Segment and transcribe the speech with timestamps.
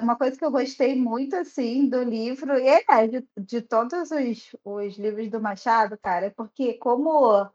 [0.00, 4.56] Uma coisa que eu gostei muito, assim, do livro, e é de, de todos os,
[4.64, 7.48] os livros do Machado, cara, é porque como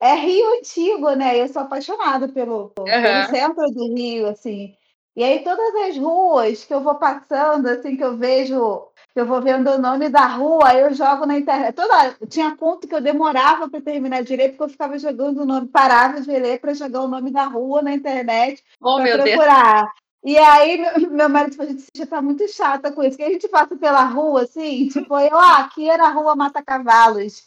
[0.00, 1.40] é Rio Antigo, né?
[1.40, 4.76] Eu sou apaixonada pelo, pelo centro do Rio, assim.
[5.16, 9.26] E aí todas as ruas que eu vou passando, assim, que eu vejo, que eu
[9.26, 11.72] vou vendo o nome da rua, eu jogo na internet.
[11.74, 15.68] Toda, tinha ponto que eu demorava para terminar direito, porque eu ficava jogando o nome,
[15.68, 19.82] parava de ler para jogar o nome da rua na internet oh, para procurar.
[19.82, 20.03] Deus.
[20.24, 20.78] E aí,
[21.10, 23.76] meu marido falou, a gente já tá muito chata com isso, que a gente passa
[23.76, 27.46] pela rua, assim, tipo, eu, ah, aqui era a rua Mata Cavalos.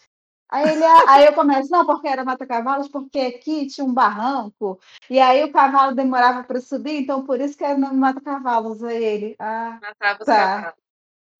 [0.49, 5.19] Aí, ele, aí eu começo, não, porque era mata-cavalos, porque aqui tinha um barranco, e
[5.19, 8.81] aí o cavalo demorava para subir, então por isso que era nome mata-cavalos.
[8.81, 10.55] Aí ele, ah, Matava tá.
[10.55, 10.87] cavalos.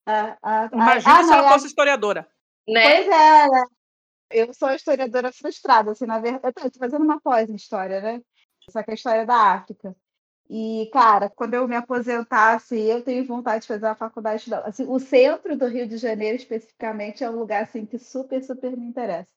[0.06, 2.28] Ah, ah, Imagina ah, se ela fosse historiadora.
[2.68, 2.84] Né?
[2.84, 3.66] Pois é, né?
[4.32, 8.22] eu sou historiadora frustrada, assim, na verdade, eu estou fazendo uma pós em história, né?
[8.70, 9.96] Só que é a história da África.
[10.50, 14.54] E, cara, quando eu me aposentasse, eu tenho vontade de fazer a faculdade.
[14.64, 18.76] Assim, o centro do Rio de Janeiro, especificamente, é um lugar assim, que super, super
[18.78, 19.28] me interessa.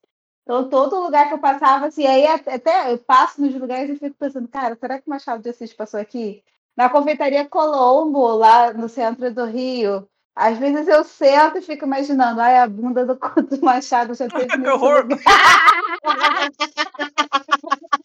[0.43, 4.17] Então, todo lugar que eu passava, assim, aí até eu passo nos lugares e fico
[4.17, 6.43] pensando, cara, será que o Machado de Assis passou aqui?
[6.77, 10.09] Na confeitaria Colombo, lá no centro do Rio.
[10.35, 14.47] Às vezes eu sento e fico imaginando, ai, a bunda do, do Machado já teve.
[14.47, 15.07] que horror!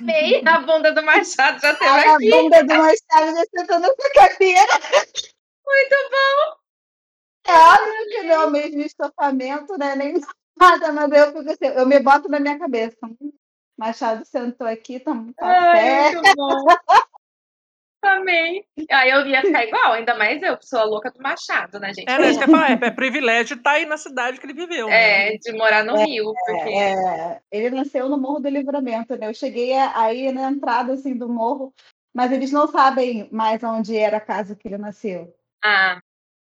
[0.00, 2.32] Amei a bunda do Machado já teve aqui.
[2.32, 4.72] A bunda do Machado já sentou nessa cadeira.
[5.66, 6.56] Muito bom.
[7.48, 9.94] É óbvio que não é o mesmo estofamento, né?
[9.94, 10.20] Nem
[10.58, 12.96] nada, mas eu fico assim, eu me boto na minha cabeça.
[13.78, 16.64] Machado sentou aqui, tá, tá Ai, Muito bom.
[18.06, 18.64] Amei.
[18.90, 21.92] Aí eu ia ficar igual, ainda mais eu, que sou a louca do Machado, né,
[21.92, 22.08] gente?
[22.08, 22.28] É, né,
[22.82, 24.88] é, é privilégio estar tá aí na cidade que ele viveu.
[24.88, 25.34] Né?
[25.34, 26.32] É, de morar no é, Rio.
[26.46, 26.70] Porque...
[26.70, 29.28] É, ele nasceu no Morro do Livramento, né?
[29.28, 31.74] Eu cheguei aí na entrada assim, do morro,
[32.14, 35.34] mas eles não sabem mais onde era a casa que ele nasceu.
[35.62, 36.00] Ah,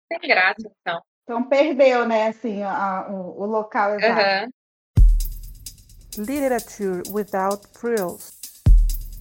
[0.08, 1.02] tem graça, então.
[1.24, 4.46] Então perdeu, né, assim, a, o, o, local exato.
[4.46, 6.24] Uhum.
[6.24, 8.37] Literature without frills.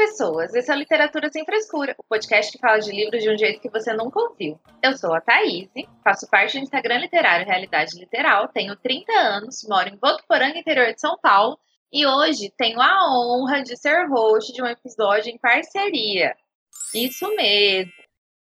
[0.00, 3.36] Pessoas, esse é o Literatura Sem Frescura, o podcast que fala de livros de um
[3.36, 4.58] jeito que você nunca ouviu.
[4.82, 5.68] Eu sou a Thaís,
[6.02, 11.00] faço parte do Instagram Literário Realidade Literal, tenho 30 anos, moro em Votuporanga, interior de
[11.00, 11.58] São Paulo,
[11.92, 16.34] e hoje tenho a honra de ser host de um episódio em parceria.
[16.94, 17.92] Isso mesmo.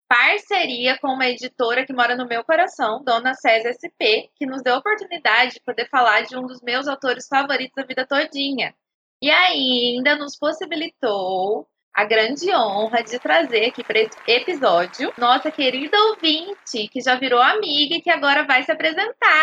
[0.09, 4.75] Parceria com uma editora que mora no meu coração, Dona César SP, que nos deu
[4.75, 8.75] a oportunidade de poder falar de um dos meus autores favoritos da vida todinha,
[9.23, 15.97] e ainda nos possibilitou a grande honra de trazer aqui para esse episódio nossa querida
[16.11, 19.43] ouvinte, que já virou amiga e que agora vai se apresentar.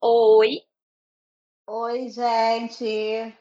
[0.00, 0.62] Oi.
[1.66, 3.34] Oi, gente.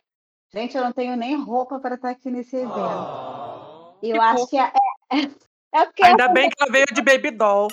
[0.54, 2.74] Gente, eu não tenho nem roupa para estar aqui nesse evento.
[2.78, 4.50] Oh, eu acho pouco.
[4.52, 4.72] que é,
[5.12, 7.68] é, é porque Ainda bem que ela veio de baby doll.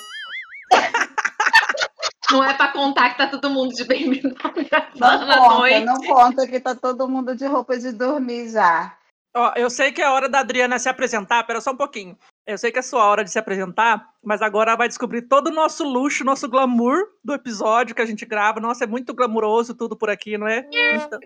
[2.32, 4.38] Não é para contar que tá todo mundo de baby Não
[5.48, 8.96] conta, não conta que tá todo mundo de roupa de dormir já.
[9.34, 12.18] Ó, eu sei que é hora da Adriana se apresentar, pera só um pouquinho.
[12.44, 15.48] Eu sei que é sua hora de se apresentar, mas agora ela vai descobrir todo
[15.48, 18.58] o nosso luxo, nosso glamour do episódio que a gente grava.
[18.58, 20.68] Nossa, é muito glamuroso tudo por aqui, não é?
[20.94, 21.20] Então...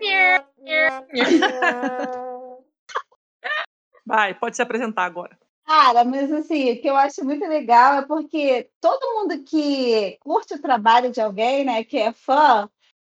[4.05, 5.35] Vai, pode se apresentar agora.
[5.65, 10.53] Cara, mas assim, o que eu acho muito legal é porque todo mundo que curte
[10.53, 12.69] o trabalho de alguém, né, que é fã,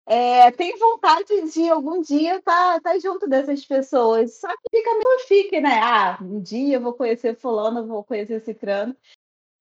[0.05, 4.39] é, tem vontade de algum dia estar tá, tá junto dessas pessoas.
[4.39, 5.79] Só que fica meio fique, né?
[5.81, 8.95] Ah, um dia eu vou conhecer fulano, vou conhecer cicrano.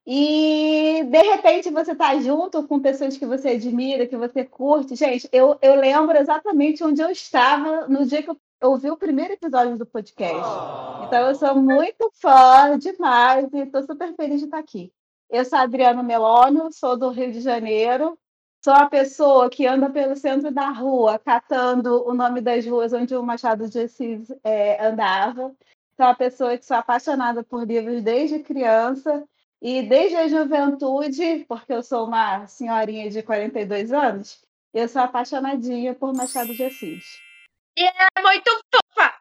[0.06, 4.96] E de repente você tá junto com pessoas que você admira, que você curte.
[4.96, 9.32] Gente, eu, eu lembro exatamente onde eu estava no dia que eu ouvi o primeiro
[9.32, 10.36] episódio do podcast.
[10.36, 11.04] Oh.
[11.04, 14.92] Então eu sou muito fã demais e estou super feliz de estar aqui.
[15.30, 18.18] Eu sou a Adriana Melônio, sou do Rio de Janeiro.
[18.62, 23.16] Sou a pessoa que anda pelo centro da rua, catando o nome das ruas onde
[23.16, 25.54] o Machado de Assis é, andava.
[25.96, 29.24] Sou a pessoa que sou apaixonada por livros desde criança
[29.62, 34.42] e desde a juventude, porque eu sou uma senhorinha de 42 anos,
[34.74, 37.29] eu sou apaixonadinha por Machado de Assis.
[37.76, 39.14] E é muito fofa.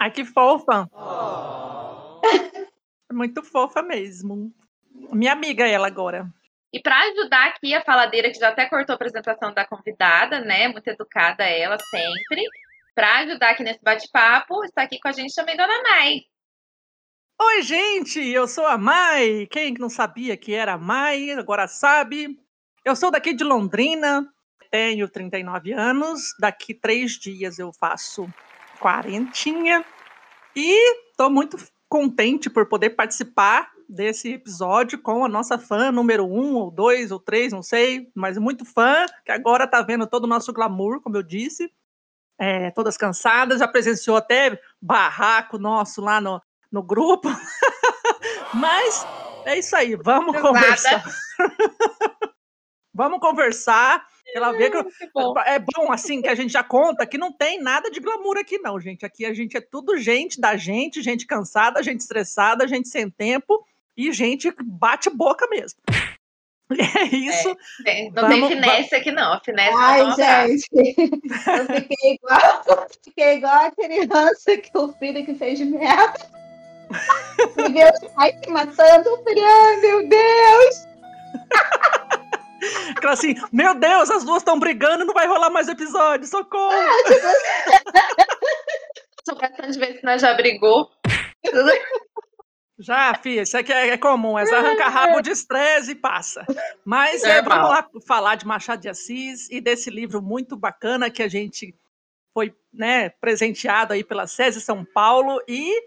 [0.00, 0.88] Ai, que fofa.
[0.92, 2.20] Oh.
[3.12, 4.52] muito fofa mesmo.
[5.12, 6.28] Minha amiga ela agora.
[6.72, 10.66] E para ajudar aqui a faladeira, que já até cortou a apresentação da convidada, né?
[10.66, 12.44] Muito educada ela sempre.
[12.94, 16.22] Para ajudar aqui nesse bate-papo, está aqui com a gente também Dona Mai.
[17.40, 19.46] Oi, gente, eu sou a Mai.
[19.50, 22.38] Quem não sabia que era a Mai, agora sabe.
[22.84, 24.28] Eu sou daqui de Londrina,
[24.74, 26.34] tenho 39 anos.
[26.36, 28.28] Daqui três dias eu faço
[28.80, 29.84] quarentinha.
[30.56, 31.56] E estou muito
[31.88, 37.20] contente por poder participar desse episódio com a nossa fã número um, ou dois, ou
[37.20, 41.16] três, não sei, mas muito fã, que agora está vendo todo o nosso glamour, como
[41.16, 41.72] eu disse.
[42.36, 46.42] É, todas cansadas, já presenciou até barraco nosso lá no,
[46.72, 47.28] no grupo.
[48.54, 49.06] mas
[49.44, 51.04] é isso aí, vamos conversar.
[52.94, 54.06] vamos conversar.
[54.34, 55.34] Ela vê que, que bom.
[55.44, 58.58] é bom assim que a gente já conta que não tem nada de glamour aqui
[58.58, 59.04] não, gente.
[59.04, 63.62] Aqui a gente é tudo gente da gente, gente cansada, gente estressada, gente sem tempo
[63.96, 65.78] e gente bate boca mesmo.
[66.70, 67.56] É isso.
[67.86, 69.34] É, não Vamos, tem finesse aqui, não.
[69.34, 70.66] A finesse Ai, não gente.
[70.72, 76.26] Eu fiquei igual, fiquei igual a criança que o filho que fez merda.
[77.56, 79.10] Me viu o pai se matando.
[79.82, 80.94] Meu Deus.
[82.96, 86.72] Aquela assim, meu Deus, as duas estão brigando, não vai rolar mais episódio, socorro!
[89.26, 90.90] Só gastando de ver se nós já brigou.
[92.78, 96.44] Já, filha, isso aqui é, é comum, é arranca rabo de estresse e passa.
[96.84, 101.22] Mas é, vamos lá falar de Machado de Assis e desse livro muito bacana que
[101.22, 101.74] a gente
[102.32, 105.86] foi né, presenteado aí pela SESI São Paulo e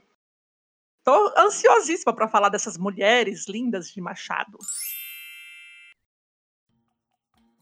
[1.04, 4.58] tô ansiosíssima para falar dessas mulheres lindas de Machado.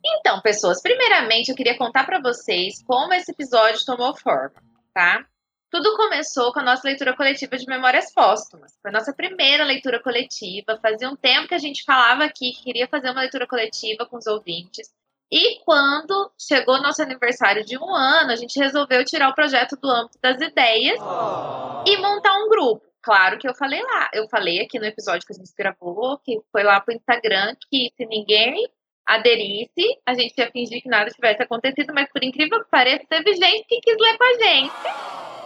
[0.05, 4.61] Então, pessoas, primeiramente eu queria contar para vocês como esse episódio tomou forma,
[4.93, 5.25] tá?
[5.71, 8.77] Tudo começou com a nossa leitura coletiva de Memórias Póstumas.
[8.81, 10.79] Foi a nossa primeira leitura coletiva.
[10.81, 14.17] Fazia um tempo que a gente falava aqui que queria fazer uma leitura coletiva com
[14.17, 14.93] os ouvintes.
[15.31, 19.89] E quando chegou nosso aniversário de um ano, a gente resolveu tirar o projeto do
[19.89, 21.83] âmbito das ideias oh.
[21.85, 22.85] e montar um grupo.
[23.01, 26.39] Claro que eu falei lá, eu falei aqui no episódio que a gente gravou, que
[26.51, 28.67] foi lá pro Instagram, que se ninguém
[29.07, 33.33] aderisse, a gente ia fingir que nada tivesse acontecido, mas por incrível que pareça, teve
[33.33, 34.73] gente que quis ler com a gente.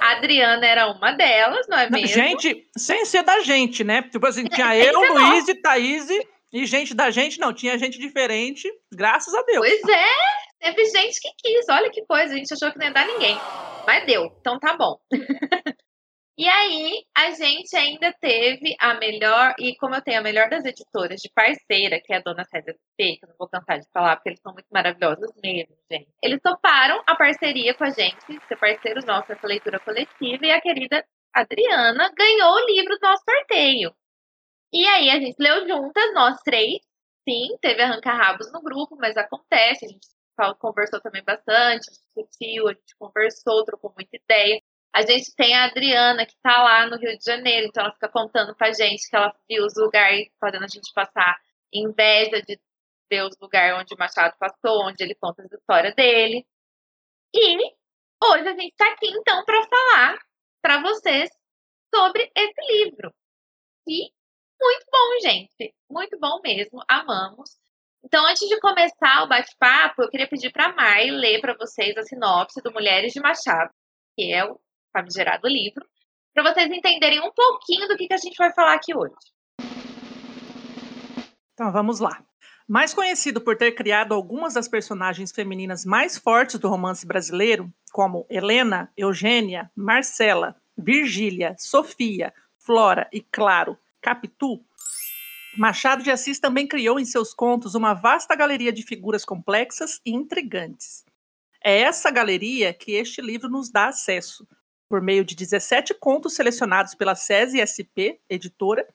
[0.02, 2.08] A Adriana era uma delas, não é mesmo?
[2.08, 4.02] Gente, sem ser da gente, né?
[4.04, 6.08] Tipo assim, tinha eu, Luiz e Thaís
[6.52, 9.60] e gente da gente, não, tinha gente diferente, graças a Deus.
[9.60, 10.08] Pois é,
[10.62, 13.38] teve gente que quis, olha que coisa, a gente achou que não ia dar ninguém.
[13.86, 14.98] Mas deu, então tá bom.
[16.40, 20.64] E aí, a gente ainda teve a melhor, e como eu tenho a melhor das
[20.64, 23.86] editoras de parceira, que é a dona Célia P, que eu não vou cansar de
[23.92, 26.08] falar, porque eles são muito maravilhosos mesmo, gente.
[26.24, 30.62] Eles toparam a parceria com a gente, ser parceiros nossos nessa leitura coletiva, e a
[30.62, 33.94] querida Adriana ganhou o livro do nosso sorteio.
[34.74, 36.80] E aí, a gente leu juntas, nós três.
[37.28, 40.08] Sim, teve arranca-rabos no grupo, mas acontece, a gente
[40.60, 44.62] conversou também bastante, discutiu, a gente conversou, trocou muita ideia.
[44.94, 48.10] A gente tem a Adriana, que está lá no Rio de Janeiro, então ela fica
[48.10, 51.40] contando pra gente que ela viu os lugares, fazendo a gente passar
[51.72, 52.60] inveja de
[53.10, 56.46] ver os lugares onde o Machado passou, onde ele conta a história dele.
[57.34, 57.58] E
[58.24, 60.20] hoje a gente está aqui, então, para falar
[60.62, 61.30] para vocês
[61.94, 63.14] sobre esse livro.
[63.88, 64.12] E
[64.60, 65.74] muito bom, gente.
[65.90, 66.84] Muito bom mesmo.
[66.88, 67.58] Amamos.
[68.04, 71.98] Então, antes de começar o bate-papo, eu queria pedir para a Mai ler para vocês
[71.98, 73.74] a sinopse do Mulheres de Machado,
[74.16, 74.60] que é o
[74.92, 75.86] famigerado livro,
[76.34, 79.16] para vocês entenderem um pouquinho do que, que a gente vai falar aqui hoje.
[81.54, 82.24] Então, vamos lá.
[82.68, 88.26] Mais conhecido por ter criado algumas das personagens femininas mais fortes do romance brasileiro, como
[88.30, 94.64] Helena, Eugênia, Marcela, Virgília, Sofia, Flora e, claro, Capitu,
[95.58, 100.12] Machado de Assis também criou em seus contos uma vasta galeria de figuras complexas e
[100.12, 101.04] intrigantes.
[101.64, 104.48] É essa galeria que este livro nos dá acesso,
[104.90, 108.88] por meio de 17 contos selecionados pela SESI SP, editora,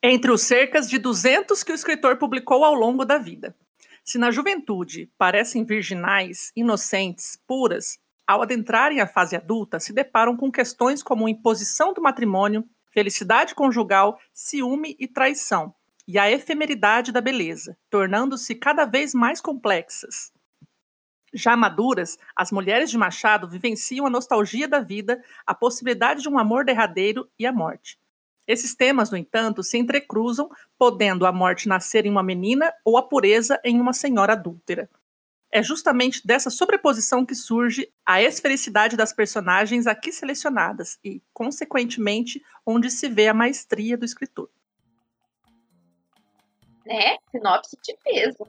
[0.00, 3.54] entre os cercas de 200 que o escritor publicou ao longo da vida.
[4.04, 10.50] Se na juventude parecem virginais, inocentes, puras, ao adentrarem a fase adulta, se deparam com
[10.50, 15.74] questões como imposição do matrimônio, felicidade conjugal, ciúme e traição,
[16.06, 20.32] e a efemeridade da beleza, tornando-se cada vez mais complexas.
[21.36, 26.38] Já maduras, as mulheres de Machado vivenciam a nostalgia da vida, a possibilidade de um
[26.38, 27.98] amor derradeiro e a morte.
[28.48, 33.02] Esses temas, no entanto, se entrecruzam, podendo a morte nascer em uma menina ou a
[33.02, 34.88] pureza em uma senhora adúltera.
[35.52, 42.90] É justamente dessa sobreposição que surge a esfericidade das personagens aqui selecionadas e, consequentemente, onde
[42.90, 44.48] se vê a maestria do escritor.
[46.86, 47.18] né?
[47.30, 48.46] Sinopse de peso.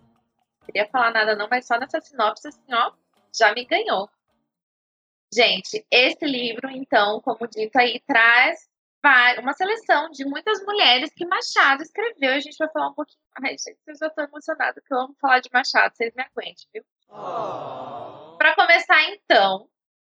[0.67, 2.91] Não queria falar nada não, mas só nessa sinopse, assim, ó,
[3.33, 4.09] já me ganhou.
[5.33, 8.67] Gente, esse livro, então, como dito aí, traz
[9.39, 12.33] uma seleção de muitas mulheres que Machado escreveu.
[12.33, 13.21] A gente vai falar um pouquinho.
[13.41, 16.67] Ai, gente, eu já tô emocionada que eu amo falar de Machado, vocês me aguentem,
[16.73, 16.83] viu?
[17.07, 18.35] Oh.
[18.37, 19.69] Para começar, então,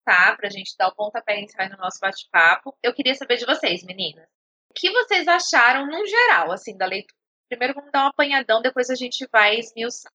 [0.05, 0.37] tá?
[0.37, 4.29] Pra gente dar o pontapé inicial no nosso bate-papo, eu queria saber de vocês, meninas.
[4.69, 7.17] O que vocês acharam, no geral, assim, da leitura?
[7.49, 10.13] Primeiro vamos dar um apanhadão, depois a gente vai esmiuçar.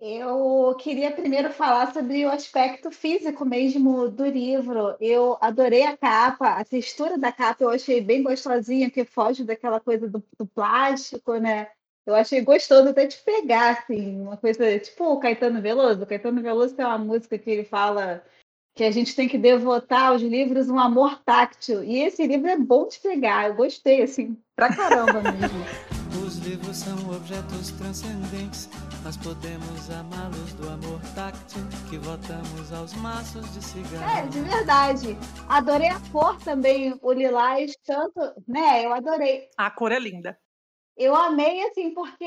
[0.00, 4.96] Eu queria primeiro falar sobre o aspecto físico mesmo do livro.
[4.98, 9.78] Eu adorei a capa, a textura da capa eu achei bem gostosinha, que foge daquela
[9.78, 11.68] coisa do, do plástico, né?
[12.06, 16.02] Eu achei gostoso até de pegar, assim, uma coisa tipo o Caetano Veloso.
[16.02, 18.24] O Caetano Veloso tem uma música que ele fala
[18.74, 21.84] que a gente tem que devotar aos livros um amor táctil.
[21.84, 25.62] E esse livro é bom de pegar, eu gostei, assim, pra caramba mesmo.
[26.24, 28.68] Os livros são objetos transcendentes
[29.02, 34.18] nós podemos amá-los do amor táctil que votamos aos maços de cigarro.
[34.18, 35.16] É, de verdade.
[35.48, 38.84] Adorei a cor também, o lilás, tanto, né?
[38.84, 39.48] Eu adorei.
[39.56, 40.38] A cor é linda.
[40.96, 42.24] Eu amei, assim, porque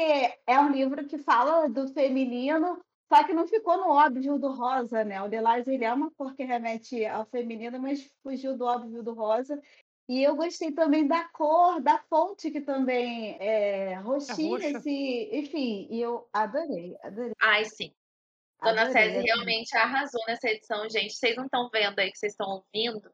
[0.47, 5.03] é um livro que fala do feminino, só que não ficou no óbvio do rosa,
[5.03, 5.21] né?
[5.21, 9.13] O lilás, ele é uma cor que remete ao feminino, mas fugiu do óbvio do
[9.13, 9.61] rosa.
[10.09, 16.01] E eu gostei também da cor, da fonte, que também é roxinha, assim, enfim, e
[16.01, 17.33] eu adorei, adorei.
[17.41, 17.93] Ai, sim.
[18.61, 21.13] Dona Cési realmente arrasou nessa edição, gente.
[21.13, 23.13] Vocês não estão vendo aí que vocês estão ouvindo,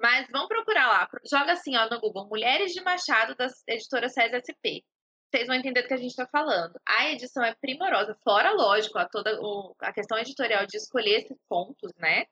[0.00, 1.08] mas vão procurar lá.
[1.30, 4.84] Joga assim, ó, no Google, Mulheres de Machado, da editora César SP.
[5.30, 6.80] Vocês vão entender do que a gente está falando.
[6.86, 11.38] A edição é primorosa, fora, lógico, a, toda o, a questão editorial de escolher esses
[11.48, 12.24] pontos, né?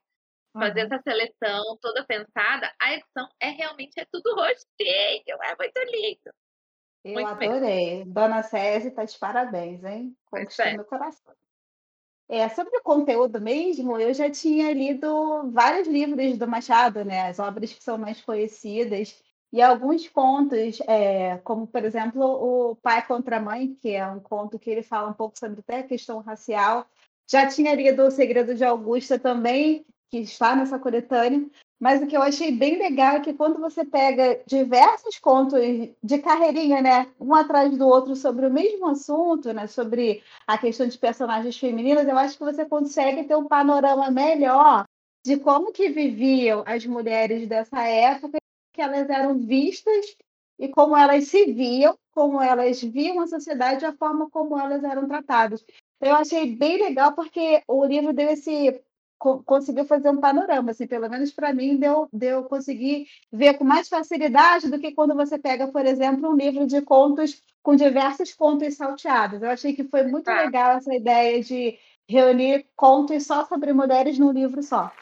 [0.59, 0.87] Fazer uhum.
[0.87, 6.35] essa seleção toda pensada, a edição é realmente é tudo roxinho, é muito lindo.
[7.05, 8.05] Eu muito adorei.
[8.05, 8.13] Bem.
[8.13, 10.17] Dona Cési tá de parabéns, hein?
[10.27, 10.75] Conquistou é.
[10.75, 11.35] meu coração.
[12.29, 17.29] É, sobre o conteúdo mesmo, eu já tinha lido vários livros do Machado, né?
[17.29, 19.23] As obras que são mais conhecidas.
[19.53, 24.19] E alguns contos, é, como por exemplo o Pai contra a Mãe, que é um
[24.19, 26.85] conto que ele fala um pouco sobre até a questão racial.
[27.31, 31.45] Já tinha lido O Segredo de Augusta também, que está nessa coletânea,
[31.79, 35.61] mas o que eu achei bem legal é que quando você pega diversos contos
[36.03, 40.87] de carreirinha, né, um atrás do outro sobre o mesmo assunto, né, sobre a questão
[40.87, 44.85] de personagens femininas, eu acho que você consegue ter um panorama melhor
[45.25, 48.39] de como que viviam as mulheres dessa época,
[48.73, 50.17] que elas eram vistas
[50.59, 55.07] e como elas se viam, como elas viam a sociedade, a forma como elas eram
[55.07, 55.65] tratadas.
[56.01, 58.81] Eu achei bem legal porque o livro deu esse
[59.19, 63.89] conseguiu fazer um panorama, assim, pelo menos para mim deu, deu conseguir ver com mais
[63.89, 68.77] facilidade do que quando você pega, por exemplo, um livro de contos com diversos contos
[68.77, 69.43] salteados.
[69.43, 70.43] Eu achei que foi muito ah.
[70.43, 74.93] legal essa ideia de reunir contos só sobre mulheres num livro só.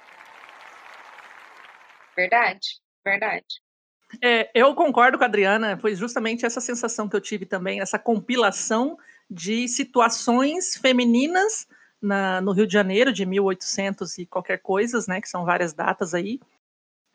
[2.17, 3.63] Verdade, verdade.
[4.23, 7.99] É, eu concordo com a Adriana, foi justamente essa sensação que eu tive também, essa
[7.99, 8.97] compilação
[9.29, 11.67] de situações femininas
[12.05, 16.15] na, no Rio de Janeiro, de 1800 e qualquer coisas, né, que são várias datas
[16.15, 16.39] aí.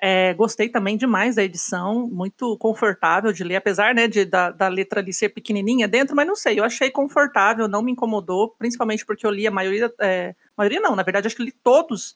[0.02, 4.70] É, gostei também demais da edição, muito confortável de ler, apesar né, de, da, da,
[4.70, 9.06] letra ali ser pequenininha dentro, mas não sei, eu achei confortável, não me incomodou, principalmente
[9.06, 12.16] porque eu li a maioria, é, maioria não, na verdade acho que li todos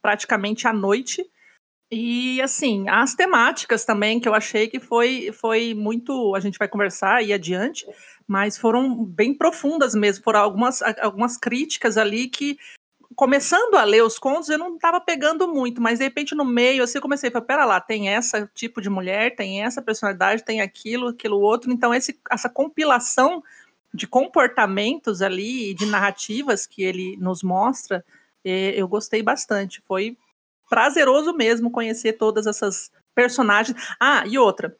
[0.00, 1.28] praticamente à noite,
[1.90, 6.68] e assim, as temáticas também que eu achei que foi, foi muito, a gente vai
[6.68, 7.86] conversar aí adiante,
[8.26, 12.58] mas foram bem profundas mesmo, foram algumas, algumas críticas ali que
[13.14, 16.82] começando a ler os contos, eu não estava pegando muito, mas de repente no meio,
[16.82, 20.44] assim, eu comecei a falar, pera lá, tem essa tipo de mulher, tem essa personalidade,
[20.44, 23.42] tem aquilo, aquilo outro, então esse, essa compilação
[23.92, 28.04] de comportamentos ali de narrativas que ele nos mostra,
[28.44, 30.16] eh, eu gostei bastante, foi
[30.68, 33.76] prazeroso mesmo conhecer todas essas personagens.
[34.00, 34.76] Ah, e outra,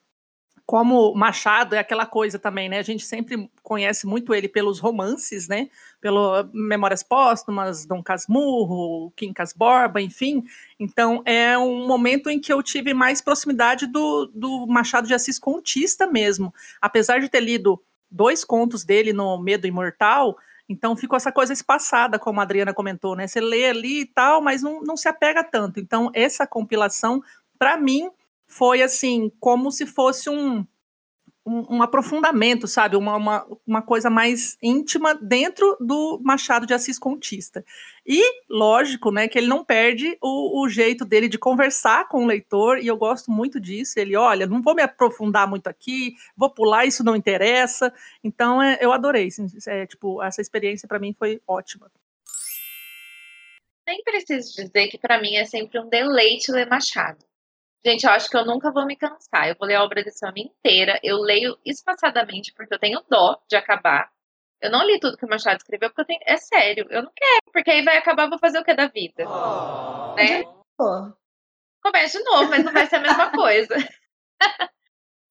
[0.67, 2.79] como Machado é aquela coisa também, né?
[2.79, 5.69] A gente sempre conhece muito ele pelos romances, né?
[6.01, 10.43] Pelo Memórias Póstumas, Dom Casmurro, Quincas Borba, enfim.
[10.81, 15.39] Então é um momento em que eu tive mais proximidade do, do Machado de Assis
[15.39, 16.53] contista mesmo.
[16.81, 17.81] Apesar de ter lido
[18.11, 23.15] dois contos dele no Medo Imortal, então ficou essa coisa espaçada, como a Adriana comentou,
[23.15, 23.27] né?
[23.27, 25.79] Você lê ali e tal, mas não, não se apega tanto.
[25.79, 27.23] Então, essa compilação,
[27.59, 28.11] para mim,
[28.57, 30.65] foi assim, como se fosse um,
[31.45, 32.97] um, um aprofundamento, sabe?
[32.97, 37.65] Uma, uma, uma, coisa mais íntima dentro do Machado de Assis contista.
[38.07, 42.27] E, lógico, né, que ele não perde o, o, jeito dele de conversar com o
[42.27, 43.99] leitor, e eu gosto muito disso.
[43.99, 47.93] Ele, olha, não vou me aprofundar muito aqui, vou pular, isso não interessa.
[48.23, 49.29] Então, é, eu adorei.
[49.67, 51.91] É, tipo, essa experiência para mim foi ótima.
[53.85, 57.19] Nem preciso dizer que para mim é sempre um deleite ler Machado.
[57.87, 59.49] Gente, eu acho que eu nunca vou me cansar.
[59.49, 60.99] Eu vou ler a obra desse homem inteira.
[61.03, 64.11] Eu leio espaçadamente porque eu tenho dó de acabar.
[64.61, 66.21] Eu não li tudo que o Machado escreveu porque eu tenho.
[66.25, 69.25] É sério, eu não quero, porque aí vai acabar, vou fazer o que da vida?
[69.29, 70.15] Oh.
[70.15, 70.43] Né?
[70.81, 71.13] Oh.
[71.83, 73.75] Começa de novo, mas não vai ser a mesma coisa.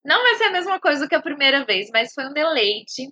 [0.05, 3.11] não vai ser a mesma coisa que a primeira vez, mas foi um deleite.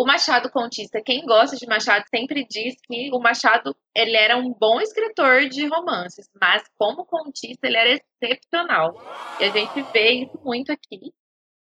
[0.00, 4.50] O Machado contista, quem gosta de Machado sempre diz que o Machado ele era um
[4.50, 8.94] bom escritor de romances, mas como contista ele era excepcional.
[9.38, 11.12] E a gente vê isso muito aqui.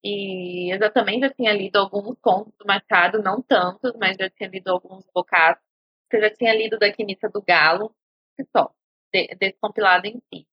[0.03, 4.27] E eu já também já tinha lido alguns contos do Machado, não tantos, mas já
[4.27, 5.61] tinha lido alguns bocados.
[6.11, 7.95] Eu já tinha lido da Quinita do Galo,
[8.57, 8.71] só,
[9.13, 10.47] desse compilado em si.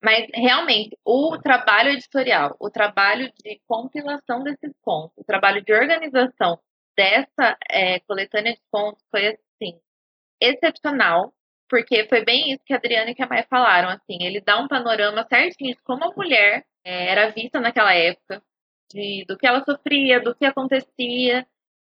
[0.00, 6.60] Mas realmente, o trabalho editorial, o trabalho de compilação desses contos, o trabalho de organização
[6.96, 9.80] dessa é, coletânea de contos foi assim
[10.40, 11.34] excepcional,
[11.68, 14.68] porque foi bem isso que a Adriana e a Maia falaram, assim, ele dá um
[14.68, 18.42] panorama certinho de como a mulher é, era vista naquela época,
[18.92, 21.46] de, do que ela sofria, do que acontecia,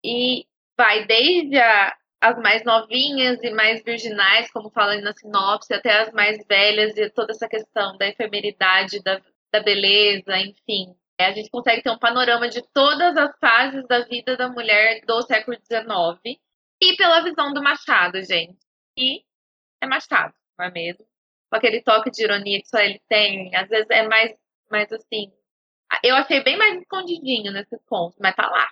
[0.04, 6.02] e vai desde a, as mais novinhas e mais virginais, como fala na sinopse, até
[6.02, 9.20] as mais velhas, e toda essa questão da efemeridade, da,
[9.52, 14.36] da beleza, enfim, a gente consegue ter um panorama de todas as fases da vida
[14.36, 16.38] da mulher do século XIX
[16.80, 18.58] e pela visão do Machado, gente.
[18.96, 19.24] E
[19.80, 21.06] é Machado, não é mesmo?
[21.50, 24.32] Com aquele toque de ironia que só ele tem, às vezes é mais,
[24.70, 25.32] mais assim.
[26.02, 28.68] Eu achei bem mais escondidinho nesses contos, mas tá lá.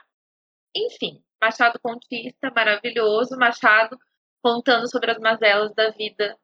[0.74, 3.36] Enfim, Machado contista, maravilhoso.
[3.36, 3.98] Machado
[4.42, 6.36] contando sobre as mazelas da vida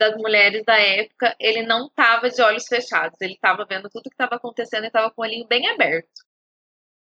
[0.00, 4.14] das mulheres da época, ele não estava de olhos fechados, ele estava vendo tudo que
[4.14, 6.24] estava acontecendo e estava com o olhinho bem aberto.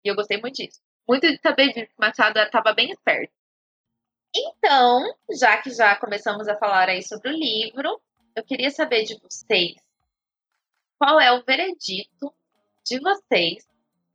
[0.03, 0.81] E eu gostei muito disso.
[1.05, 3.33] Muito de saber disso, Machado estava bem esperto.
[4.33, 8.01] Então, já que já começamos a falar aí sobre o livro,
[8.33, 9.75] eu queria saber de vocês
[10.97, 12.33] qual é o veredito
[12.85, 13.67] de vocês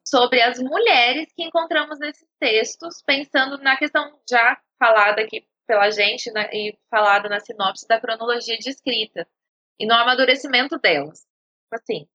[0.03, 6.33] sobre as mulheres que encontramos nesses textos, pensando na questão já falada aqui pela gente
[6.33, 9.25] né, e falado na sinopse da cronologia de escrita
[9.79, 11.25] e no amadurecimento delas.
[11.73, 12.09] Assim,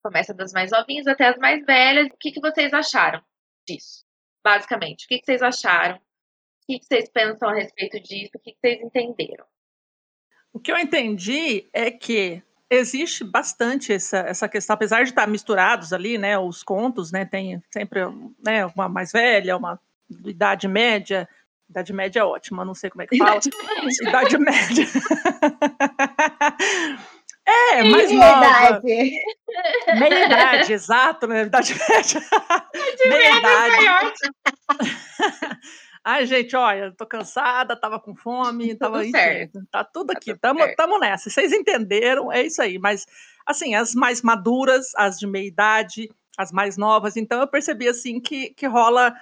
[0.00, 2.06] começa das mais novinhas até as mais velhas.
[2.06, 3.20] O que, que vocês acharam
[3.66, 4.04] disso?
[4.44, 5.96] Basicamente, o que, que vocês acharam?
[5.96, 6.00] O
[6.68, 8.30] que, que vocês pensam a respeito disso?
[8.36, 9.44] O que, que vocês entenderam?
[10.52, 15.92] O que eu entendi é que existe bastante essa, essa questão, apesar de estar misturados
[15.92, 18.02] ali, né, os contos, né, tem sempre
[18.38, 19.80] né, uma mais velha, uma
[20.24, 21.28] idade média,
[21.68, 23.40] Idade média é ótima, não sei como é que fala.
[24.02, 24.86] Idade média.
[27.44, 28.46] é, mais Meia nova.
[28.46, 29.10] Idade.
[29.98, 31.42] Meia idade, exato, né?
[31.42, 32.22] Idade média.
[33.06, 33.84] Meia idade.
[36.08, 39.66] Ai, gente, olha, tô cansada, tava com fome, tava tudo certo.
[39.72, 41.28] tá tudo tá aqui, tá tamo, tamo nessa.
[41.28, 42.78] Vocês entenderam, é isso aí.
[42.78, 43.04] Mas,
[43.44, 48.20] assim, as mais maduras, as de meia idade, as mais novas, então eu percebi, assim,
[48.20, 49.12] que, que rola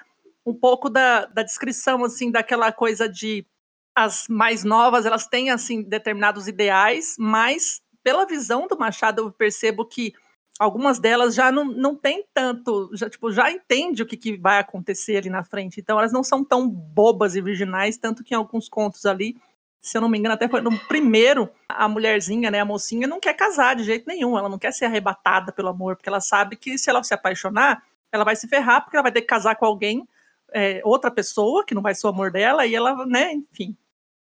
[0.47, 3.47] um pouco da, da descrição, assim, daquela coisa de
[3.95, 9.85] as mais novas, elas têm, assim, determinados ideais, mas pela visão do Machado eu percebo
[9.85, 10.13] que
[10.59, 14.59] algumas delas já não, não tem tanto, já, tipo, já entende o que, que vai
[14.59, 18.37] acontecer ali na frente, então elas não são tão bobas e virginais, tanto que em
[18.37, 19.37] alguns contos ali,
[19.81, 23.21] se eu não me engano, até foi no primeiro, a mulherzinha, né, a mocinha, não
[23.21, 26.57] quer casar de jeito nenhum, ela não quer ser arrebatada pelo amor, porque ela sabe
[26.57, 29.57] que se ela se apaixonar, ela vai se ferrar, porque ela vai ter que casar
[29.57, 30.07] com alguém
[30.55, 33.77] é, outra pessoa, que não vai ser o amor dela, e ela, né, enfim,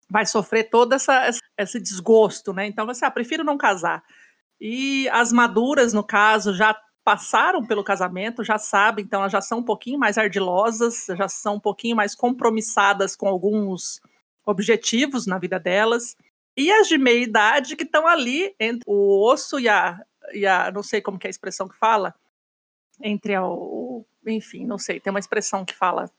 [0.09, 2.67] vai sofrer todo essa, esse desgosto, né?
[2.67, 4.05] Então, você, ah, prefiro não casar.
[4.61, 9.61] E as maduras, no caso, já passaram pelo casamento, já sabem, então elas já são
[9.61, 14.01] um pouquinho mais ardilosas, já são um pouquinho mais compromissadas com alguns
[14.45, 16.15] objetivos na vida delas.
[16.55, 19.99] E as de meia idade que estão ali entre o osso e a,
[20.35, 22.15] e a, não sei como que é a expressão que fala,
[23.01, 26.11] entre o, enfim, não sei, tem uma expressão que fala.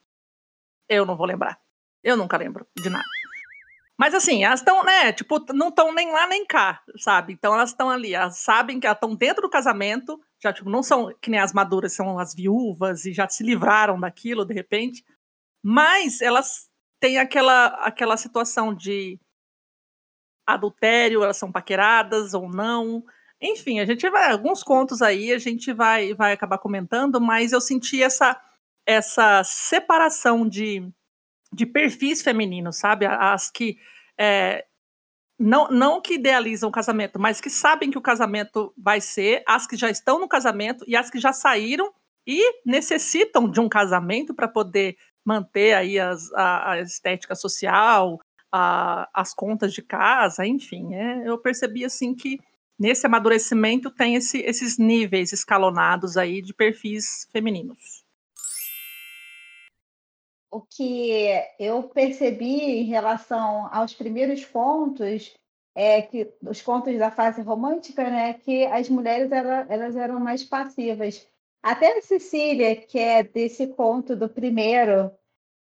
[0.90, 1.60] Eu não vou lembrar.
[2.04, 3.06] Eu nunca lembro de nada.
[3.98, 7.34] Mas assim, elas estão, né, tipo, não estão nem lá nem cá, sabe?
[7.34, 10.82] Então elas estão ali, elas sabem que elas estão dentro do casamento, já tipo, não
[10.82, 15.06] são que nem as maduras, são as viúvas e já se livraram daquilo de repente.
[15.64, 16.68] Mas elas
[17.00, 19.20] têm aquela aquela situação de
[20.48, 23.04] adultério, elas são paqueradas ou não,
[23.42, 27.62] Enfim, a gente vai alguns contos aí, a gente vai vai acabar comentando, mas eu
[27.62, 28.40] senti essa
[28.86, 30.88] essa separação de,
[31.54, 33.06] de perfis femininos, sabe?
[33.06, 33.78] As que
[34.18, 34.66] é,
[35.40, 39.66] não, não que idealizam o casamento, mas que sabem que o casamento vai ser, as
[39.66, 41.92] que já estão no casamento e as que já saíram
[42.28, 48.20] e necessitam de um casamento para poder manter aí as, a, a estética social,
[48.52, 50.94] a, as contas de casa, enfim.
[50.94, 52.40] É, eu percebi assim que
[52.82, 58.04] nesse amadurecimento tem esse, esses níveis escalonados aí de perfis femininos.
[60.50, 65.32] O que eu percebi em relação aos primeiros contos
[65.76, 70.44] é que os contos da fase romântica, né, que as mulheres elas, elas eram mais
[70.44, 71.26] passivas.
[71.62, 75.12] Até a Cecília, que é desse conto do primeiro,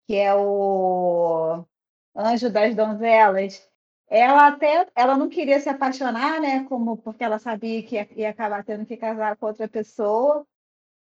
[0.07, 1.65] que é o
[2.15, 3.61] Anjo das Donzelas,
[4.13, 8.29] ela até ela não queria se apaixonar, né, como porque ela sabia que ia, ia
[8.29, 10.47] acabar tendo que casar com outra pessoa,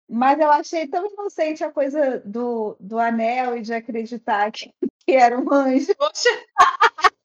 [0.08, 4.72] mas eu achei tão inocente a coisa do, do anel e de acreditar que,
[5.04, 5.94] que era um anjo.
[5.94, 6.30] Poxa!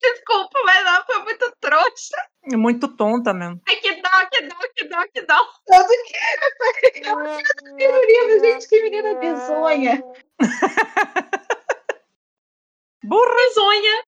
[0.00, 2.16] Desculpa, mas ela foi muito trouxa.
[2.52, 3.60] É muito tonta mesmo.
[3.68, 5.38] Ai, que dó, que dó, que dó, que dó.
[5.66, 7.02] Tanto que
[7.82, 10.02] eu livro, gente, que menina bizonha.
[13.04, 13.32] Burra!
[13.48, 14.04] Bizonha.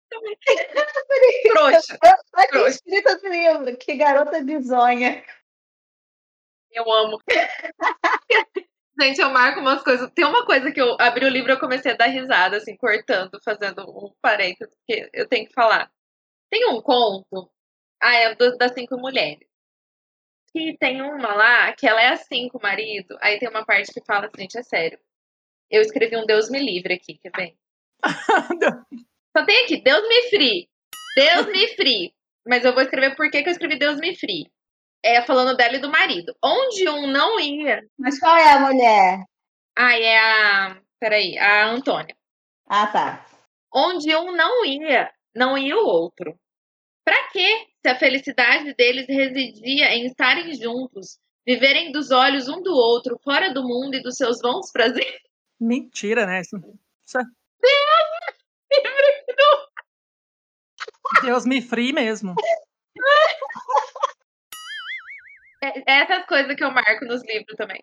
[1.53, 1.99] Trouxa.
[2.51, 5.25] Que escrita do livro, que garota bizonha.
[6.71, 7.21] Eu amo.
[9.01, 10.11] Gente, eu marco umas coisas.
[10.13, 12.77] Tem uma coisa que eu abri o livro e eu comecei a dar risada, assim,
[12.77, 15.91] cortando, fazendo um parênteses, que eu tenho que falar.
[16.51, 17.51] Tem um conto,
[18.01, 19.49] ah, é do, das cinco mulheres.
[20.53, 23.19] Que tem uma lá que ela é assim com o marido.
[23.21, 24.99] Aí tem uma parte que fala assim, gente, é sério.
[25.71, 27.57] Eu escrevi um Deus me livre aqui, quer ver?
[29.37, 30.69] Só tem aqui, Deus me free.
[31.17, 32.15] Deus me free.
[32.47, 34.51] Mas eu vou escrever por que, que eu escrevi Deus me free
[35.05, 36.35] é, falando dela e do marido.
[36.43, 37.87] Onde um não ia.
[37.99, 39.25] Mas qual é a mulher?
[39.77, 40.81] Ah, é a.
[40.99, 42.17] Peraí, a Antônia.
[42.67, 43.27] Ah, tá.
[43.73, 46.35] Onde um não ia, não ia o outro.
[47.05, 47.67] Pra quê?
[47.83, 53.53] Se a felicidade deles residia em estarem juntos, viverem dos olhos um do outro, fora
[53.53, 55.21] do mundo e dos seus vãos prazeres.
[55.61, 56.41] Mentira, né?
[56.41, 56.57] Isso,
[57.07, 57.19] isso
[57.63, 58.25] é...
[61.23, 62.35] Deus me free mesmo.
[65.63, 67.83] É, é essas coisas que eu marco nos livros também.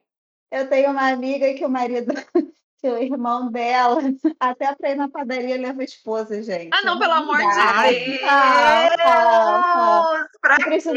[0.52, 2.14] Eu tenho uma amiga que o marido,
[2.80, 4.02] que o irmão dela,
[4.40, 6.70] até pra ir na padaria leva a esposa, gente.
[6.74, 8.22] Ah, não, pelo amor de Deus!
[10.42, 10.96] Pra preciso,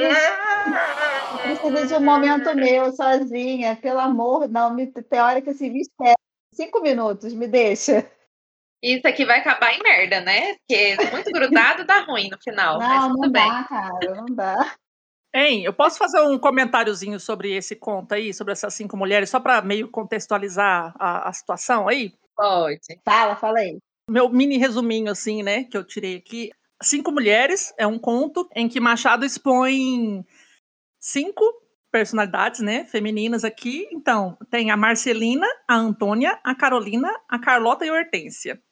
[1.42, 5.80] preciso de um momento meu sozinha, pelo amor, não, me, tem hora que assim, me
[5.80, 6.14] espera.
[6.52, 8.10] Cinco minutos, me deixa.
[8.85, 10.57] Isso aqui vai acabar em merda, né?
[10.57, 12.79] Porque muito grudado dá ruim no final.
[12.79, 13.49] Não, não bem.
[13.49, 14.77] dá, cara, não dá.
[15.35, 19.40] Hein, eu posso fazer um comentáriozinho sobre esse conto aí, sobre essas cinco mulheres, só
[19.40, 22.12] para meio contextualizar a, a, situação aí?
[22.37, 22.79] Pode.
[23.03, 23.79] Fala, fala aí.
[24.09, 26.51] Meu mini resuminho, assim, né, que eu tirei aqui.
[26.83, 30.23] Cinco Mulheres é um conto em que Machado expõe
[31.01, 31.42] cinco
[31.90, 33.88] personalidades, né, femininas aqui.
[33.90, 38.62] Então, tem a Marcelina, a Antônia, a Carolina, a Carlota e a Hortência.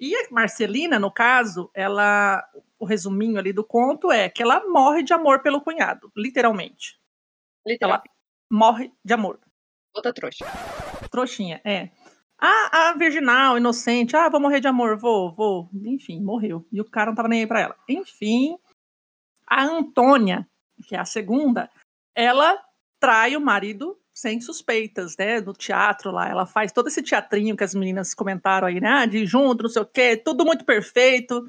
[0.00, 2.44] E a Marcelina, no caso, ela
[2.78, 6.98] o resuminho ali do conto é que ela morre de amor pelo cunhado, literalmente.
[7.66, 8.08] Literalmente.
[8.08, 8.16] Ela
[8.50, 9.40] morre de amor.
[9.92, 10.46] Outra trouxa.
[11.10, 11.90] Trouxinha, é.
[12.40, 15.68] Ah, a virginal, inocente, ah, vou morrer de amor, vou, vou.
[15.74, 16.64] Enfim, morreu.
[16.70, 17.76] E o cara não tava nem aí pra ela.
[17.88, 18.56] Enfim,
[19.44, 20.48] a Antônia,
[20.86, 21.68] que é a segunda,
[22.14, 22.56] ela
[23.00, 25.40] trai o marido sem suspeitas, né?
[25.40, 29.06] No teatro lá, ela faz todo esse teatrinho que as meninas comentaram aí, né?
[29.06, 31.48] De junto, não sei o quê, tudo muito perfeito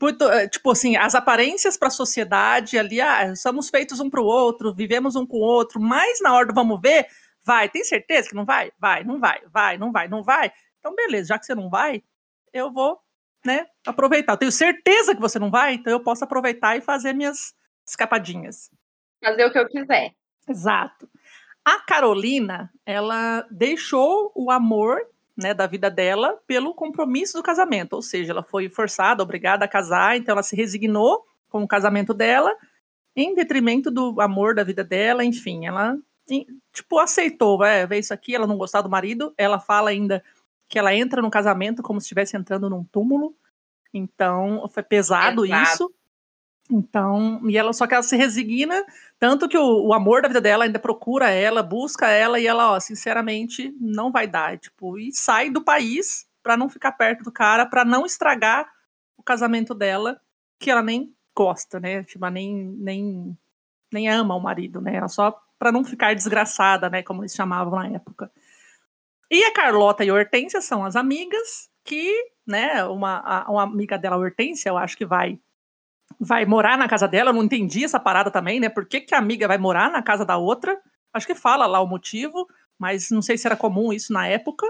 [0.00, 4.20] muito, eh, tipo assim, as aparências para a sociedade ali, ah, somos feitos um para
[4.20, 7.06] o outro, vivemos um com o outro, mas na hora do vamos ver,
[7.42, 8.70] vai, tem certeza que não vai?
[8.78, 10.52] Vai, não vai, vai, não vai, não vai.
[10.78, 12.02] Então, beleza, já que você não vai,
[12.52, 13.00] eu vou,
[13.44, 14.34] né, aproveitar.
[14.34, 17.52] Eu tenho certeza que você não vai, então eu posso aproveitar e fazer minhas
[17.84, 18.70] escapadinhas.
[19.22, 20.14] Fazer o que eu quiser.
[20.48, 21.08] Exato.
[21.70, 25.06] A Carolina, ela deixou o amor
[25.36, 29.68] né, da vida dela pelo compromisso do casamento, ou seja, ela foi forçada, obrigada a
[29.68, 32.52] casar, então ela se resignou com o casamento dela
[33.14, 35.96] em detrimento do amor da vida dela, enfim, ela
[36.72, 40.24] tipo aceitou, é, ver isso aqui, ela não gostar do marido, ela fala ainda
[40.68, 43.32] que ela entra no casamento como se estivesse entrando num túmulo,
[43.94, 45.62] então foi pesado Exato.
[45.62, 45.94] isso.
[46.70, 48.84] Então, e ela só que ela se resigna,
[49.18, 52.72] tanto que o, o, amor da vida dela ainda procura ela, busca ela e ela,
[52.72, 57.32] ó, sinceramente, não vai dar, tipo, e sai do país para não ficar perto do
[57.32, 58.70] cara, para não estragar
[59.16, 60.20] o casamento dela,
[60.58, 62.04] que ela nem gosta, né?
[62.04, 63.36] Tipo, nem nem
[63.92, 64.94] nem ama o marido, né?
[64.96, 67.02] Ela só para não ficar desgraçada, né?
[67.02, 68.30] Como eles chamavam na época.
[69.30, 72.12] E a Carlota e a Hortência são as amigas que,
[72.46, 72.84] né?
[72.84, 75.38] Uma, a, uma amiga dela, a Hortência, eu acho que vai
[76.18, 77.30] vai morar na casa dela.
[77.30, 78.68] Eu não entendi essa parada também, né?
[78.68, 80.80] Por que, que a amiga vai morar na casa da outra?
[81.12, 84.66] Acho que fala lá o motivo, mas não sei se era comum isso na época.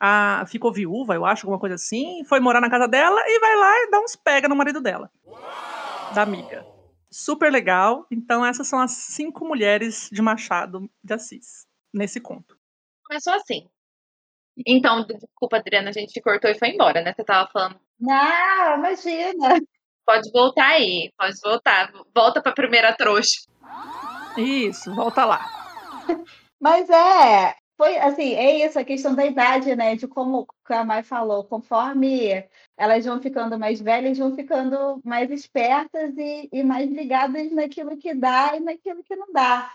[0.00, 3.56] A, ficou viúva, eu acho, alguma coisa assim, foi morar na casa dela e vai
[3.56, 5.10] lá e dá uns pega no marido dela,
[6.14, 6.64] da amiga.
[7.10, 8.06] Super legal.
[8.10, 12.56] Então, essas são as cinco mulheres de Machado de Assis, nesse conto.
[13.04, 13.68] Começou assim.
[14.66, 17.12] Então, desculpa, Adriana, a gente cortou e foi embora, né?
[17.12, 17.80] Você tava falando.
[17.98, 19.60] Não, imagina.
[20.08, 21.92] Pode voltar aí, pode voltar.
[22.14, 23.46] Volta pra primeira trouxa.
[24.38, 25.44] Isso, volta lá.
[26.58, 29.96] Mas é, foi assim, é isso, a questão da idade, né?
[29.96, 32.42] De como a Mai falou, conforme
[32.74, 38.14] elas vão ficando mais velhas, vão ficando mais espertas e, e mais ligadas naquilo que
[38.14, 39.70] dá e naquilo que não dá.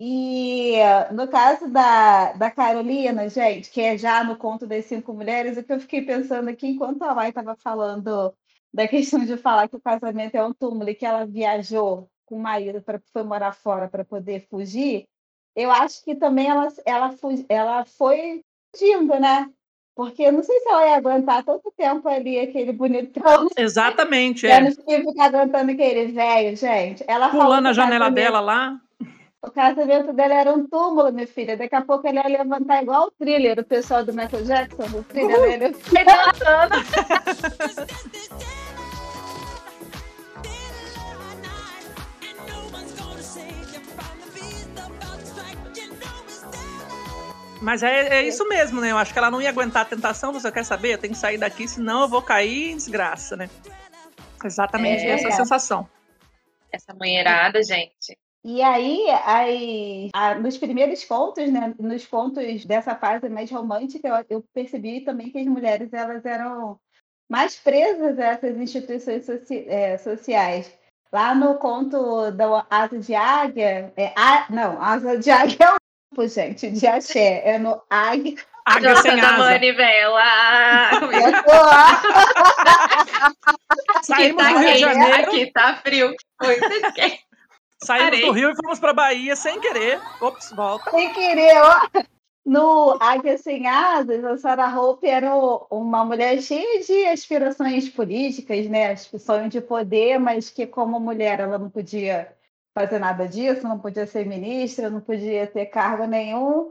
[0.00, 0.78] E
[1.12, 5.62] no caso da, da Carolina, gente, que é já no conto das cinco mulheres, o
[5.62, 8.34] que eu fiquei pensando aqui enquanto a Mai estava falando
[8.76, 12.36] da questão de falar que o casamento é um túmulo e que ela viajou com
[12.36, 15.06] o marido para foi morar fora para poder fugir,
[15.56, 17.14] eu acho que também ela, ela,
[17.48, 19.50] ela foi fugindo, né?
[19.94, 23.48] Porque eu não sei se ela ia aguentar tanto tempo ali, aquele bonitão.
[23.56, 24.50] Exatamente, é.
[24.50, 27.02] Ela não ficar aguentando aquele velho, gente.
[27.08, 28.78] Ela Pulando a janela dela lá.
[29.40, 31.56] O casamento dela era um túmulo, minha filha.
[31.56, 35.02] Daqui a pouco ele ia levantar igual o thriller, o pessoal do Michael Jackson, o
[35.02, 35.42] thriller uh!
[35.42, 35.74] dele.
[47.60, 48.92] Mas é, é, isso mesmo, né?
[48.92, 50.32] Eu acho que ela não ia aguentar a tentação.
[50.32, 50.94] Você quer saber?
[50.94, 53.48] Eu tenho que sair daqui, senão eu vou cair em desgraça, né?
[54.44, 55.32] Exatamente é, essa é.
[55.32, 55.88] sensação.
[56.70, 58.18] Essa manheirada, gente.
[58.44, 64.36] E aí, aí a, nos primeiros contos, né, nos contos dessa fase mais romântica, eu,
[64.36, 66.78] eu, percebi também que as mulheres elas eram
[67.28, 70.72] mais presas a essas instituições soci, é, sociais.
[71.12, 75.85] Lá no conto da Asa de Águia, é, a, não, Asa de Águia é
[76.26, 77.42] gente, de axé.
[77.44, 78.36] É no Ag.
[78.64, 79.38] Águia Nossa, sem asa.
[79.38, 80.22] Manivela.
[84.02, 85.14] Saímos tá do Rio de Janeiro.
[85.14, 86.14] Aqui tá frio.
[86.42, 86.58] Oi,
[87.82, 88.20] Saímos Parei.
[88.22, 90.00] do Rio e fomos para Bahia sem querer.
[90.20, 90.90] Ops, volta.
[90.90, 91.80] Sem querer, ó.
[92.44, 95.34] No Águia Sem Asas, a Sarah Hope era
[95.68, 98.94] uma mulher cheia de aspirações políticas, né?
[98.94, 102.35] Sonho de poder, mas que como mulher ela não podia
[102.76, 106.70] fazer nada disso, não podia ser ministra, não podia ter cargo nenhum.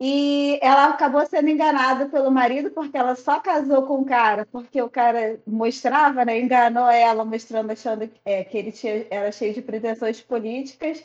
[0.00, 4.80] E ela acabou sendo enganada pelo marido porque ela só casou com o cara porque
[4.80, 9.62] o cara mostrava, né, enganou ela, mostrando, achando é, que ele tinha, era cheio de
[9.62, 11.04] pretensões políticas.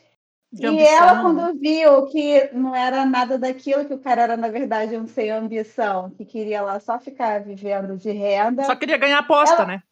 [0.52, 0.96] De e ambição.
[0.96, 5.08] ela, quando viu que não era nada daquilo, que o cara era, na verdade, um
[5.08, 8.64] sem ambição, que queria lá só ficar vivendo de renda.
[8.64, 9.66] Só queria ganhar aposta, ela...
[9.66, 9.84] né?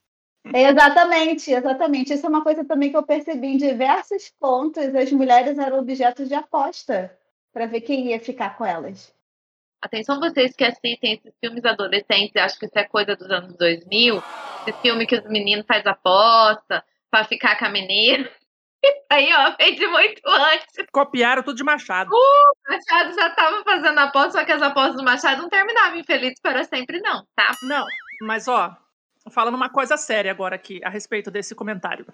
[0.53, 2.13] Exatamente, exatamente.
[2.13, 4.93] Isso é uma coisa também que eu percebi em diversos pontos.
[4.93, 7.17] As mulheres eram objetos de aposta
[7.51, 9.13] para ver quem ia ficar com elas.
[9.81, 14.21] Atenção vocês que assistem esses filmes adolescentes, acho que isso é coisa dos anos 2000,
[14.65, 18.27] esse filme que os meninos fazem aposta para ficar com a menina.
[19.09, 20.85] Aí, ó, fez de muito antes.
[20.91, 22.09] Copiaram tudo de Machado.
[22.11, 26.39] Uh, Machado já tava fazendo aposta, só que as apostas do Machado não terminavam infelizes
[26.39, 27.51] para sempre, não, tá?
[27.63, 27.85] Não,
[28.21, 28.75] mas ó,
[29.29, 32.05] falando uma coisa séria agora aqui a respeito desse comentário.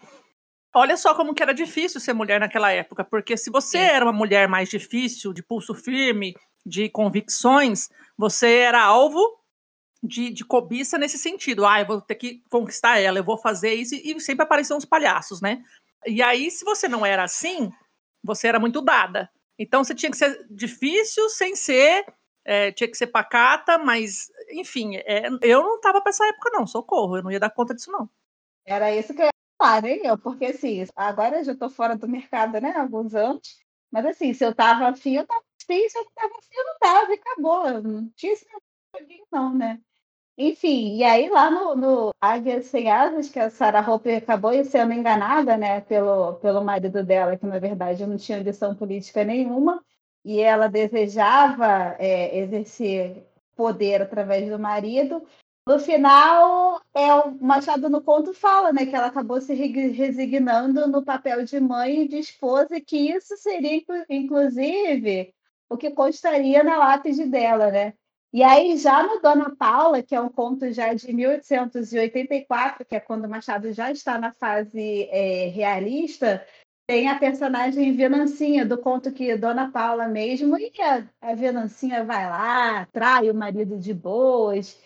[0.74, 3.84] Olha só como que era difícil ser mulher naquela época, porque se você Sim.
[3.84, 6.34] era uma mulher mais difícil, de pulso firme,
[6.66, 9.20] de convicções, você era alvo
[10.02, 11.66] de, de cobiça nesse sentido.
[11.66, 14.86] Ah, eu vou ter que conquistar ela, eu vou fazer isso, e sempre apareciam os
[14.86, 15.62] palhaços, né?
[16.08, 17.72] E aí, se você não era assim,
[18.24, 19.30] você era muito dada.
[19.60, 22.06] Então, você tinha que ser difícil sem ser
[22.44, 26.66] é, tinha que ser pacata, mas, enfim, é, eu não tava pra essa época, não,
[26.66, 28.10] socorro, eu não ia dar conta disso, não.
[28.66, 32.08] Era isso que eu ia falar, eu, porque assim, agora eu já tô fora do
[32.08, 33.42] mercado, né, há alguns anos,
[33.92, 36.78] mas assim, se eu tava afim, eu tava afim, se eu tava afim, eu não
[36.80, 38.46] tava, e acabou, não tinha esse
[39.32, 39.80] não, né.
[40.38, 44.94] Enfim, e aí lá no, no Águia Sem Asas, que a Sarah Hope acabou sendo
[44.94, 49.84] enganada, né, pelo, pelo marido dela, que na verdade não tinha lição política nenhuma,
[50.24, 55.26] e ela desejava é, exercer poder através do marido.
[55.68, 61.04] No final, é, o Machado no conto fala né, que ela acabou se resignando no
[61.04, 65.34] papel de mãe e de esposa, e que isso seria, inclusive,
[65.70, 67.94] o que constaria na lápide dela, né?
[68.34, 73.00] E aí, já no Dona Paula, que é um conto já de 1884, que é
[73.00, 76.46] quando Machado já está na fase é, realista,
[76.88, 82.30] tem a personagem Venancinha, do conto que Dona Paula mesmo, e a, a Venancinha vai
[82.30, 84.80] lá, trai o marido de boas,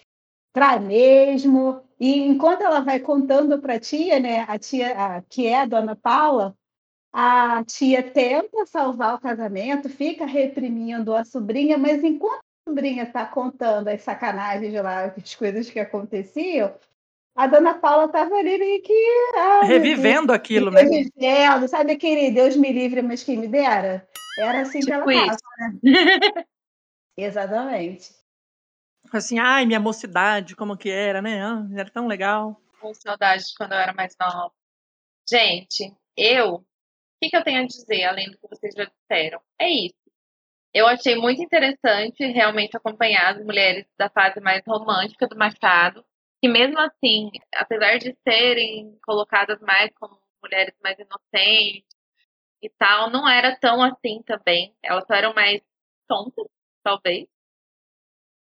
[0.54, 5.48] trai mesmo, e enquanto ela vai contando para a tia, né, a tia a, que
[5.48, 6.56] é a Dona Paula,
[7.12, 13.26] a tia tenta salvar o casamento, fica reprimindo a sobrinha, mas enquanto a sobrinha está
[13.26, 16.74] contando as sacanagens lá, as coisas que aconteciam,
[17.36, 18.94] a dona Paula estava ali meio que.
[19.38, 20.82] ai, Revivendo Deus, aquilo, né?
[20.82, 24.08] Revivendo, sabe aquele Deus me livre, mas quem me dera?
[24.40, 25.38] Era assim que ela Tipo isso.
[25.60, 26.46] né?
[27.18, 28.14] Exatamente.
[29.12, 31.42] Assim, ai, minha mocidade, como que era, né?
[31.42, 32.60] Ah, era tão legal.
[32.80, 34.52] Com saudade de quando eu era mais nova.
[35.30, 36.56] Gente, eu.
[36.56, 36.66] O
[37.22, 39.42] que, que eu tenho a dizer, além do que vocês já disseram?
[39.60, 39.96] É isso.
[40.74, 46.06] Eu achei muito interessante realmente acompanhar as mulheres da fase mais romântica do Machado,
[46.42, 51.86] que mesmo assim, apesar de serem colocadas mais como mulheres mais inocentes
[52.62, 54.76] e tal, não era tão assim também.
[54.84, 55.62] Elas só eram mais
[56.08, 56.46] tontas,
[56.84, 57.28] talvez.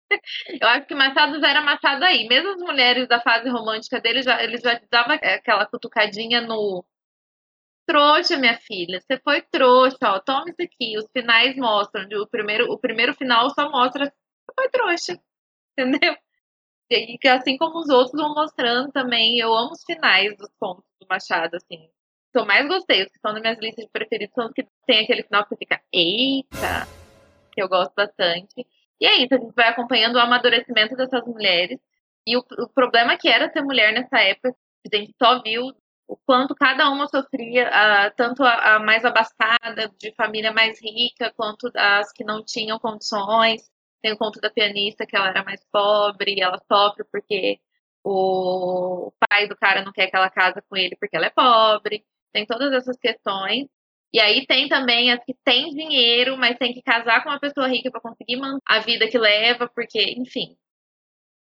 [0.61, 2.27] Eu acho que Machado já era Machado aí.
[2.27, 6.85] Mesmo as mulheres da fase romântica dele, já, ele já dava aquela cutucadinha no
[7.87, 8.99] trouxa, minha filha.
[9.01, 10.19] Você foi trouxa, ó.
[10.19, 10.97] Toma isso aqui.
[10.97, 12.07] Os finais mostram.
[12.21, 15.19] O primeiro, o primeiro final só mostra você foi trouxa.
[15.77, 16.15] Entendeu?
[16.89, 20.85] E que assim como os outros vão mostrando também, eu amo os finais dos contos
[21.01, 21.89] do Machado, assim.
[22.33, 25.03] Eu mais gostei, os que estão nas minhas listas de preferidos, são os que tem
[25.03, 26.87] aquele final que você fica, eita,
[27.51, 28.65] que eu gosto bastante.
[29.01, 31.79] E é isso, a gente vai acompanhando o amadurecimento dessas mulheres.
[32.27, 34.55] E o, o problema que era ser mulher nessa época,
[34.93, 35.73] a gente só viu
[36.07, 41.33] o quanto cada uma sofria, a, tanto a, a mais abastada, de família mais rica,
[41.35, 43.69] quanto as que não tinham condições.
[44.01, 47.59] Tem o conto da pianista, que ela era mais pobre, ela sofre porque
[48.03, 52.05] o pai do cara não quer que ela casa com ele porque ela é pobre.
[52.31, 53.67] Tem todas essas questões.
[54.13, 57.67] E aí tem também as que têm dinheiro, mas tem que casar com uma pessoa
[57.67, 60.55] rica para conseguir manter a vida que leva, porque, enfim.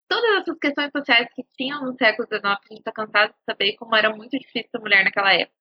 [0.08, 3.74] Todas essas questões sociais que tinham no século XIX, a gente está cansado de saber
[3.76, 5.54] como era muito difícil ser mulher naquela época.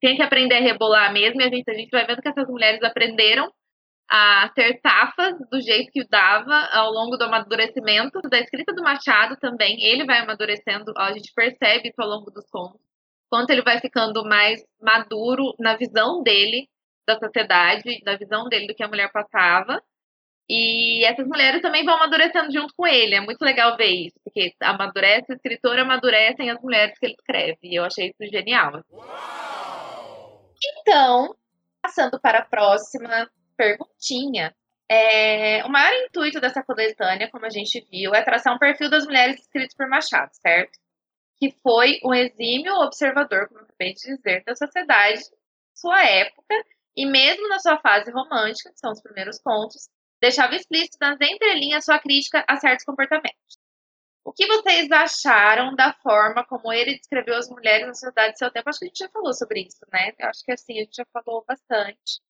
[0.00, 2.48] Tem que aprender a rebolar mesmo, e a gente, a gente vai vendo que essas
[2.48, 3.52] mulheres aprenderam
[4.10, 9.36] a ser safas do jeito que dava ao longo do amadurecimento da escrita do Machado
[9.36, 9.80] também.
[9.84, 12.80] Ele vai amadurecendo, a gente percebe isso ao longo dos contos,
[13.30, 16.68] quanto ele vai ficando mais maduro na visão dele
[17.06, 19.80] da sociedade, da visão dele do que a mulher passava.
[20.48, 23.14] E essas mulheres também vão amadurecendo junto com ele.
[23.14, 27.58] É muito legal ver isso, porque amadurece o escritor, amadurecem as mulheres que ele escreve.
[27.62, 28.82] E eu achei isso genial.
[30.80, 31.36] Então,
[31.80, 34.56] passando para a próxima perguntinha.
[34.90, 39.04] É, o maior intuito dessa coletânea, como a gente viu, é traçar um perfil das
[39.04, 40.78] mulheres escritas por Machado, certo?
[41.38, 45.20] Que foi um exímio observador, como eu acabei de dizer, da sociedade,
[45.74, 46.54] sua época,
[46.96, 49.88] e mesmo na sua fase romântica, que são os primeiros contos,
[50.20, 53.60] deixava explícito nas entrelinhas sua crítica a certos comportamentos.
[54.24, 58.50] O que vocês acharam da forma como ele descreveu as mulheres na sociedade do seu
[58.50, 58.68] tempo?
[58.68, 60.12] Acho que a gente já falou sobre isso, né?
[60.18, 62.20] Eu acho que assim, a gente já falou bastante.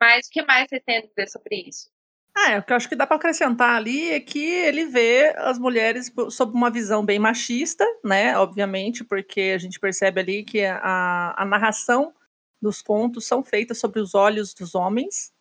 [0.00, 1.90] Mas o que mais vocês têm a dizer sobre isso?
[2.36, 5.34] Ah, é, o que eu acho que dá para acrescentar ali é que ele vê
[5.38, 8.38] as mulheres sob uma visão bem machista, né?
[8.38, 12.14] Obviamente, porque a gente percebe ali que a, a narração
[12.62, 15.32] dos contos são feitas sobre os olhos dos homens.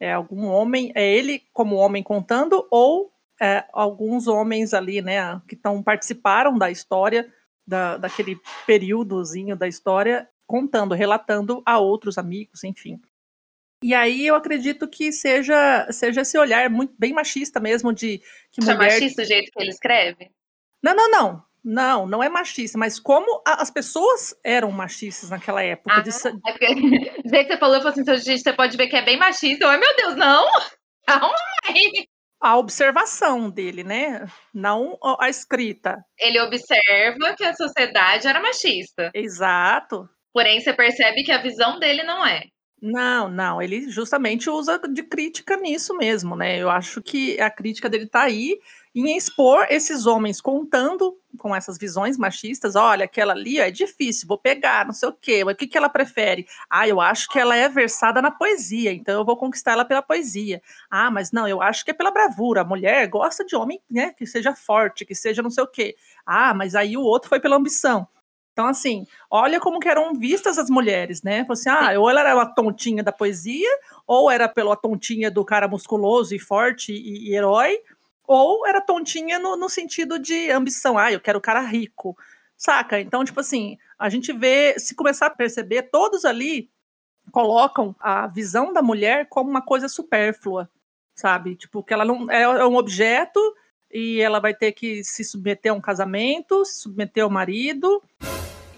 [0.00, 5.54] É algum homem, é ele como homem contando, ou é, alguns homens ali, né, que
[5.54, 7.32] tão, participaram da história,
[7.64, 8.36] da, daquele
[8.66, 13.00] períodozinho da história, contando, relatando a outros amigos, enfim.
[13.82, 18.18] E aí eu acredito que seja, seja esse olhar muito bem machista mesmo de
[18.50, 18.92] que Acha mulher.
[18.92, 20.30] machista o jeito que ele escreve?
[20.82, 21.44] Não, não, não.
[21.64, 25.94] Não, não é machista, mas como a- as pessoas eram machistas naquela época.
[25.94, 28.76] Ah, de É porque, do jeito que você falou, eu falei assim, gente, você pode
[28.76, 29.64] ver que é bem machista.
[29.64, 30.44] Eu, ai, meu Deus, não!
[31.06, 31.34] Calma
[31.68, 32.06] aí.
[32.40, 34.26] a observação dele, né?
[34.52, 36.04] Não a escrita.
[36.18, 39.12] Ele observa que a sociedade era machista.
[39.14, 40.08] Exato.
[40.32, 42.42] Porém, você percebe que a visão dele não é.
[42.84, 46.58] Não, não, ele justamente usa de crítica nisso mesmo, né?
[46.60, 48.58] Eu acho que a crítica dele tá aí
[48.92, 52.74] em expor esses homens contando com essas visões machistas.
[52.74, 55.44] Olha, aquela ali ó, é difícil, vou pegar, não sei o quê.
[55.44, 56.44] Mas o que, que ela prefere?
[56.68, 60.02] Ah, eu acho que ela é versada na poesia, então eu vou conquistar ela pela
[60.02, 60.60] poesia.
[60.90, 62.62] Ah, mas não, eu acho que é pela bravura.
[62.62, 65.94] A mulher gosta de homem, né, que seja forte, que seja não sei o quê.
[66.26, 68.08] Ah, mas aí o outro foi pela ambição.
[68.52, 71.46] Então, assim, olha como que eram vistas as mulheres, né?
[71.48, 73.70] Assim, ah, ou ela era uma tontinha da poesia,
[74.06, 77.78] ou era pela tontinha do cara musculoso e forte e, e herói,
[78.26, 80.98] ou era tontinha no, no sentido de ambição.
[80.98, 82.16] Ah, eu quero o cara rico,
[82.56, 83.00] saca?
[83.00, 86.70] Então, tipo assim, a gente vê, se começar a perceber, todos ali
[87.30, 90.68] colocam a visão da mulher como uma coisa supérflua,
[91.14, 91.56] sabe?
[91.56, 93.40] Tipo, que ela não é, é um objeto
[93.90, 98.02] e ela vai ter que se submeter a um casamento, se submeter ao marido.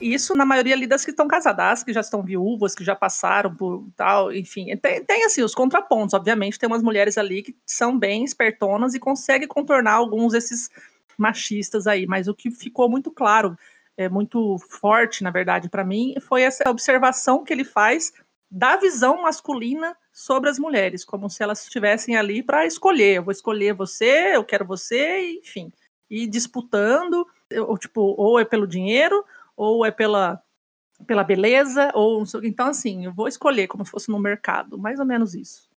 [0.04, 3.54] Isso na maioria ali das que estão casadas, que já estão viúvas, que já passaram
[3.54, 4.76] por tal, enfim.
[4.76, 9.00] Tem, tem assim os contrapontos, obviamente, tem umas mulheres ali que são bem espertonas e
[9.00, 10.68] conseguem contornar alguns desses
[11.16, 13.56] machistas aí, mas o que ficou muito claro,
[13.96, 18.12] é muito forte, na verdade, para mim, foi essa observação que ele faz
[18.50, 23.16] da visão masculina sobre as mulheres, como se elas estivessem ali para escolher.
[23.16, 25.72] Eu vou escolher você, eu quero você, enfim.
[26.10, 27.26] E disputando,
[27.66, 29.24] ou, tipo, ou é pelo dinheiro,
[29.56, 30.42] ou é pela,
[31.06, 35.06] pela beleza, ou então assim, eu vou escolher como se fosse no mercado, mais ou
[35.06, 35.68] menos isso.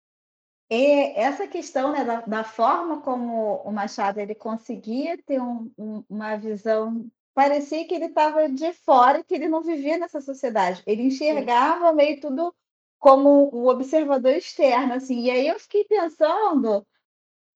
[0.69, 6.05] E essa questão né, da, da, forma como o Machado ele conseguia ter um, um,
[6.09, 10.83] uma visão, parecia que ele estava de fora, que ele não vivia nessa sociedade.
[10.85, 12.53] Ele enxergava meio tudo
[12.99, 15.23] como um observador externo, assim.
[15.23, 16.85] E aí eu fiquei pensando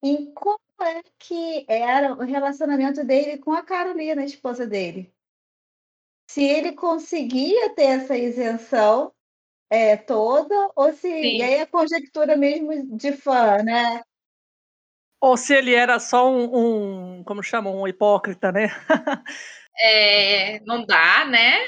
[0.03, 5.13] em como é que era o relacionamento dele com a Carolina, a esposa dele.
[6.33, 9.13] Se ele conseguia ter essa isenção
[9.69, 11.01] é, toda, ou se.
[11.01, 11.39] Sim.
[11.39, 14.01] E aí a conjectura mesmo de fã, né?
[15.21, 18.69] Ou se ele era só um, um como chamam, um hipócrita, né?
[19.77, 21.67] é, não dá, né?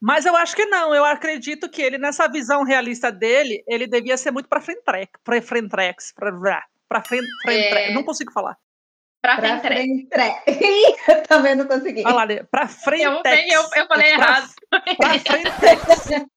[0.00, 0.92] Mas eu acho que não.
[0.92, 5.40] Eu acredito que ele, nessa visão realista dele, ele devia ser muito para frentrex, para
[5.40, 6.12] frentrex,
[6.88, 7.94] para frente, é...
[7.94, 8.58] não consigo falar.
[9.22, 10.08] Pra, pra frente.
[11.08, 12.02] eu também não consegui.
[12.06, 13.02] Olha lá, pra frente.
[13.02, 14.50] Eu, eu, eu falei pra, errado.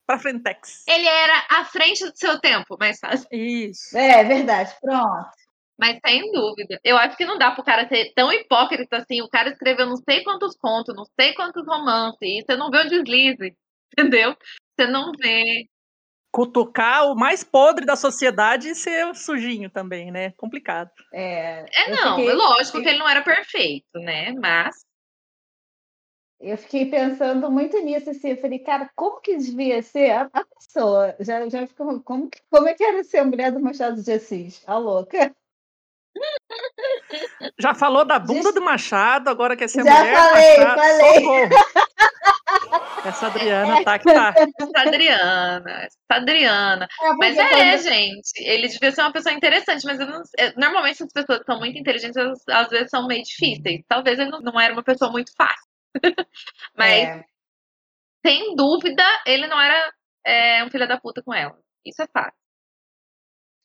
[0.06, 0.84] Pra frentex.
[0.88, 3.28] Ele era à frente do seu tempo, mais fácil.
[3.32, 3.98] Isso.
[3.98, 4.74] É, verdade.
[4.82, 5.30] Pronto.
[5.80, 6.80] Mas sem dúvida.
[6.84, 9.22] Eu acho que não dá pro cara ser tão hipócrita assim.
[9.22, 12.80] O cara escreveu não sei quantos contos, não sei quantos romances, e você não vê
[12.80, 13.56] o deslize,
[13.98, 14.36] entendeu?
[14.76, 15.68] Você não vê.
[16.34, 20.32] Cutucar o mais podre da sociedade e ser sujinho também, né?
[20.32, 20.90] Complicado.
[21.14, 22.32] É, é não, fiquei...
[22.32, 24.34] é lógico que ele não era perfeito, né?
[24.34, 24.84] Mas.
[26.42, 30.44] Eu fiquei pensando muito nisso, assim, eu falei, cara, como que devia ser a, a
[30.44, 31.16] pessoa?
[31.20, 34.62] Já, já ficou, como, como é que era ser a mulher do Machado de Assis?
[34.68, 35.34] A louca.
[37.60, 40.16] Já falou da bunda do Machado, agora quer ser Já mulher.
[40.16, 41.16] Falei, Machado, falei.
[41.16, 41.50] Socorro.
[43.06, 44.34] Essa Adriana tá que tá.
[44.38, 46.88] Essa Adriana, essa Adriana.
[47.02, 47.82] É, mas é, quando...
[47.82, 51.60] gente, ele devia ser uma pessoa interessante, mas não, é, normalmente as pessoas que são
[51.60, 53.84] muito inteligentes, elas, às vezes são meio difíceis.
[53.88, 55.68] Talvez ele não, não era uma pessoa muito fácil.
[56.76, 57.26] mas, é.
[58.26, 59.94] sem dúvida, ele não era
[60.26, 61.58] é, um filho da puta com ela.
[61.86, 62.40] Isso é fácil.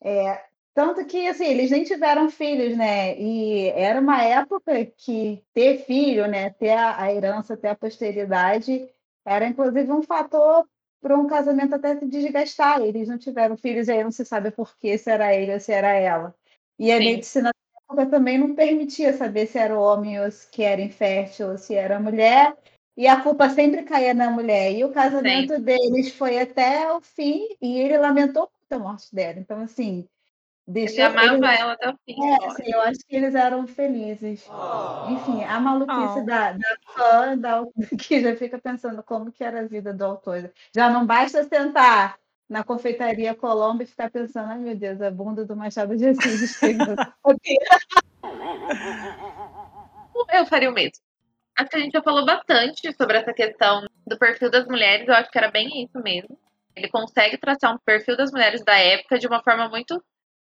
[0.04, 0.47] É,
[0.78, 3.18] tanto que, assim, eles nem tiveram filhos, né?
[3.18, 6.50] E era uma época que ter filho, né?
[6.50, 8.88] Ter a, a herança, ter a posteridade,
[9.26, 10.64] era inclusive um fator
[11.00, 12.80] para um casamento até se desgastar.
[12.80, 15.72] Eles não tiveram filhos, aí não se sabe por que, se era ele ou se
[15.72, 16.32] era ela.
[16.78, 17.06] E a Sim.
[17.06, 17.50] medicina
[17.82, 21.74] época também não permitia saber se era o homem ou se era infértil ou se
[21.74, 22.56] era mulher.
[22.96, 24.70] E a culpa sempre caía na mulher.
[24.70, 25.60] E o casamento Sim.
[25.60, 29.40] deles foi até o fim, e ele lamentou a morte dela.
[29.40, 30.08] Então, assim,
[30.70, 32.14] Deixou, ele amava eles, ela até o fim.
[32.22, 34.46] É, assim, eu acho que eles eram felizes.
[34.50, 35.10] Oh.
[35.10, 36.26] Enfim, a maluquice oh.
[36.26, 37.64] da, da fã da,
[37.98, 40.52] que já fica pensando como que era a vida do autor.
[40.74, 45.42] Já não basta sentar na confeitaria Colombo e ficar pensando, ai meu Deus, a bunda
[45.42, 46.60] do Machado de Assis
[50.30, 51.02] Eu faria o mesmo.
[51.56, 55.14] Acho que a gente já falou bastante sobre essa questão do perfil das mulheres, eu
[55.14, 56.38] acho que era bem isso mesmo.
[56.76, 60.02] Ele consegue traçar um perfil das mulheres da época de uma forma muito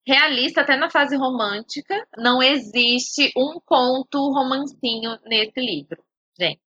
[0.07, 2.07] realista até na fase romântica.
[2.17, 6.03] Não existe um conto romancinho nesse livro,
[6.39, 6.61] gente.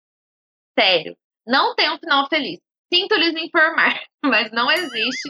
[0.77, 1.17] Sério.
[1.45, 2.59] Não tem um final feliz.
[2.93, 5.29] Sinto lhes informar, mas não existe.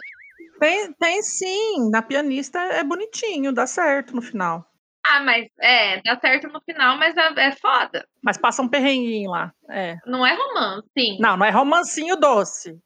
[0.59, 1.89] Tem, tem sim.
[1.89, 4.65] Na pianista é bonitinho, dá certo no final.
[5.05, 8.05] Ah, mas é, dá certo no final, mas é, é foda.
[8.21, 9.53] Mas passa um perrenguinho lá.
[9.69, 9.95] É.
[10.05, 11.19] Não é romancinho.
[11.19, 12.77] Não, não é romancinho doce.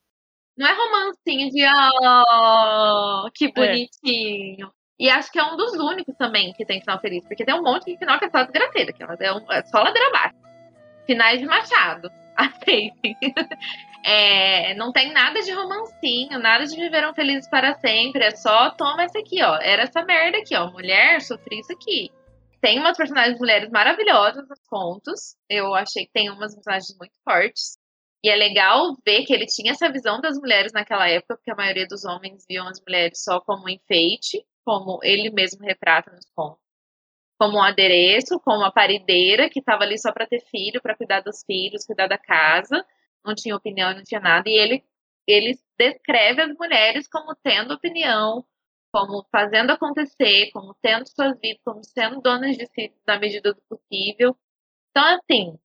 [0.55, 3.51] Não é romancinho de oh, que é.
[3.51, 4.71] bonitinho.
[4.99, 5.05] É.
[5.05, 7.63] E acho que é um dos únicos também que tem final feliz, porque tem um
[7.63, 10.35] monte de final que é só desgraceira, que é, um, é só ladeira abaixo.
[11.05, 12.09] Finais de Machado.
[12.35, 13.15] Aceitem.
[14.05, 18.23] É, não tem nada de romancinho, nada de viveram felizes para sempre.
[18.23, 19.57] É só toma essa aqui, ó.
[19.61, 20.71] Era essa merda aqui, ó.
[20.71, 22.11] Mulher, sofri isso aqui.
[22.59, 25.35] Tem umas personagens mulheres maravilhosas nos contos.
[25.49, 27.77] Eu achei que tem umas personagens muito fortes.
[28.23, 31.55] E é legal ver que ele tinha essa visão das mulheres naquela época, porque a
[31.55, 36.61] maioria dos homens viam as mulheres só como enfeite como ele mesmo retrata nos contos,
[37.39, 41.21] como um adereço, como uma parideira que estava ali só para ter filho, para cuidar
[41.21, 42.85] dos filhos, cuidar da casa,
[43.25, 44.83] não tinha opinião, não tinha nada, e ele
[45.27, 48.45] ele descreve as mulheres como tendo opinião,
[48.91, 53.61] como fazendo acontecer, como tendo suas vidas, como sendo donas de si na medida do
[53.69, 54.37] possível.
[54.91, 55.57] Então, assim,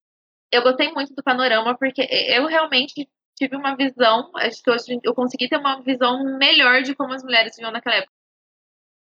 [0.53, 5.15] eu gostei muito do panorama porque eu realmente tive uma visão, acho que hoje eu
[5.15, 8.18] consegui ter uma visão melhor de como as mulheres viviam naquela época.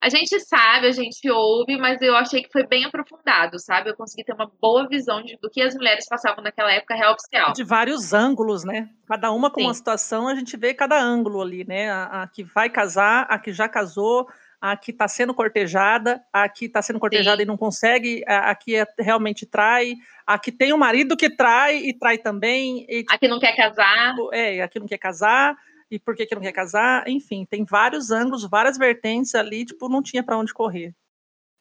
[0.04, 3.88] A gente sabe, a gente ouve, mas eu achei que foi bem aprofundado, sabe?
[3.88, 7.14] Eu consegui ter uma boa visão de, do que as mulheres passavam naquela época real
[7.14, 7.54] oficial.
[7.54, 8.90] De vários ângulos, né?
[9.08, 9.66] Cada uma com Sim.
[9.66, 11.90] uma situação, a gente vê cada ângulo ali, né?
[11.90, 14.28] A, a que vai casar, a que já casou,
[14.60, 17.44] a que está sendo cortejada, a que está sendo cortejada Sim.
[17.44, 19.94] e não consegue, a, a que é, realmente trai,
[20.26, 22.84] a que tem um marido que trai e trai também.
[22.90, 24.14] E, a que não quer casar.
[24.34, 25.56] É, a que não quer casar
[25.90, 29.88] e por que, que não quer casar, enfim, tem vários ângulos, várias vertentes ali, tipo,
[29.88, 30.94] não tinha para onde correr.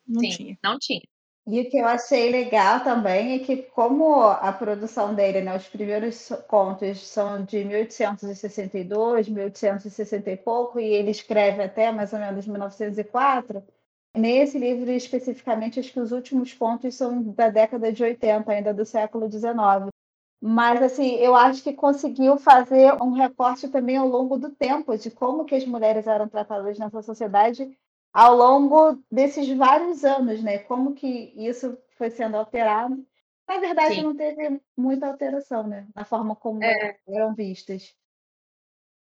[0.07, 0.57] Não Sim, tinha.
[0.63, 1.01] Não tinha.
[1.45, 5.67] E o que eu achei legal também é que, como a produção dele, né, os
[5.67, 12.47] primeiros contos são de 1862, 1860 e pouco, e ele escreve até mais ou menos
[12.47, 13.61] 1904,
[14.15, 18.85] nesse livro especificamente, acho que os últimos contos são da década de 80, ainda do
[18.85, 19.91] século XIX.
[20.45, 25.09] Mas, assim, eu acho que conseguiu fazer um recorte também ao longo do tempo de
[25.09, 27.71] como que as mulheres eram tratadas nessa sociedade
[28.11, 30.57] ao longo desses vários anos, né?
[30.57, 33.01] Como que isso foi sendo alterado.
[33.47, 34.03] Na verdade, Sim.
[34.03, 35.87] não teve muita alteração, né?
[35.95, 36.97] Na forma como é.
[37.07, 37.95] eram vistas.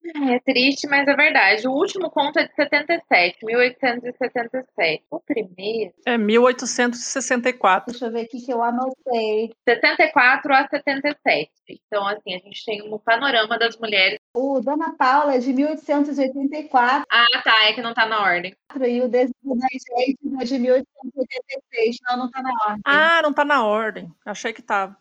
[0.04, 1.66] É triste, mas é verdade.
[1.68, 5.04] O último conto é de 77, 1877.
[5.10, 5.92] O primeiro.
[6.04, 7.92] É 1864.
[7.92, 9.52] Deixa eu ver aqui que eu anotei.
[9.68, 11.50] 74 a 77.
[11.68, 14.18] Então, assim, a gente tem um panorama das mulheres.
[14.34, 17.06] O Dona Paula é de 1884.
[17.10, 18.54] Ah, tá, é que não tá na ordem.
[18.80, 21.96] E o Desejo da Gente é de 1886.
[22.08, 22.82] Não, não tá na ordem.
[22.84, 24.12] Ah, não tá na ordem.
[24.26, 24.96] Achei que tava.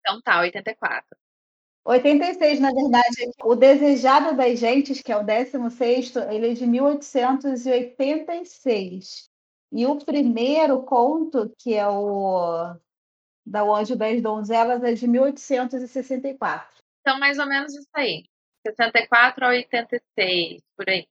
[0.00, 1.16] Então tá, 84.
[1.84, 3.30] 86, na verdade.
[3.42, 9.28] O Desejado das Gentes, que é o 16, ele é de 1886.
[9.72, 12.74] E o primeiro conto, que é o
[13.44, 16.82] da O Anjo das Donzelas, é de 1864.
[17.00, 18.24] Então, mais ou menos isso aí.
[18.66, 21.06] 64 a 86, por aí.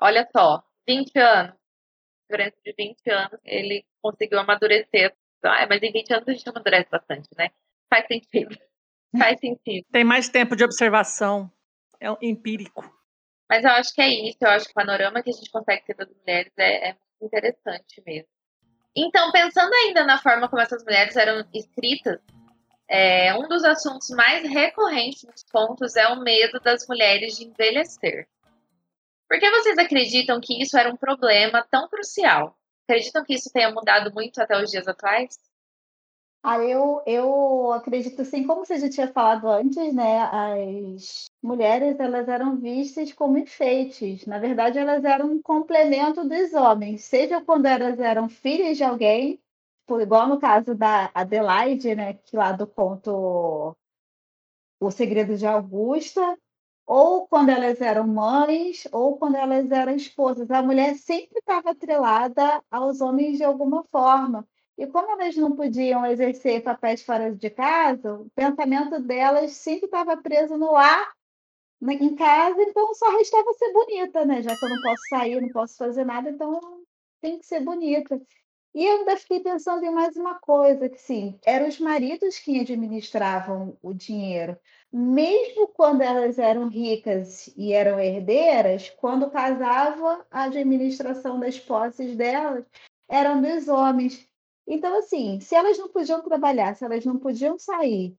[0.00, 1.54] Olha só, 20 anos.
[2.30, 5.14] Durante de 20 anos, ele conseguiu amadurecer.
[5.44, 7.50] Ah, mas em 20 anos a gente amadurece bastante, né?
[7.90, 8.56] Faz sentido.
[9.16, 9.86] Faz sentido.
[9.90, 11.50] Tem mais tempo de observação.
[12.00, 12.84] É empírico.
[13.48, 14.38] Mas eu acho que é isso.
[14.40, 17.24] Eu acho que o panorama que a gente consegue ter das mulheres é, é muito
[17.24, 18.28] interessante mesmo.
[18.94, 22.18] Então, pensando ainda na forma como essas mulheres eram escritas,
[22.88, 28.26] é, um dos assuntos mais recorrentes nos contos é o medo das mulheres de envelhecer.
[29.28, 32.56] Por que vocês acreditam que isso era um problema tão crucial?
[32.88, 35.36] Acreditam que isso tenha mudado muito até os dias atuais?
[36.48, 40.20] Ah, eu, eu acredito assim, como você já tinha falado antes, né?
[40.22, 44.24] As mulheres elas eram vistas como enfeites.
[44.26, 49.40] Na verdade, elas eram um complemento dos homens, seja quando elas eram filhas de alguém,
[50.00, 52.14] igual no caso da Adelaide, né?
[52.14, 53.76] Que lá do conto
[54.80, 56.38] O Segredo de Augusta,
[56.86, 60.50] ou quando elas eram mães, ou quando elas eram esposas.
[60.50, 64.46] A mulher sempre estava atrelada aos homens de alguma forma.
[64.78, 70.16] E como elas não podiam exercer papéis fora de casa, o pensamento delas sempre estava
[70.16, 71.12] preso no lar,
[71.82, 74.42] em casa, então só restava ser bonita, né?
[74.42, 76.60] Já que eu não posso sair, não posso fazer nada, então
[77.20, 78.20] tem que ser bonita.
[78.74, 82.60] E eu ainda fiquei pensando em mais uma coisa, que sim, eram os maridos que
[82.60, 84.58] administravam o dinheiro.
[84.92, 92.66] Mesmo quando elas eram ricas e eram herdeiras, quando casava, a administração das posses delas
[93.08, 94.28] eram dos homens.
[94.66, 98.16] Então, assim, se elas não podiam trabalhar, se elas não podiam sair,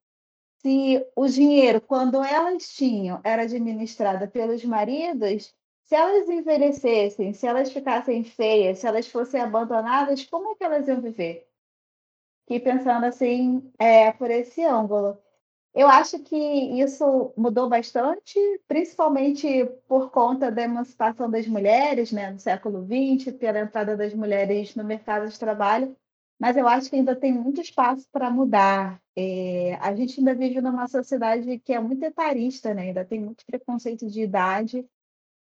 [0.61, 7.71] se o dinheiro, quando elas tinham, era administrado pelos maridos, se elas envelhecessem, se elas
[7.71, 11.47] ficassem feias, se elas fossem abandonadas, como é que elas iam viver?
[12.49, 15.17] E pensando assim, é, por esse ângulo.
[15.73, 22.39] Eu acho que isso mudou bastante, principalmente por conta da emancipação das mulheres, né, no
[22.39, 25.95] século XX, pela entrada das mulheres no mercado de trabalho
[26.39, 29.01] mas eu acho que ainda tem muito espaço para mudar.
[29.15, 32.83] É, a gente ainda vive numa sociedade que é muito etarista, né?
[32.83, 34.87] ainda tem muito preconceito de idade,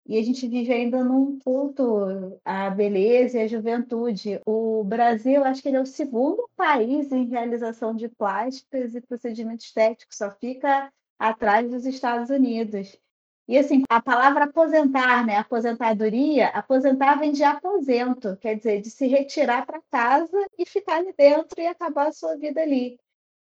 [0.08, 4.40] e a gente vive ainda num culto à beleza e à juventude.
[4.46, 9.66] O Brasil, acho que ele é o segundo país em realização de plásticas e procedimentos
[9.66, 12.98] estéticos, só fica atrás dos Estados Unidos.
[13.48, 15.36] E assim, a palavra aposentar, né?
[15.38, 21.14] Aposentadoria, aposentar vem de aposento, quer dizer, de se retirar para casa e ficar ali
[21.16, 23.00] dentro e acabar a sua vida ali.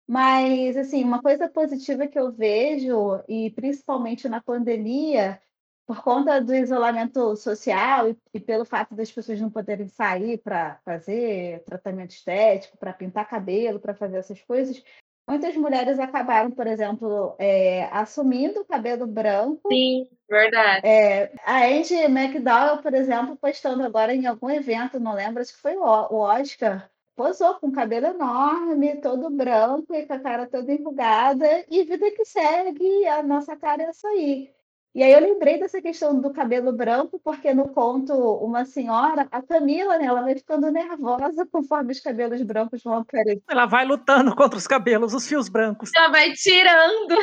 [0.07, 5.41] Mas, assim, uma coisa positiva que eu vejo, e principalmente na pandemia,
[5.87, 10.77] por conta do isolamento social e, e pelo fato das pessoas não poderem sair para
[10.85, 14.83] fazer tratamento estético, para pintar cabelo, para fazer essas coisas,
[15.27, 19.67] muitas mulheres acabaram, por exemplo, é, assumindo o cabelo branco.
[19.69, 20.87] Sim, verdade.
[20.87, 25.61] É, a Angie McDowell, por exemplo, postando agora em algum evento, não lembro, acho que
[25.61, 30.71] foi o Oscar, posou com o cabelo enorme, todo branco e com a cara toda
[30.71, 34.56] enrugada, e vida que segue, a nossa cara é essa aí.
[34.95, 39.41] E aí eu lembrei dessa questão do cabelo branco, porque no conto Uma Senhora, a
[39.41, 43.43] Camila, né, ela vai ficando nervosa conforme os cabelos brancos vão aparecendo.
[43.49, 45.91] Ela vai lutando contra os cabelos, os fios brancos.
[45.95, 47.15] Ela vai tirando,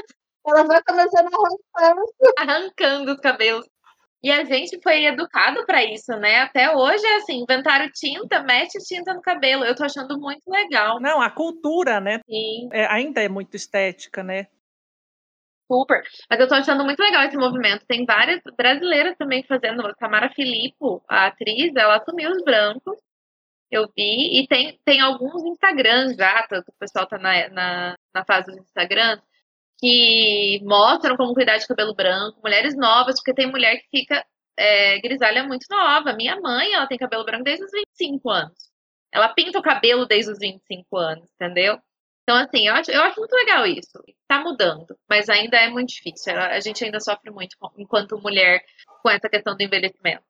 [0.47, 2.05] Ela vai começando a arrancar.
[2.39, 3.67] arrancando os cabelos.
[4.23, 6.41] E a gente foi educado para isso, né?
[6.41, 9.65] Até hoje é assim, inventaram tinta, mete tinta no cabelo.
[9.65, 10.99] Eu tô achando muito legal.
[10.99, 12.21] Não, a cultura, né?
[12.25, 14.47] Sim, é- ainda é muito estética, né?
[15.71, 16.03] Super.
[16.31, 17.87] Mas eu tô achando muito legal esse movimento.
[17.87, 19.83] Tem várias brasileiras também fazendo.
[19.95, 22.97] Tamara Filippo, a atriz, ela assumiu os brancos.
[23.71, 24.41] Eu vi.
[24.41, 28.61] E tem, tem alguns Instagrams já, tanto o pessoal tá na, na, na fase dos
[28.61, 29.23] Instagrams,
[29.79, 34.25] que mostram como cuidar de cabelo branco, mulheres novas, porque tem mulher que fica
[34.57, 36.12] é, grisalha muito nova.
[36.15, 38.75] Minha mãe, ela tem cabelo branco desde os 25 anos.
[39.12, 41.79] Ela pinta o cabelo desde os 25 anos, entendeu?
[42.25, 44.03] Então, assim, eu acho, eu acho muito legal isso.
[44.27, 46.35] Tá mudando, mas ainda é muito difícil.
[46.35, 48.64] A gente ainda sofre muito enquanto mulher
[49.03, 50.25] com essa questão do envelhecimento.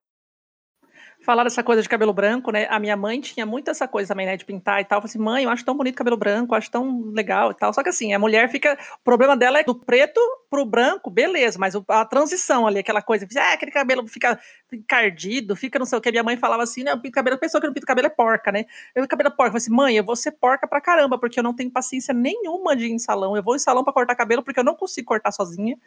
[1.25, 2.67] Falar dessa coisa de cabelo branco, né?
[2.69, 4.37] A minha mãe tinha muito essa coisa também, né?
[4.37, 4.99] De pintar e tal.
[4.99, 7.73] Eu falei assim, mãe, eu acho tão bonito cabelo branco, acho tão legal e tal.
[7.73, 8.79] Só que assim, a mulher fica.
[9.01, 10.21] O problema dela é do preto
[10.51, 14.39] pro branco, beleza, mas a transição ali, aquela coisa, ah, aquele cabelo fica
[14.71, 16.11] encardido, fica não sei o que.
[16.11, 16.93] Minha mãe falava assim, né?
[16.93, 18.67] Eu pinto cabelo, pessoa que não pinta cabelo é porca, né?
[18.95, 19.49] Eu cabelo é porca.
[19.49, 22.13] Eu falei assim, mãe, eu vou ser porca pra caramba, porque eu não tenho paciência
[22.13, 23.35] nenhuma de ir em salão.
[23.35, 25.79] Eu vou em salão pra cortar cabelo porque eu não consigo cortar sozinha.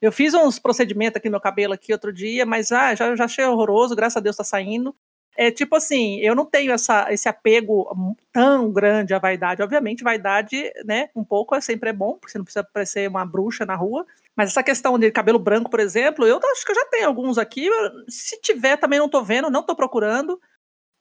[0.00, 3.24] Eu fiz uns procedimentos aqui no meu cabelo aqui outro dia, mas ah, já, já
[3.24, 4.94] achei horroroso, graças a Deus tá saindo.
[5.36, 9.62] É tipo assim, eu não tenho essa, esse apego tão grande à vaidade.
[9.62, 13.26] Obviamente, vaidade, né, um pouco é sempre é bom, porque você não precisa parecer uma
[13.26, 14.06] bruxa na rua.
[14.36, 17.38] Mas essa questão de cabelo branco, por exemplo, eu acho que eu já tenho alguns
[17.38, 17.68] aqui.
[18.08, 20.40] Se tiver, também não tô vendo, não tô procurando.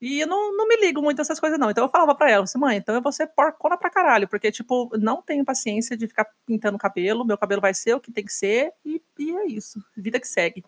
[0.04, 1.72] E eu não, não me ligo muito a essas coisas, não.
[1.72, 4.52] Então eu falava pra ela, assim, mãe, então eu vou ser porcona pra caralho, porque,
[4.52, 8.26] tipo, não tenho paciência de ficar pintando cabelo, meu cabelo vai ser o que tem
[8.26, 10.62] que ser, e, e é isso, vida que segue.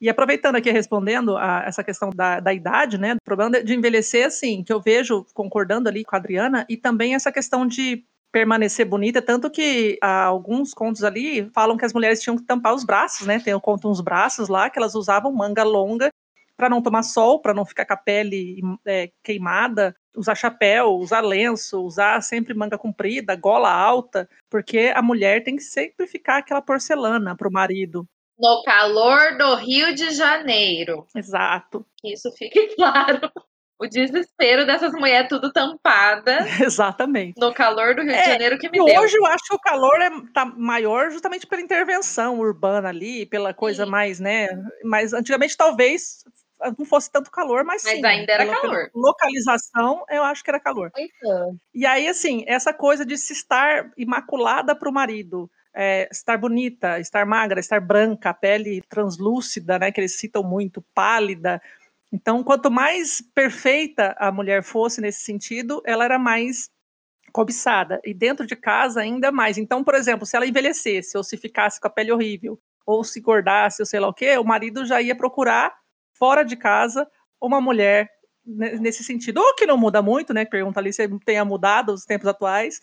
[0.00, 4.26] E aproveitando aqui, respondendo a essa questão da, da idade, né, o problema de- envelhecer,
[4.26, 8.84] assim, que eu vejo, concordando ali com a Adriana, e também essa questão de permanecer
[8.84, 12.82] bonita, tanto que ah, alguns contos ali falam que as mulheres tinham que tampar os
[12.82, 16.10] braços, né, tem o conto uns braços lá, que elas usavam manga longa
[16.56, 21.20] para não tomar sol, para não ficar com a pele é, queimada, usar chapéu, usar
[21.20, 26.62] lenço, usar sempre manga comprida, gola alta, porque a mulher tem que sempre ficar aquela
[26.62, 28.06] porcelana para o marido.
[28.38, 31.06] No calor do Rio de Janeiro.
[31.14, 33.30] Exato, isso fique claro.
[33.78, 37.34] O desespero dessas mulheres tudo tampada exatamente.
[37.40, 39.00] no calor do Rio de É, Janeiro que me E deu.
[39.00, 43.52] hoje eu acho que o calor é, tá maior justamente pela intervenção urbana ali, pela
[43.52, 43.90] coisa Sim.
[43.90, 44.48] mais, né?
[44.84, 46.22] Mas antigamente talvez
[46.78, 48.90] não fosse tanto calor, mas, Mas sim, ainda era pela- pela calor.
[48.94, 50.90] Localização, eu acho que era calor.
[50.96, 51.58] Muito.
[51.74, 56.98] E aí, assim, essa coisa de se estar imaculada para o marido, é, estar bonita,
[57.00, 61.60] estar magra, estar branca, a pele translúcida, né, que eles citam muito, pálida.
[62.12, 66.68] Então, quanto mais perfeita a mulher fosse nesse sentido, ela era mais
[67.32, 68.00] cobiçada.
[68.04, 69.56] E dentro de casa, ainda mais.
[69.56, 73.20] Então, por exemplo, se ela envelhecesse, ou se ficasse com a pele horrível, ou se
[73.20, 75.72] engordasse, ou sei lá o quê, o marido já ia procurar,
[76.22, 77.10] fora de casa,
[77.40, 78.08] uma mulher
[78.46, 79.38] ne- nesse sentido.
[79.38, 80.44] Ou que não muda muito, né?
[80.44, 82.80] Pergunta ali se tenha mudado os tempos atuais.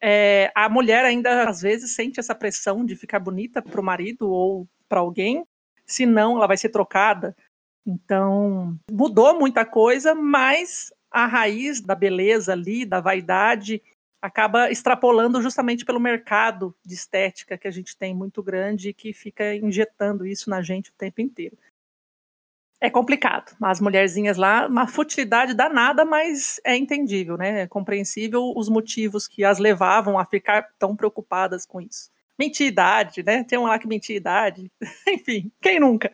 [0.00, 4.30] É, a mulher ainda, às vezes, sente essa pressão de ficar bonita para o marido
[4.30, 5.46] ou para alguém,
[5.84, 7.36] senão ela vai ser trocada.
[7.86, 13.82] Então, mudou muita coisa, mas a raiz da beleza ali, da vaidade,
[14.22, 19.12] acaba extrapolando justamente pelo mercado de estética que a gente tem muito grande e que
[19.12, 21.58] fica injetando isso na gente o tempo inteiro.
[22.84, 23.56] É complicado.
[23.62, 27.62] As mulherzinhas lá, uma futilidade danada, mas é entendível, né?
[27.62, 32.10] É compreensível os motivos que as levavam a ficar tão preocupadas com isso.
[32.38, 33.42] Mentir idade, né?
[33.42, 34.70] Tem um lá que mentia idade.
[35.08, 36.12] Enfim, quem nunca?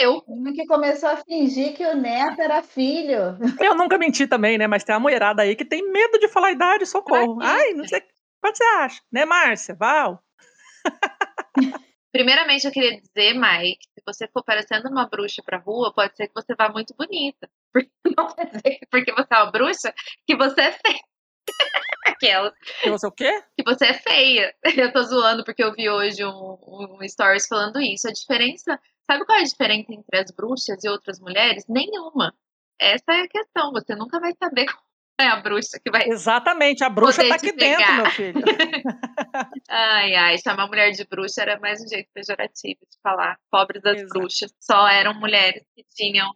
[0.00, 0.22] Eu.
[0.54, 3.36] Que começou a fingir que o neto era filho.
[3.60, 4.66] Eu nunca menti também, né?
[4.66, 7.36] Mas tem uma mulherada aí que tem medo de falar idade, socorro.
[7.42, 8.02] Ai, não sei.
[8.40, 9.02] Quanto você acha?
[9.12, 9.74] Né, Márcia?
[9.74, 10.24] Val?
[12.12, 16.14] Primeiramente, eu queria dizer, Mai, que se você for parecendo uma bruxa pra rua, pode
[16.14, 17.48] ser que você vá muito bonita.
[17.72, 19.94] Porque não quer dizer que porque você é uma bruxa
[20.26, 21.00] que você é feia.
[22.06, 22.52] Aquela.
[22.82, 23.42] Que você o quê?
[23.56, 24.54] Que você é feia.
[24.76, 28.06] Eu tô zoando porque eu vi hoje um, um stories falando isso.
[28.06, 28.78] A diferença.
[29.10, 31.64] Sabe qual é a diferença entre as bruxas e outras mulheres?
[31.66, 32.34] Nenhuma.
[32.78, 33.72] Essa é a questão.
[33.72, 34.66] Você nunca vai saber
[35.22, 36.08] é a bruxa que vai.
[36.08, 37.96] Exatamente, a bruxa tá te aqui dentro, pegar.
[37.96, 38.42] meu filho.
[39.68, 43.38] Ai, ai, chamar mulher de bruxa era mais um jeito pejorativo de falar.
[43.50, 44.08] Pobres das Exato.
[44.12, 44.54] bruxas.
[44.60, 46.30] Só eram mulheres que tinham.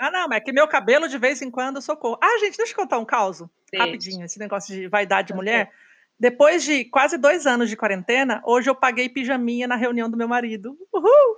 [0.00, 2.18] Ah, não, mas é que meu cabelo de vez em quando socorro.
[2.20, 3.38] Ah, gente, deixa eu contar um caos.
[3.70, 3.86] Deixa.
[3.86, 5.70] Rapidinho, esse negócio de vaidade de mulher.
[6.18, 10.26] Depois de quase dois anos de quarentena, hoje eu paguei pijaminha na reunião do meu
[10.26, 10.76] marido.
[10.92, 11.36] Uhul!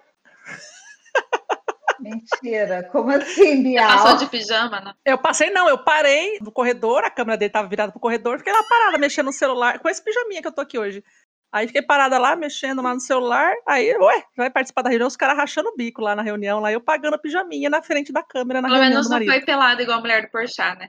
[2.01, 2.89] Mentira.
[2.91, 3.89] Como assim, Bial?
[3.89, 4.95] Passou de pijama, né?
[5.05, 8.53] Eu passei, não, eu parei no corredor, a câmera dele tava virada pro corredor, fiquei
[8.53, 11.03] lá parada, mexendo no celular, com esse pijaminha que eu tô aqui hoje.
[11.53, 15.17] Aí fiquei parada lá, mexendo lá no celular, aí, ué, vai participar da reunião, os
[15.17, 18.25] caras rachando o bico lá na reunião, lá eu pagando a pijaminha na frente da
[18.25, 20.89] câmera na Pelo reunião menos do não foi pelado igual a mulher do Porchat, né?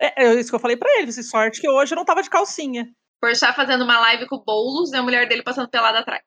[0.00, 2.22] É, é isso que eu falei pra ele, disse, sorte que hoje eu não tava
[2.22, 2.88] de calcinha.
[3.20, 6.22] Porchat fazendo uma live com o Boulos e a mulher dele passando pelada atrás.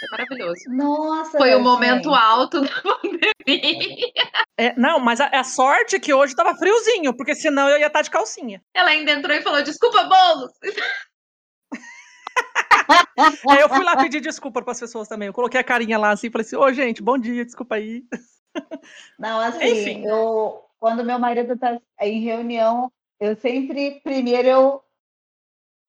[0.00, 0.60] Foi maravilhoso.
[0.68, 1.64] Nossa, Foi o gente.
[1.64, 4.12] momento alto da pandemia.
[4.56, 7.88] É, não, mas a, a sorte é que hoje tava friozinho, porque senão eu ia
[7.88, 8.62] estar de calcinha.
[8.74, 10.52] Ela ainda entrou e falou: Desculpa, Boulos!
[13.50, 15.26] Aí eu fui lá pedir desculpa pras pessoas também.
[15.26, 18.04] Eu coloquei a carinha lá assim, falei assim, ô gente, bom dia, desculpa aí.
[19.18, 20.06] Não, assim, Enfim.
[20.06, 24.82] eu quando meu marido tá em reunião, eu sempre primeiro eu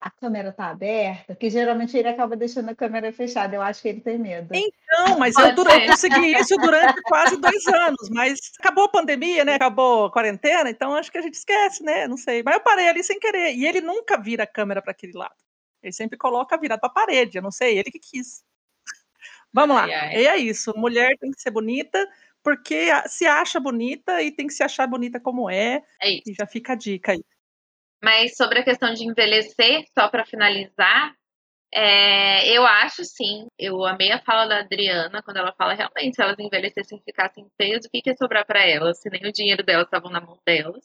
[0.02, 3.56] a câmera tá aberta, que geralmente ele acaba deixando a câmera fechada.
[3.56, 4.50] Eu acho que ele tem medo.
[4.92, 9.56] Não, mas eu, eu consegui isso durante quase dois anos, mas acabou a pandemia, né?
[9.56, 12.08] Acabou a quarentena, então acho que a gente esquece, né?
[12.08, 12.42] Não sei.
[12.44, 13.54] Mas eu parei ali sem querer.
[13.54, 15.36] E ele nunca vira a câmera para aquele lado.
[15.84, 17.38] Ele sempre coloca virado para a parede.
[17.38, 18.44] Eu não sei, ele que quis.
[19.52, 19.84] Vamos lá.
[19.84, 20.22] Ai, ai.
[20.22, 20.74] E é isso.
[20.78, 22.08] Mulher tem que ser bonita
[22.42, 25.84] porque se acha bonita e tem que se achar bonita como é.
[26.02, 26.30] É isso.
[26.30, 27.24] E já fica a dica aí.
[28.04, 31.14] Mas sobre a questão de envelhecer, só para finalizar,
[31.74, 33.48] é, eu acho sim.
[33.58, 37.48] Eu amei a fala da Adriana quando ela fala realmente se elas envelhecessem e ficassem
[37.58, 39.00] feias, o que, que ia sobrar para elas?
[39.00, 40.84] Se nem o dinheiro delas estava na mão delas.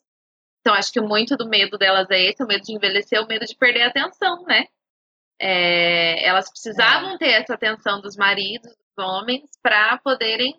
[0.60, 3.44] Então acho que muito do medo delas é esse, o medo de envelhecer, o medo
[3.44, 4.66] de perder a atenção, né?
[5.38, 10.54] É, elas precisavam ter essa atenção dos maridos, dos homens, para poderem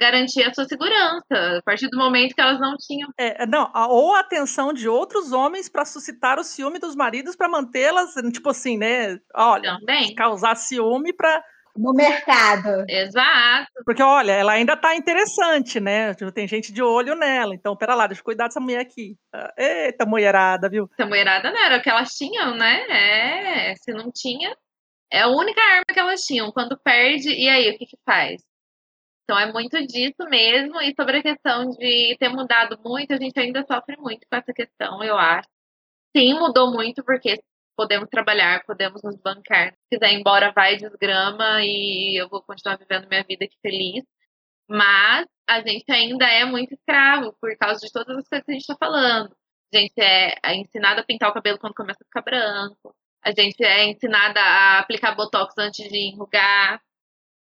[0.00, 1.58] garantir a sua segurança.
[1.58, 4.88] A partir do momento que elas não tinham É, não, a- ou a atenção de
[4.88, 9.18] outros homens para suscitar o ciúme dos maridos para mantê-las, tipo assim, né?
[9.34, 10.14] Olha, também.
[10.14, 11.42] causar ciúme para
[11.76, 12.84] No mercado.
[12.88, 13.68] Exato.
[13.86, 16.12] Porque, olha, ela ainda tá interessante, né?
[16.14, 17.54] Tipo, Tem gente de olho nela.
[17.54, 19.16] Então, pera lá, deixa eu cuidar dessa mulher aqui.
[19.32, 20.88] Ah, Eita, mulherada, viu?
[20.98, 23.70] Essa mulherada não era o que elas tinham, né?
[23.70, 24.54] É, se não tinha,
[25.12, 26.50] é a única arma que elas tinham.
[26.52, 28.42] Quando perde, e aí, o que que faz?
[29.30, 30.80] Então é muito disso mesmo.
[30.82, 34.52] E sobre a questão de ter mudado muito, a gente ainda sofre muito com essa
[34.52, 35.48] questão, eu acho.
[36.16, 37.40] Sim, mudou muito, porque
[37.76, 39.72] podemos trabalhar, podemos nos bancar.
[39.72, 44.04] Se quiser ir embora, vai, desgrama, e eu vou continuar vivendo minha vida aqui feliz.
[44.68, 48.54] Mas a gente ainda é muito escravo por causa de todas as coisas que a
[48.54, 49.30] gente está falando.
[49.72, 52.96] A gente é é ensinada a pintar o cabelo quando começa a ficar branco.
[53.22, 56.82] A gente é ensinada a aplicar botox antes de enrugar.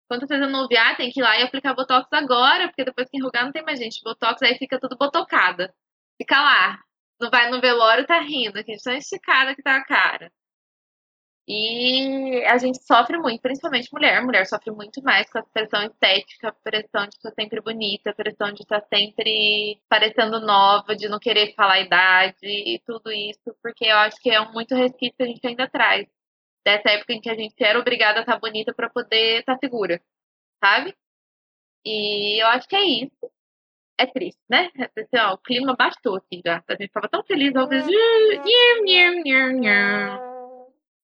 [0.10, 3.18] Eu não ouvi, ah, tem que ir lá e aplicar botox agora, porque depois que
[3.18, 4.02] enrugar não tem mais gente.
[4.04, 5.74] Botox aí fica tudo botocada.
[6.18, 6.80] Fica lá.
[7.20, 10.32] Não vai no velório, tá rindo, que tão esticada que tá a cara.
[11.48, 14.24] E a gente sofre muito, principalmente mulher.
[14.24, 18.14] Mulher sofre muito mais com a pressão estética, a pressão de estar sempre bonita, a
[18.14, 23.56] pressão de estar sempre parecendo nova, de não querer falar a idade e tudo isso,
[23.64, 26.08] porque eu acho que é muito resquício que a gente ainda traz.
[26.70, 30.00] Dessa época em que a gente era obrigada a estar bonita para poder estar segura,
[30.64, 30.96] sabe?
[31.84, 33.32] E eu acho que é isso.
[33.98, 34.70] É triste, né?
[34.78, 36.64] Assim, ó, o clima baixou aqui já.
[36.68, 37.56] A gente tava tão feliz.
[37.56, 37.88] Eu fiz...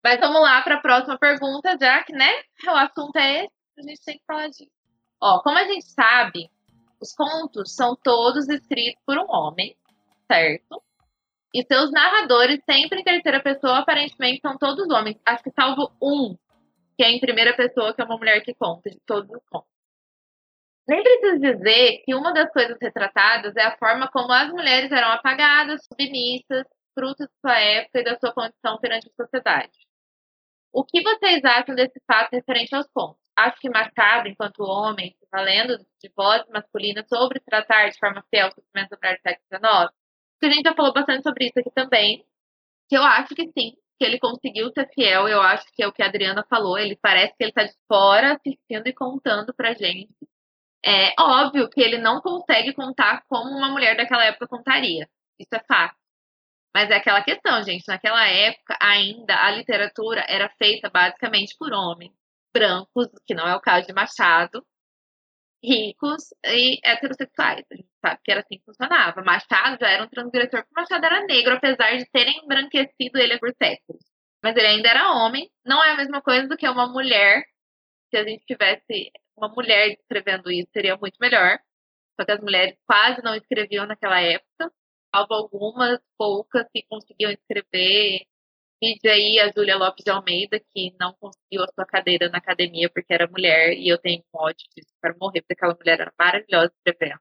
[0.03, 2.43] Mas vamos lá para a próxima pergunta, já que, né?
[2.67, 4.69] O assunto é esse, a gente tem que falar disso.
[5.19, 6.47] Ó, como a gente sabe,
[7.01, 9.75] os contos são todos escritos por um homem,
[10.31, 10.83] certo?
[11.55, 15.15] E seus narradores, sempre em terceira pessoa, aparentemente são todos homens.
[15.25, 16.35] Acho que salvo um,
[16.97, 19.69] que é em primeira pessoa, que é uma mulher que conta de todos os contos.
[20.85, 25.13] Nem preciso dizer que uma das coisas retratadas é a forma como as mulheres eram
[25.13, 29.77] apagadas, submissas, fruto de sua época e da sua condição perante a sociedade.
[30.73, 33.23] O que vocês acham desse fato referente aos contos?
[33.33, 38.51] Acho que marcado enquanto homem, valendo de vozes masculinas sobre tratar de forma fiel o
[38.51, 40.04] sofrimento do século XIX?
[40.43, 42.25] A gente já falou bastante sobre isso aqui também,
[42.89, 45.91] que eu acho que sim, que ele conseguiu ser fiel, eu acho que é o
[45.91, 49.73] que a Adriana falou, ele parece que ele está de fora assistindo e contando pra
[49.73, 50.13] gente.
[50.83, 55.09] É óbvio que ele não consegue contar como uma mulher daquela época contaria,
[55.39, 55.95] isso é fato.
[56.75, 57.87] Mas é aquela questão, gente.
[57.87, 62.11] Naquela época, ainda a literatura era feita basicamente por homens
[62.53, 64.65] brancos, que não é o caso de Machado,
[65.65, 67.65] ricos e heterossexuais.
[67.71, 69.23] A gente sabe que era assim que funcionava.
[69.23, 73.53] Machado já era um transgressor, porque Machado era negro, apesar de terem embranquecido ele por
[73.61, 74.03] séculos.
[74.43, 75.49] Mas ele ainda era homem.
[75.65, 77.43] Não é a mesma coisa do que uma mulher.
[78.09, 81.59] Se a gente tivesse uma mulher escrevendo isso, seria muito melhor.
[82.19, 84.71] Só que as mulheres quase não escreviam naquela época.
[85.13, 88.25] Salvo algumas poucas que conseguiam escrever
[88.85, 92.87] Vide aí a Júlia Lopes de Almeida, que não conseguiu a sua cadeira na academia
[92.87, 96.13] porque era mulher, e eu tenho um ódio disso, quero morrer, porque aquela mulher era
[96.19, 97.19] maravilhosa escrevendo.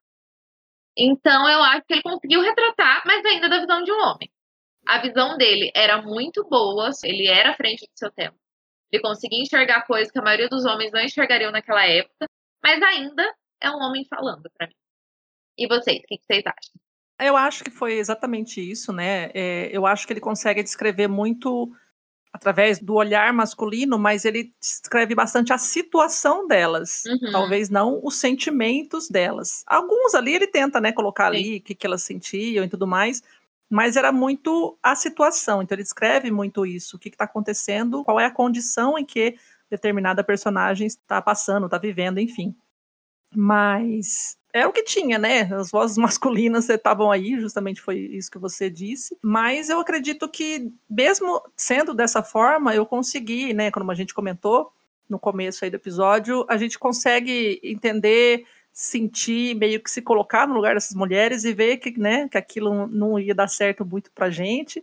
[0.94, 4.30] Então, eu acho que ele conseguiu retratar, mas ainda da visão de um homem.
[4.86, 8.36] A visão dele era muito boa, ele era à frente do seu tempo.
[8.92, 12.26] Ele conseguia enxergar coisas que a maioria dos homens não enxergariam naquela época,
[12.62, 13.24] mas ainda
[13.62, 14.76] é um homem falando para mim.
[15.56, 16.74] E vocês, o que vocês acham?
[17.18, 19.30] Eu acho que foi exatamente isso, né?
[19.34, 21.72] É, eu acho que ele consegue descrever muito
[22.32, 27.30] através do olhar masculino, mas ele descreve bastante a situação delas, uhum.
[27.30, 29.62] talvez não os sentimentos delas.
[29.68, 31.36] Alguns ali ele tenta, né, colocar Sim.
[31.36, 33.22] ali o que, que elas sentiam e tudo mais,
[33.70, 35.62] mas era muito a situação.
[35.62, 39.36] Então ele descreve muito isso, o que está acontecendo, qual é a condição em que
[39.70, 42.52] determinada personagem está passando, está vivendo, enfim.
[43.32, 45.52] Mas é o que tinha, né?
[45.52, 49.18] As vozes masculinas estavam aí, justamente foi isso que você disse.
[49.20, 53.72] Mas eu acredito que, mesmo sendo dessa forma, eu consegui, né?
[53.72, 54.72] Como a gente comentou
[55.08, 60.54] no começo aí do episódio, a gente consegue entender, sentir, meio que se colocar no
[60.54, 64.30] lugar dessas mulheres e ver que, né, que aquilo não ia dar certo muito pra
[64.30, 64.82] gente.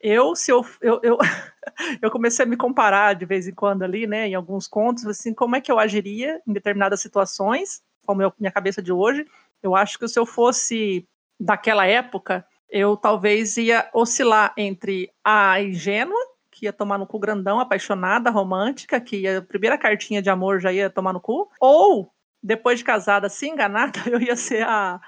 [0.00, 1.18] Eu, se eu, eu, eu,
[2.00, 5.34] eu comecei a me comparar de vez em quando ali, né, em alguns contos, assim,
[5.34, 9.26] como é que eu agiria em determinadas situações, como a minha cabeça de hoje.
[9.62, 11.06] Eu acho que se eu fosse
[11.38, 16.18] daquela época, eu talvez ia oscilar entre a ingênua,
[16.50, 20.72] que ia tomar no cu grandão, apaixonada, romântica, que a primeira cartinha de amor já
[20.72, 25.00] ia tomar no cu, ou depois de casada, se enganada, eu ia ser a,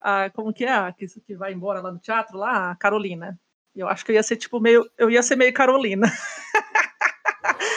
[0.00, 3.38] a como que é, que, que vai embora lá no teatro, lá, a Carolina.
[3.74, 6.06] Eu acho que eu ia ser tipo meio, eu ia ser meio Carolina.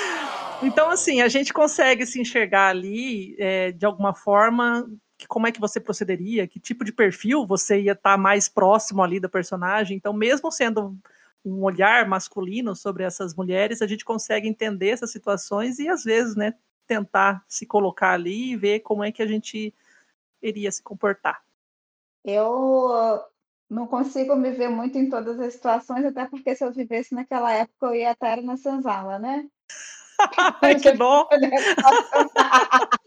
[0.63, 4.89] Então, assim, a gente consegue se enxergar ali é, de alguma forma.
[5.27, 6.47] Como é que você procederia?
[6.47, 9.97] Que tipo de perfil você ia estar tá mais próximo ali da personagem?
[9.97, 10.97] Então, mesmo sendo
[11.45, 16.35] um olhar masculino sobre essas mulheres, a gente consegue entender essas situações e às vezes,
[16.35, 16.53] né,
[16.85, 19.73] tentar se colocar ali e ver como é que a gente
[20.41, 21.41] iria se comportar.
[22.23, 23.21] Eu
[23.69, 27.51] não consigo me ver muito em todas as situações, até porque se eu vivesse naquela
[27.53, 29.47] época eu ia estar na senzala, né?
[30.61, 31.27] Ai, que bom!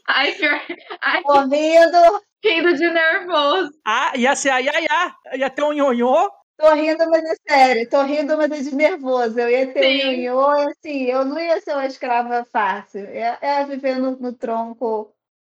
[0.06, 0.60] Ai, pior.
[1.02, 2.22] Ai, Tô rindo.
[2.42, 3.70] Rindo de nervoso.
[3.84, 5.38] Ah, ia ser ai, ai, ai.
[5.38, 6.30] Ia ter um nhonhô.
[6.56, 7.88] Tô rindo, mas é sério.
[7.88, 9.38] Tô rindo, mas é de nervoso.
[9.38, 10.08] Eu ia ter Sim.
[10.08, 13.00] um nhonhô, assim, eu não ia ser uma escrava fácil.
[13.00, 15.14] Eu ia viver no, no tronco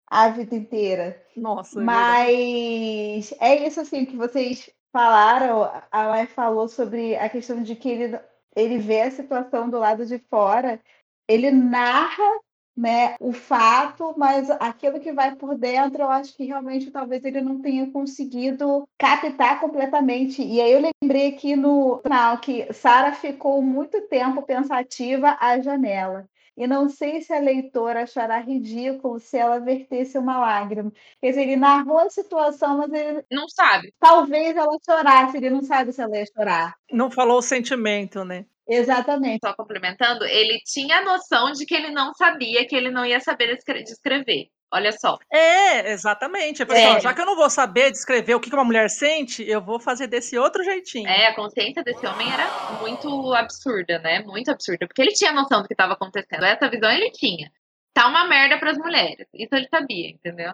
[0.08, 1.22] a vida inteira.
[1.36, 1.80] Nossa.
[1.80, 5.72] É mas é, é isso, assim, que vocês falaram.
[5.91, 8.20] A Lai falou sobre a questão de que ele,
[8.56, 10.80] ele vê a situação do lado de fora
[11.32, 12.24] ele narra
[12.76, 17.42] né, o fato, mas aquilo que vai por dentro, eu acho que realmente talvez ele
[17.42, 20.42] não tenha conseguido captar completamente.
[20.42, 26.28] E aí eu lembrei aqui no final que Sara ficou muito tempo pensativa à janela.
[26.58, 30.92] E não sei se a leitora achará ridículo se ela vertesse uma lágrima.
[31.22, 33.24] Quer dizer, ele narrou a situação, mas ele.
[33.32, 33.94] Não sabe.
[34.00, 36.76] Talvez ela chorasse, ele não sabe se ela ia chorar.
[36.92, 38.46] Não falou o sentimento, né?
[38.68, 39.39] Exatamente.
[39.45, 43.20] Só complementando, ele tinha a noção de que ele não sabia, que ele não ia
[43.20, 44.47] saber descrever.
[44.74, 45.20] Olha só.
[45.30, 46.64] É, exatamente.
[46.64, 46.99] É.
[47.01, 50.07] já que eu não vou saber descrever o que uma mulher sente, eu vou fazer
[50.07, 51.09] desse outro jeitinho.
[51.09, 54.24] É, a consciência desse homem era muito absurda, né?
[54.24, 54.88] Muito absurda.
[54.88, 56.45] Porque ele tinha noção do que estava acontecendo.
[56.45, 57.51] Essa visão ele tinha.
[57.93, 59.28] Tá uma merda para as mulheres.
[59.34, 60.53] Isso ele sabia, entendeu?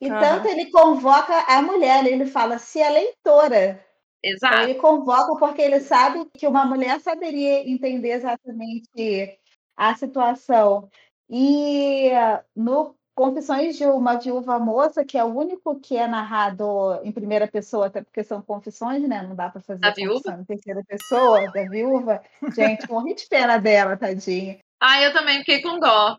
[0.00, 3.86] E tanto ele convoca a mulher, ele fala: se é leitora,
[4.22, 4.54] Exato.
[4.54, 9.38] Então, ele convoca porque ele sabe que uma mulher saberia entender exatamente
[9.76, 10.88] a situação.
[11.28, 12.10] E
[12.54, 17.46] no Confissões de uma Viúva Moça, que é o único que é narrado em primeira
[17.46, 19.22] pessoa, até porque são confissões, né?
[19.22, 22.22] Não dá para fazer a viúva em terceira pessoa da viúva.
[22.54, 24.58] Gente, morri de pena dela, tadinha.
[24.84, 26.18] Ah, eu também fiquei com dó.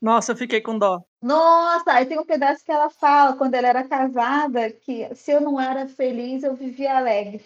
[0.00, 1.04] Nossa, eu fiquei com dó.
[1.20, 5.42] Nossa, aí tem um pedaço que ela fala, quando ela era casada, que se eu
[5.42, 7.44] não era feliz, eu vivia alegre.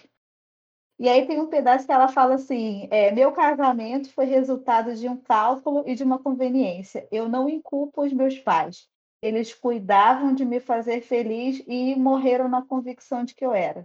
[1.00, 5.08] E aí tem um pedaço que ela fala assim: é, meu casamento foi resultado de
[5.08, 7.08] um cálculo e de uma conveniência.
[7.10, 8.86] Eu não inculpo os meus pais.
[9.20, 13.84] Eles cuidavam de me fazer feliz e morreram na convicção de que eu era.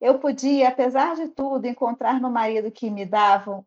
[0.00, 3.66] eu podia, apesar de tudo, encontrar no marido que me davam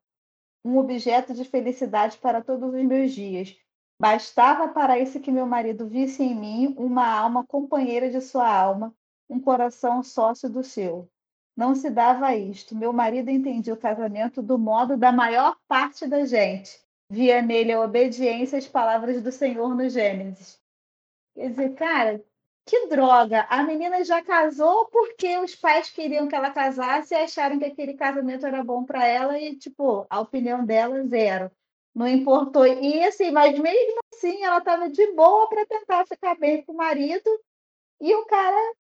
[0.66, 3.56] um objeto de felicidade para todos os meus dias.
[4.02, 8.92] Bastava para isso que meu marido visse em mim uma alma companheira de sua alma,
[9.30, 11.08] um coração sócio do seu.
[11.56, 12.76] Não se dava isto.
[12.76, 16.78] Meu marido entendia o casamento do modo da maior parte da gente.
[17.10, 20.60] Via nele a obediência às palavras do Senhor no Gênesis.
[21.36, 22.26] Quer dizer, cara,
[22.66, 23.46] que droga!
[23.50, 27.94] A menina já casou porque os pais queriam que ela casasse e acharam que aquele
[27.96, 31.52] casamento era bom para ela e, tipo, a opinião dela, zero.
[31.94, 32.66] Não importou.
[32.68, 36.78] E assim, mas mesmo assim, ela estava de boa para tentar ficar bem com o
[36.78, 37.30] marido
[38.02, 38.74] e o cara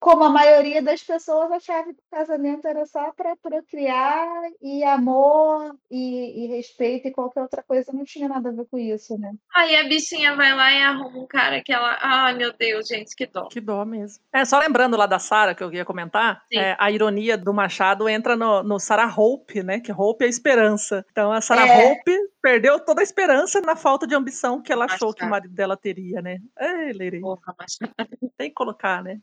[0.00, 4.26] como a maioria das pessoas achava que o casamento era só para procriar
[4.62, 8.78] e amor e, e, respeito e qualquer outra coisa não tinha nada a ver com
[8.78, 9.32] isso, né?
[9.54, 11.98] Aí a bichinha vai lá e arruma um cara que ela.
[12.00, 13.46] Ai, meu Deus, gente, que dó.
[13.48, 14.24] Que dó mesmo.
[14.32, 18.08] É, só lembrando lá da Sara, que eu ia comentar, é, a ironia do Machado
[18.08, 19.80] entra no, no Sarah Hope, né?
[19.80, 21.04] Que Hope é esperança.
[21.10, 21.92] Então a Sarah é.
[21.92, 25.14] Hope perdeu toda a esperança na falta de ambição que ela achou Machado.
[25.14, 26.38] que o marido dela teria, né?
[26.58, 27.20] Ei, Leire.
[27.20, 27.92] Porra, Machado.
[28.38, 29.20] Tem que colocar, né?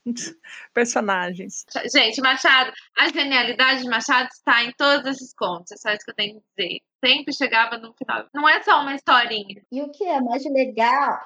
[0.77, 1.65] Personagens.
[1.91, 6.11] Gente, Machado, a genialidade de Machado está em todos esses contos, é só isso que
[6.11, 6.81] eu tenho que dizer.
[7.03, 8.27] Sempre chegava no final.
[8.31, 9.63] Não é só uma historinha.
[9.71, 11.19] E o que é mais legal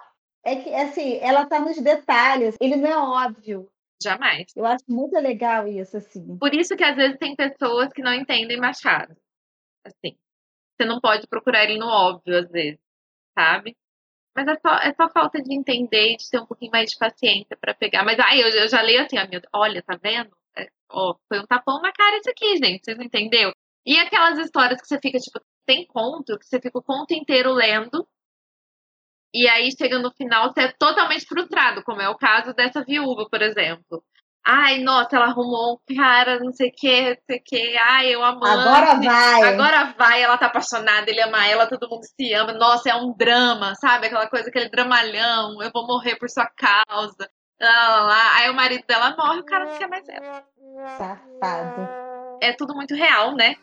[0.46, 2.98] é que, assim, ela tá nos detalhes, ele não é
[3.28, 3.70] óbvio.
[4.02, 4.46] Jamais.
[4.56, 6.38] Eu acho muito legal isso, assim.
[6.38, 9.14] Por isso que às vezes tem pessoas que não entendem Machado.
[9.86, 10.18] Assim,
[10.80, 12.80] você não pode procurar ele no óbvio, às vezes,
[13.38, 13.76] sabe?
[14.36, 16.98] Mas é só, é só falta de entender e de ter um pouquinho mais de
[16.98, 18.04] paciência para pegar.
[18.04, 20.32] Mas aí eu, eu, já leio assim, ó, olha, tá vendo?
[20.58, 22.86] É, ó, foi um tapão na cara isso aqui, gente.
[22.86, 23.54] Vocês entenderam?
[23.86, 27.52] E aquelas histórias que você fica, tipo, tem conto, que você fica o conto inteiro
[27.52, 28.08] lendo,
[29.34, 33.28] e aí chega no final, você é totalmente frustrado, como é o caso dessa viúva,
[33.30, 34.04] por exemplo.
[34.46, 37.78] Ai, nossa, ela arrumou um cara, não sei o que, não sei o que.
[37.78, 38.44] Ai, eu amo.
[38.44, 39.44] Agora vai.
[39.54, 42.54] Agora vai, ela tá apaixonada, ele ama ela, todo mundo se ama.
[42.54, 44.08] Nossa, é um drama, sabe?
[44.08, 45.62] Aquela coisa, aquele dramalhão.
[45.62, 47.30] Eu vou morrer por sua causa.
[47.60, 48.36] Lá, lá, lá.
[48.38, 50.44] Aí o marido dela morre, o cara não quer mais ela.
[50.98, 51.88] Safado.
[52.42, 53.56] É tudo muito real, né?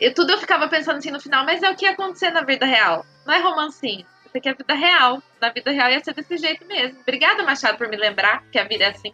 [0.00, 2.42] E tudo eu ficava pensando assim no final, mas é o que ia acontecer na
[2.42, 3.04] vida real.
[3.26, 4.06] Não é romancinho.
[4.24, 5.22] Isso aqui é a vida real.
[5.40, 7.00] Na vida real ia ser desse jeito mesmo.
[7.00, 9.12] Obrigada, Machado, por me lembrar que a vida é assim.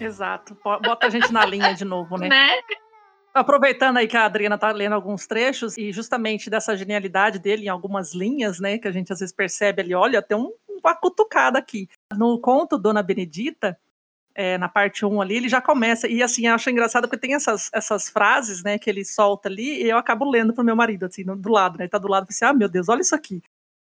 [0.00, 0.56] Exato.
[0.62, 2.28] Bota a gente na linha de novo, né?
[2.28, 2.60] né?
[3.36, 7.68] Aproveitando aí que a Adriana tá lendo alguns trechos e justamente dessa genialidade dele em
[7.68, 11.58] algumas linhas, né, que a gente às vezes percebe ali, olha, tem um, uma cutucada
[11.58, 11.86] aqui.
[12.16, 13.78] No conto Dona Benedita,
[14.34, 17.34] é, na parte 1 ali, ele já começa, e assim, eu acho engraçado porque tem
[17.34, 21.04] essas, essas frases, né, que ele solta ali, e eu acabo lendo pro meu marido,
[21.04, 23.42] assim, do lado, né, ele tá do lado, assim, ah, meu Deus, olha isso aqui.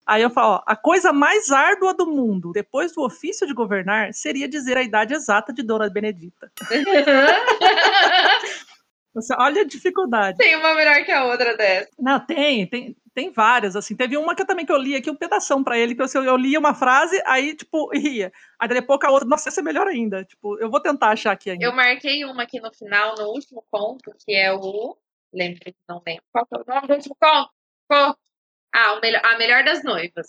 [0.06, 4.12] Aí eu falo, ó, a coisa mais árdua do mundo, depois do ofício de governar,
[4.12, 6.50] seria dizer a idade exata de Dona Benedita.
[9.12, 10.38] Você, olha a dificuldade.
[10.38, 11.88] Tem uma melhor que a outra dessa.
[11.98, 13.96] Não, tem, tem, tem várias, assim.
[13.96, 16.24] Teve uma que eu também que eu li aqui, um pedação para ele, que eu,
[16.24, 18.32] eu lia uma frase, aí, tipo, ria.
[18.58, 20.24] Aí depois a outra, nossa, essa é melhor ainda.
[20.24, 21.64] Tipo, eu vou tentar achar aqui ainda.
[21.64, 24.96] Eu marquei uma aqui no final, no último conto, que é o.
[25.32, 26.22] Lembro que não lembro.
[26.32, 27.50] Qual é o nome do último conto?
[28.72, 30.26] Ah, melhor, a melhor das noivas.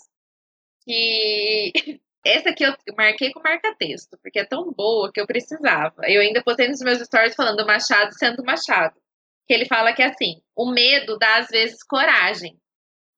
[0.84, 1.72] Que
[2.24, 6.02] essa aqui eu marquei com marca-texto, porque é tão boa que eu precisava.
[6.04, 8.94] Eu ainda postei nos meus stories falando Machado sendo Machado.
[9.46, 12.56] Que ele fala que assim, o medo dá às vezes coragem.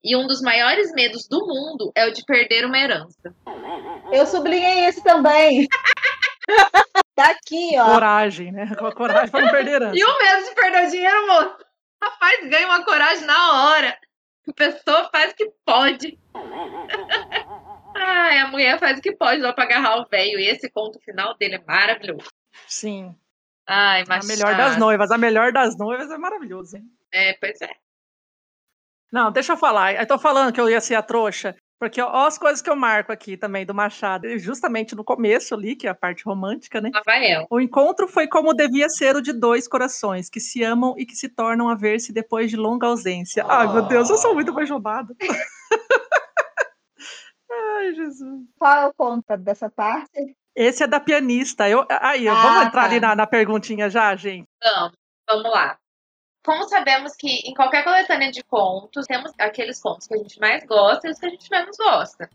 [0.03, 3.35] E um dos maiores medos do mundo é o de perder uma herança.
[4.13, 5.67] Eu sublinhei esse também.
[7.17, 7.87] tá aqui, ó.
[7.87, 8.67] Coragem, né?
[8.95, 9.97] Coragem para não perder herança.
[9.97, 11.57] E o medo de perder o dinheiro, moço?
[12.03, 13.99] Rapaz, ganha uma coragem na hora.
[14.49, 16.19] A pessoa faz o que pode.
[17.95, 20.39] Ai, a mulher faz o que pode lá pra agarrar o velho.
[20.39, 22.29] E esse conto final dele é maravilhoso.
[22.67, 23.17] Sim.
[23.67, 24.25] Ai, mas.
[24.25, 25.11] A melhor das noivas.
[25.11, 26.77] A melhor das noivas é maravilhoso.
[26.77, 26.85] Hein?
[27.13, 27.71] É, pois é.
[29.11, 29.95] Não, deixa eu falar.
[29.95, 31.57] Eu tô falando que eu ia ser a trouxa.
[31.79, 35.75] Porque ó, as coisas que eu marco aqui também do Machado, justamente no começo ali,
[35.75, 36.91] que é a parte romântica, né?
[36.95, 37.47] Rafael.
[37.51, 41.17] O encontro foi como devia ser o de dois corações, que se amam e que
[41.17, 43.45] se tornam a ver-se depois de longa ausência.
[43.45, 43.51] Oh.
[43.51, 45.15] Ai, meu Deus, eu sou muito apaixonada.
[47.51, 48.43] Ai, Jesus.
[48.59, 50.37] Qual é o conta dessa parte?
[50.55, 51.69] Esse é da pianista.
[51.69, 52.89] Eu, aí, ah, vamos entrar tá.
[52.89, 54.47] ali na, na perguntinha já, gente?
[54.63, 54.93] Vamos,
[55.29, 55.77] vamos lá.
[56.45, 60.63] Como sabemos que em qualquer coletânea de contos, temos aqueles contos que a gente mais
[60.67, 62.29] gosta e os que a gente menos gosta.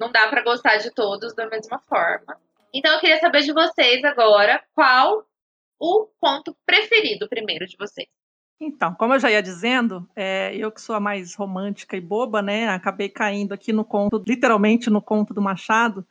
[0.00, 2.40] Não dá para gostar de todos da mesma forma.
[2.72, 5.26] Então eu queria saber de vocês agora qual
[5.78, 8.08] o conto preferido primeiro de vocês.
[8.58, 12.40] Então, como eu já ia dizendo, é, eu que sou a mais romântica e boba,
[12.40, 12.68] né?
[12.68, 16.06] Acabei caindo aqui no conto, literalmente no conto do Machado.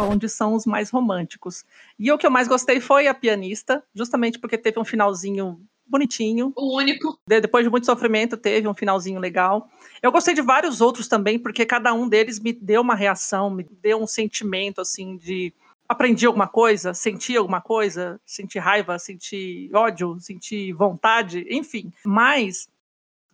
[0.00, 1.64] onde são os mais românticos.
[1.98, 6.52] E o que eu mais gostei foi a pianista, justamente porque teve um finalzinho bonitinho.
[6.56, 7.18] O único.
[7.26, 9.68] De- depois de muito sofrimento, teve um finalzinho legal.
[10.02, 13.64] Eu gostei de vários outros também, porque cada um deles me deu uma reação, me
[13.64, 15.52] deu um sentimento assim de
[15.88, 21.90] aprendi alguma coisa, senti alguma coisa, senti raiva, senti ódio, senti vontade, enfim.
[22.04, 22.68] Mas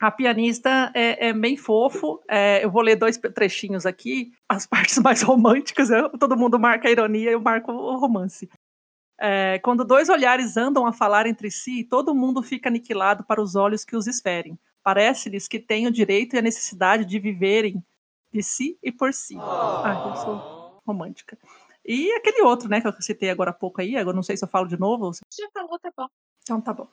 [0.01, 2.21] a pianista é, é bem fofo.
[2.29, 4.33] é, eu vou ler dois trechinhos aqui.
[4.49, 8.49] As partes mais românticas, eu- todo mundo marca a ironia, eu marco o romance.
[9.19, 13.55] É, quando dois olhares andam a falar entre si, todo mundo fica aniquilado para os
[13.55, 14.59] olhos que os esperem.
[14.83, 17.83] Parece-lhes que têm o direito e a necessidade de viverem
[18.33, 19.37] de si e por si.
[19.83, 20.41] Ah, eu sou
[20.87, 21.39] romântica.
[21.85, 24.45] E aquele outro, né, que eu citei agora há pouco aí, agora não sei se
[24.45, 25.13] eu falo de novo.
[25.13, 26.09] Já falou, tá bom.
[26.43, 26.89] Então tá bom.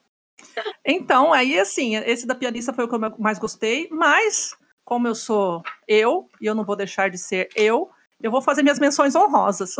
[0.86, 5.15] Então, aí assim, esse da pianista foi o que eu mais gostei, mas como eu
[5.15, 7.89] sou eu, e eu não vou deixar de ser eu,
[8.24, 9.76] eu vou fazer minhas menções honrosas.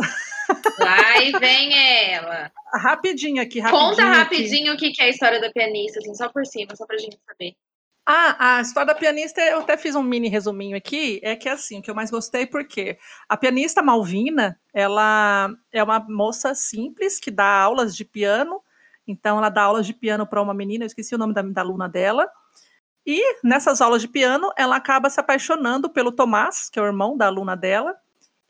[0.78, 2.50] Lá e vem ela.
[2.74, 3.90] rapidinho aqui, rapidinho.
[3.90, 4.18] Conta aqui.
[4.18, 6.98] rapidinho o que que é a história da pianista, assim, só por cima, só pra
[6.98, 7.54] gente saber.
[8.04, 11.78] Ah, a história da pianista, eu até fiz um mini resuminho aqui, é que assim,
[11.78, 17.30] o que eu mais gostei, porque a pianista Malvina, ela é uma moça simples que
[17.30, 18.60] dá aulas de piano,
[19.06, 21.60] então ela dá aulas de piano para uma menina, eu esqueci o nome da, da
[21.60, 22.28] aluna dela,
[23.06, 27.16] e nessas aulas de piano, ela acaba se apaixonando pelo Tomás, que é o irmão
[27.16, 27.94] da aluna dela,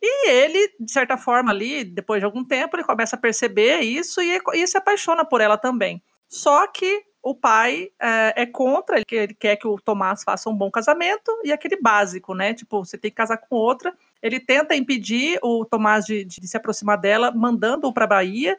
[0.03, 4.20] e ele, de certa forma ali, depois de algum tempo, ele começa a perceber isso
[4.20, 6.03] e, e se apaixona por ela também.
[6.28, 10.57] Só que o pai é, é contra, ele, ele quer que o Tomás faça um
[10.57, 12.53] bom casamento, e aquele básico, né?
[12.53, 13.94] Tipo, você tem que casar com outra.
[14.20, 18.59] Ele tenta impedir o Tomás de, de se aproximar dela, mandando-o para a Bahia,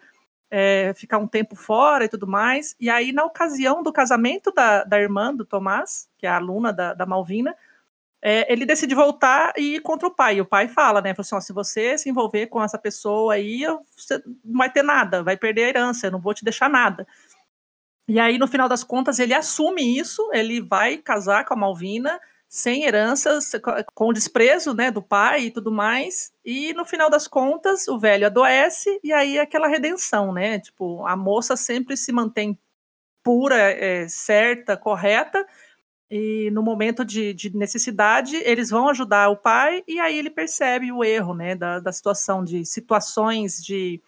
[0.49, 2.73] é, ficar um tempo fora e tudo mais.
[2.79, 6.71] E aí, na ocasião do casamento da, da irmã do Tomás, que é a aluna
[6.71, 7.53] da, da Malvina,
[8.25, 10.37] é, ele decide voltar e ir contra o pai.
[10.37, 11.13] E o pai fala, né?
[11.17, 13.63] Assim, ó, se você se envolver com essa pessoa aí,
[13.97, 17.05] você não vai ter nada, vai perder a herança, eu não vou te deixar nada.
[18.07, 22.17] E aí, no final das contas, ele assume isso, ele vai casar com a Malvina,
[22.47, 23.51] sem heranças,
[23.93, 26.31] com o desprezo né, do pai e tudo mais.
[26.45, 30.59] E no final das contas, o velho adoece, e aí é aquela redenção, né?
[30.59, 32.57] Tipo, a moça sempre se mantém
[33.23, 35.45] pura, é, certa, correta,
[36.15, 40.91] e no momento de, de, necessidade, eles vão ajudar o pai, e aí ele percebe
[40.91, 43.99] o erro, né, da, da situação, de situações de,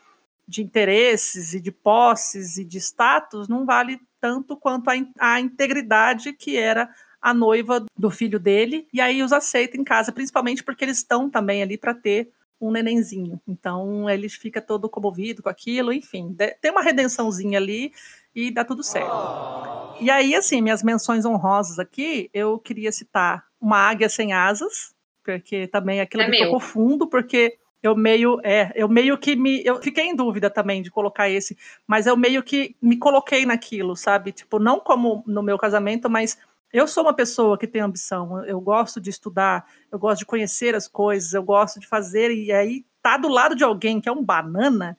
[0.47, 6.31] de interesses e de posses e de status, não vale tanto quanto a, a integridade
[6.33, 10.85] que era a noiva do filho dele, e aí os aceita em casa, principalmente porque
[10.85, 12.29] eles estão também ali para ter
[12.61, 13.41] um nenenzinho.
[13.47, 17.91] Então ele fica todo comovido com aquilo, enfim, tem uma redençãozinha ali
[18.35, 19.09] e dá tudo certo.
[19.09, 20.03] Oh.
[20.03, 25.67] E aí, assim, minhas menções honrosas aqui, eu queria citar uma águia sem asas, porque
[25.67, 29.81] também aquilo é me tocou fundo, porque eu meio, é, eu meio que me, eu
[29.81, 31.57] fiquei em dúvida também de colocar esse,
[31.87, 34.31] mas eu meio que me coloquei naquilo, sabe?
[34.31, 36.37] Tipo, não como no meu casamento, mas
[36.73, 40.75] eu sou uma pessoa que tem ambição, eu gosto de estudar, eu gosto de conhecer
[40.75, 44.11] as coisas, eu gosto de fazer, e aí tá do lado de alguém que é
[44.11, 44.97] um banana,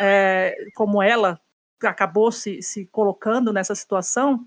[0.00, 1.38] é, como ela
[1.86, 4.46] acabou se, se colocando nessa situação,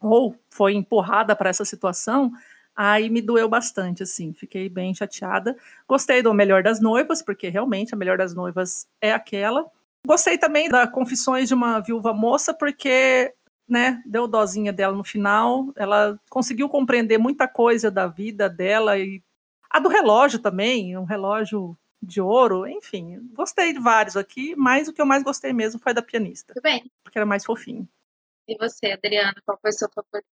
[0.00, 2.32] ou foi empurrada para essa situação,
[2.74, 5.56] aí me doeu bastante, assim, fiquei bem chateada.
[5.86, 9.66] Gostei do Melhor das Noivas, porque realmente a Melhor das Noivas é aquela.
[10.06, 13.34] Gostei também da Confissões de uma Viúva Moça, porque
[13.68, 19.22] né, deu dozinha dela no final, ela conseguiu compreender muita coisa da vida dela e
[19.68, 24.92] a do relógio também, um relógio de ouro, enfim, gostei de vários aqui, mas o
[24.92, 26.54] que eu mais gostei mesmo foi da pianista.
[26.54, 26.90] Tudo bem.
[27.02, 27.88] Porque era mais fofinho.
[28.46, 30.26] E você, Adriana, qual foi o seu favorito?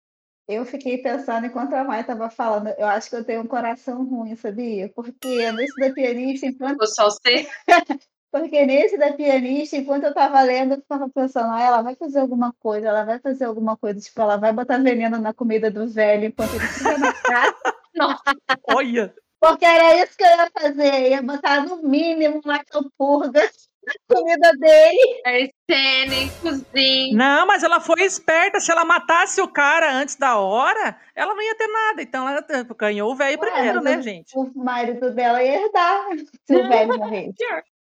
[0.48, 4.04] Eu fiquei pensando enquanto a Maia estava falando, eu acho que eu tenho um coração
[4.04, 4.90] ruim, sabia?
[4.90, 6.78] Porque nesse da pianista, enquanto.
[6.78, 7.48] Foi só você?
[8.30, 12.20] Porque nesse da pianista, enquanto eu estava lendo, eu estava pensando, ah, ela vai fazer
[12.20, 15.88] alguma coisa, ela vai fazer alguma coisa, tipo, ela vai botar veneno na comida do
[15.88, 17.76] velho enquanto ele fica na casa.
[17.96, 18.24] Nossa.
[18.68, 19.16] Olha!
[19.44, 23.42] Porque era isso que eu ia fazer, ia botar no mínimo uma campurga
[23.86, 25.22] na comida dele.
[25.26, 27.18] É cena em cozinha.
[27.18, 28.62] Não, mas ela foi esperta.
[28.62, 32.02] Se ela matasse o cara antes da hora, ela não ia ter nada.
[32.02, 32.42] Então ela
[32.78, 34.32] ganhou o velho primeiro, né, gente?
[34.34, 36.06] O marido dela ia herdar
[36.48, 37.36] se o velho morresse.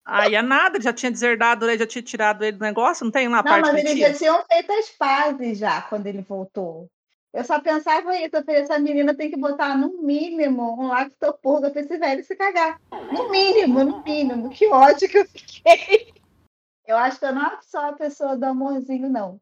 [0.05, 3.29] Aí é nada, já tinha deserdado ele, já tinha tirado ele do negócio, não tem
[3.29, 6.21] lá a não, parte mas que eles já tinham feito as pazes já quando ele
[6.21, 6.91] voltou.
[7.35, 11.69] Eu só pensava isso, eu falei, essa menina tem que botar no mínimo um lactopurga
[11.69, 12.81] pra esse velho se cagar.
[13.13, 14.51] No mínimo, no mínimo.
[14.51, 16.15] Que ódio que eu fiquei.
[16.87, 19.41] Eu acho que eu não sou a pessoa do amorzinho, não.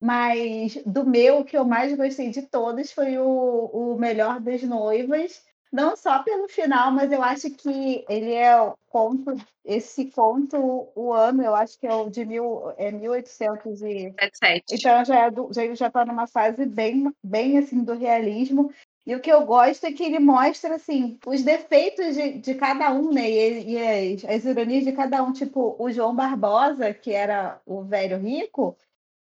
[0.00, 4.62] Mas do meu, o que eu mais gostei de todos foi o, o Melhor das
[4.62, 5.42] Noivas,
[5.72, 9.34] não só pelo final, mas eu acho que ele é o conto,
[9.64, 14.12] esse conto, o ano, eu acho que é o de mil, é 1800 e...
[14.20, 14.64] 77.
[14.74, 18.70] Então já, é do, já, ele já está numa fase bem, bem assim do realismo.
[19.04, 22.92] E o que eu gosto é que ele mostra assim os defeitos de, de cada
[22.92, 23.28] um, né?
[23.28, 25.32] E, e as, as ironias de cada um.
[25.32, 28.76] Tipo, o João Barbosa, que era o velho rico,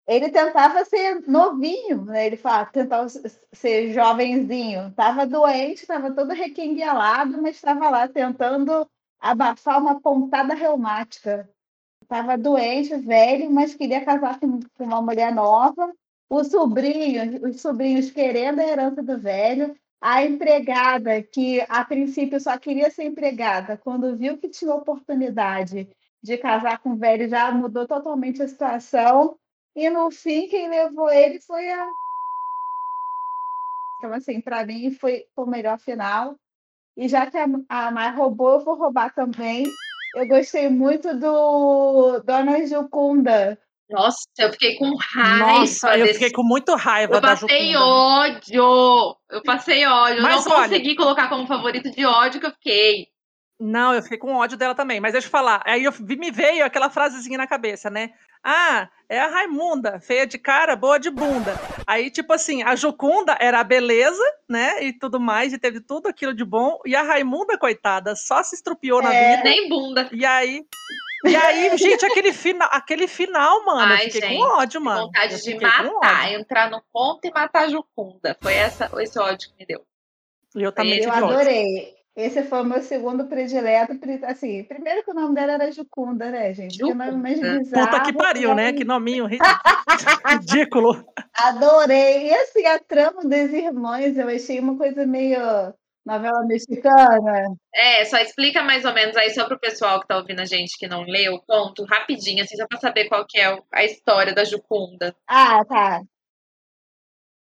[0.08, 2.28] ele tentava ser novinho, né?
[2.28, 3.10] Ele fala, tentava
[3.52, 4.88] ser jovenzinho.
[4.88, 8.88] Estava doente, estava todo requenguelado, mas estava lá tentando
[9.20, 11.50] abafar uma pontada reumática.
[12.02, 15.94] Estava doente, velho, mas queria casar com uma mulher nova.
[16.30, 19.76] O sobrinho, os sobrinhos querendo a herança do velho.
[20.00, 25.90] A empregada, que a princípio só queria ser empregada, quando viu que tinha oportunidade
[26.24, 29.38] de casar com o velho, já mudou totalmente a situação
[29.78, 31.88] e no fim, quem levou ele foi a.
[33.98, 36.36] Então, assim, para mim foi o melhor final.
[36.96, 39.66] E já que a, a Mai roubou, eu vou roubar também.
[40.16, 43.58] Eu gostei muito do Dona Jucunda.
[43.90, 45.46] Nossa, eu fiquei com raiva.
[45.60, 47.86] Nossa, eu desse- fiquei com muito raiva Eu da passei Jucunda.
[47.86, 49.16] ódio.
[49.30, 50.18] Eu passei ódio.
[50.18, 53.08] Eu Mas não olha- consegui colocar como favorito de ódio que eu fiquei.
[53.60, 55.00] Não, eu fiquei com ódio dela também.
[55.00, 55.62] Mas deixa eu falar.
[55.66, 58.12] Aí eu vi- me veio aquela frasezinha na cabeça, né?
[58.44, 61.60] Ah, é a Raimunda, feia de cara, boa de bunda.
[61.86, 64.84] Aí, tipo assim, a Jucunda era a beleza, né?
[64.84, 66.80] E tudo mais, e teve tudo aquilo de bom.
[66.86, 69.30] E a Raimunda, coitada, só se estrupiou na É.
[69.38, 69.44] vida.
[69.44, 70.08] Nem bunda.
[70.12, 70.64] E aí.
[71.26, 75.08] E aí, gente, aquele final, aquele final, mano, Ai, eu fiquei gente, com ódio, mano.
[75.08, 78.38] Vontade Eu de matar, entrar no ponto e matar a Jucunda.
[78.40, 79.84] Foi essa, esse ódio que me deu.
[80.56, 81.97] E eu também Eu adorei.
[82.18, 83.94] Esse foi o meu segundo predileto.
[84.26, 86.76] Assim, primeiro que o nome dela era Jucunda, né, gente?
[86.76, 87.60] Que nome mais Jucunda.
[87.60, 87.88] bizarro.
[87.92, 88.74] Puta que pariu, né?
[88.74, 89.38] Que nominho ri-
[90.26, 91.06] ridículo.
[91.34, 92.30] Adorei.
[92.30, 95.40] E assim, a trama das irmãs, eu achei uma coisa meio
[96.04, 97.56] novela mexicana.
[97.76, 100.78] É, só explica mais ou menos aí só pro pessoal que tá ouvindo a gente
[100.78, 103.84] que não leu o conto, rapidinho, assim, só pra saber qual que é o- a
[103.84, 105.14] história da Jucunda.
[105.28, 106.02] Ah, tá.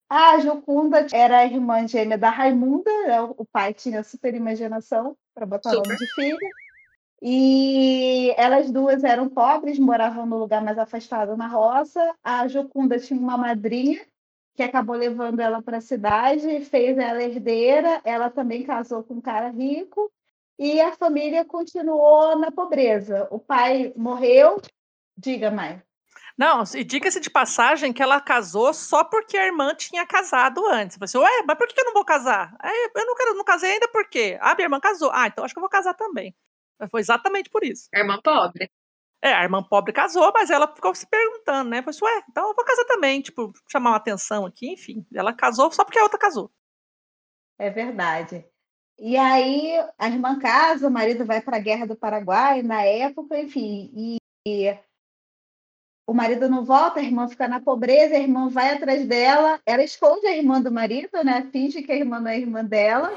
[0.09, 3.21] A Jucunda era a irmã gêmea da Raimunda, né?
[3.21, 5.99] o pai tinha super imaginação para botar o nome Super.
[5.99, 6.51] de filha.
[7.21, 12.15] E elas duas eram pobres, moravam no lugar mais afastado na roça.
[12.23, 14.01] A Jucunda tinha uma madrinha
[14.55, 18.01] que acabou levando ela para a cidade, fez ela herdeira.
[18.05, 20.11] Ela também casou com um cara rico
[20.59, 23.27] e a família continuou na pobreza.
[23.31, 24.61] O pai morreu.
[25.17, 25.83] Diga, mãe.
[26.37, 30.99] Não, e diga-se de passagem que ela casou só porque a irmã tinha casado antes.
[30.99, 32.55] Você, ué, mas por que eu não vou casar?
[32.61, 34.37] Aí, eu não, quero, não casei ainda por quê?
[34.41, 35.11] Ah, minha irmã casou.
[35.13, 36.37] Ah, então acho que eu vou casar também.
[36.79, 37.89] Mas Foi exatamente por isso.
[37.95, 38.71] A irmã pobre.
[39.23, 41.83] É, a irmã pobre casou, mas ela ficou se perguntando, né?
[41.83, 45.07] Falei, assim, ué, então eu vou casar também, tipo, chamar uma atenção aqui, enfim.
[45.15, 46.53] Ela casou só porque a outra casou.
[47.59, 48.45] É verdade.
[48.99, 53.39] E aí a irmã casa, o marido vai para a Guerra do Paraguai na época,
[53.39, 54.79] enfim, e, e
[56.07, 59.83] o marido não volta, a irmã fica na pobreza, a irmã vai atrás dela, ela
[59.83, 61.49] esconde a irmã do marido, né?
[61.51, 63.11] Finge que a irmã não é irmã dela,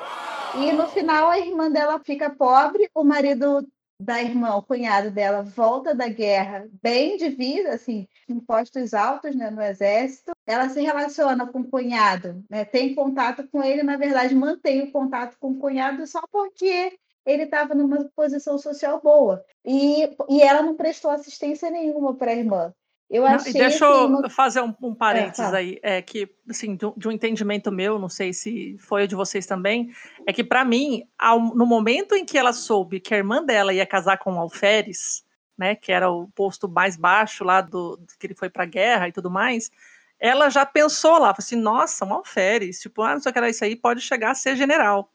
[0.55, 3.67] e no final a irmã dela fica pobre, o marido
[4.01, 9.35] da irmã, o cunhado dela, volta da guerra bem de vida, assim, em postos altos,
[9.35, 10.31] né, no exército.
[10.47, 14.91] Ela se relaciona com o cunhado, né, tem contato com ele, na verdade, mantém o
[14.91, 19.43] contato com o cunhado só porque ele estava numa posição social boa.
[19.65, 22.73] E, e ela não prestou assistência nenhuma para a irmã.
[23.09, 25.57] Eu Não, achei deixa assim, eu no- fazer um, um parênteses fala.
[25.57, 29.07] aí, é que, assim, de, um- de um entendimento meu, não sei se foi o
[29.07, 29.91] de vocês também,
[30.27, 33.73] é que pra mim, ao- no momento em que ela soube que a irmã dela
[33.73, 35.23] ia casar com o Alferes,
[35.57, 39.11] né, que era o posto mais baixo lá do, que ele foi pra guerra e
[39.11, 39.71] tudo mais,
[40.19, 43.39] ela já pensou lá, falou assim, nossa, um Alferes, tipo, ah, não sei o que
[43.39, 45.11] era isso aí, pode chegar a ser general.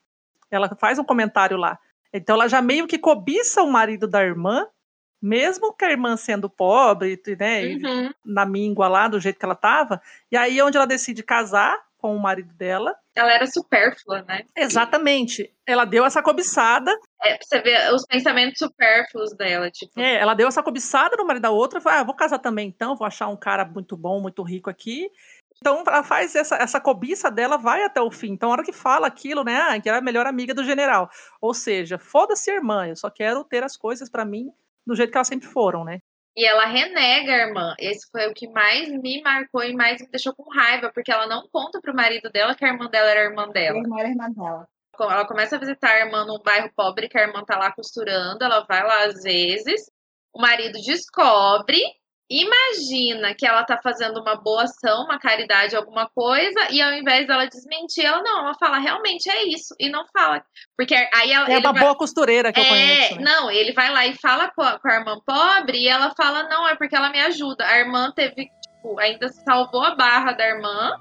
[0.50, 1.78] Ela faz um comentário lá.
[2.12, 4.66] Então ela já meio que cobiça o marido da irmã,
[5.24, 8.10] mesmo que a irmã sendo pobre, né, Uhum.
[8.24, 10.01] na míngua lá, do jeito que ela tava.
[10.30, 14.42] E aí, onde ela decide casar com o marido dela, Ela era supérflua, né?
[14.55, 16.90] exatamente, ela deu essa cobiçada,
[17.22, 19.98] É, pra você ver os pensamentos supérfluos dela, tipo.
[19.98, 22.94] é, ela deu essa cobiçada no marido da outra, falou, ah, vou casar também então,
[22.94, 25.09] vou achar um cara muito bom, muito rico aqui.
[25.56, 28.32] Então, ela faz essa, essa cobiça dela, vai até o fim.
[28.32, 31.09] Então, a hora que fala aquilo, né, ah, que era a melhor amiga do general.
[31.40, 34.51] Ou seja, foda-se, irmã, eu só quero ter as coisas pra mim
[34.86, 35.98] do jeito que elas sempre foram, né?
[36.36, 37.74] E ela renega a irmã.
[37.78, 41.27] Esse foi o que mais me marcou e mais me deixou com raiva, porque ela
[41.27, 43.78] não conta pro marido dela que a irmã dela era a irmã a dela.
[43.78, 44.69] irmã era a irmã dela.
[45.01, 48.44] Ela começa a visitar a irmã num bairro pobre, que a irmã tá lá costurando,
[48.44, 49.90] ela vai lá às vezes.
[50.32, 51.81] O marido descobre
[52.30, 57.26] Imagina que ela tá fazendo uma boa ação, uma caridade, alguma coisa, e ao invés
[57.26, 60.42] dela desmentir, ela não, ela fala, realmente é isso, e não fala.
[60.76, 61.51] Porque aí ela.
[61.51, 63.16] É uma vai- boa costureira que eu é, conheço.
[63.16, 63.22] né?
[63.22, 66.44] não, ele vai lá e fala com a, com a irmã pobre e ela fala,
[66.44, 67.66] não, é porque ela me ajuda.
[67.66, 70.98] A irmã teve, tipo, ainda salvou a barra da irmã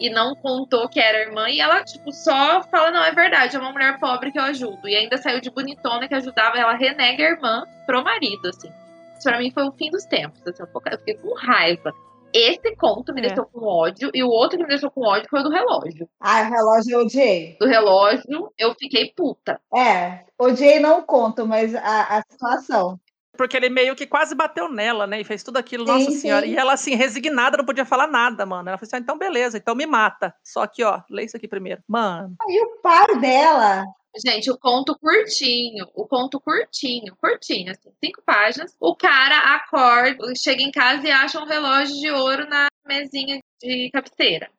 [0.00, 3.58] e não contou que era irmã, e ela, tipo, só fala, não, é verdade, é
[3.58, 4.88] uma mulher pobre que eu ajudo.
[4.88, 8.72] E ainda saiu de bonitona que ajudava, ela renega a irmã pro marido, assim.
[9.18, 11.92] Isso pra mim foi o fim dos tempos, assim, eu fiquei- eu fiquei com raiva.
[12.32, 13.26] Esse conto me É.
[13.28, 16.08] deixou com ódio, e o outro que me deixou com ódio foi o do relógio.
[16.20, 17.56] Ah, o relógio eu odiei.
[17.58, 19.58] Do relógio, eu fiquei puta.
[19.74, 23.00] É, odiei não conto, mas a, a situação.
[23.38, 25.20] Porque ele meio que quase bateu nela, né?
[25.20, 26.44] E fez tudo aquilo, Sim, nossa senhora.
[26.44, 26.52] sim.
[26.52, 28.68] E ela, assim, resignada, não podia falar nada, mano.
[28.68, 30.34] Ela falou assim: ah, então beleza, então me mata.
[30.42, 31.80] Só que, ó, lê isso aqui primeiro.
[31.86, 32.34] Mano.
[32.48, 33.84] E o pai dela,
[34.24, 38.74] Gente, o conto curtinho, o conto curtinho, curtinho, assim, cinco páginas.
[38.80, 43.90] O cara acorda, chega em casa e acha um relógio de ouro na mesinha de
[43.92, 44.50] cabeceira.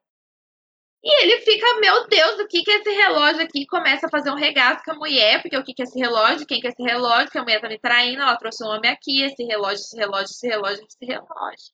[1.02, 3.66] E ele fica, meu Deus, o que que é esse relógio aqui?
[3.66, 6.46] Começa a fazer um regaço com a mulher, porque o que que é esse relógio?
[6.46, 7.30] Quem que é esse relógio?
[7.32, 10.26] Que a mulher tá me traindo, ela trouxe um homem aqui, esse relógio, esse relógio,
[10.26, 11.72] esse relógio, esse relógio.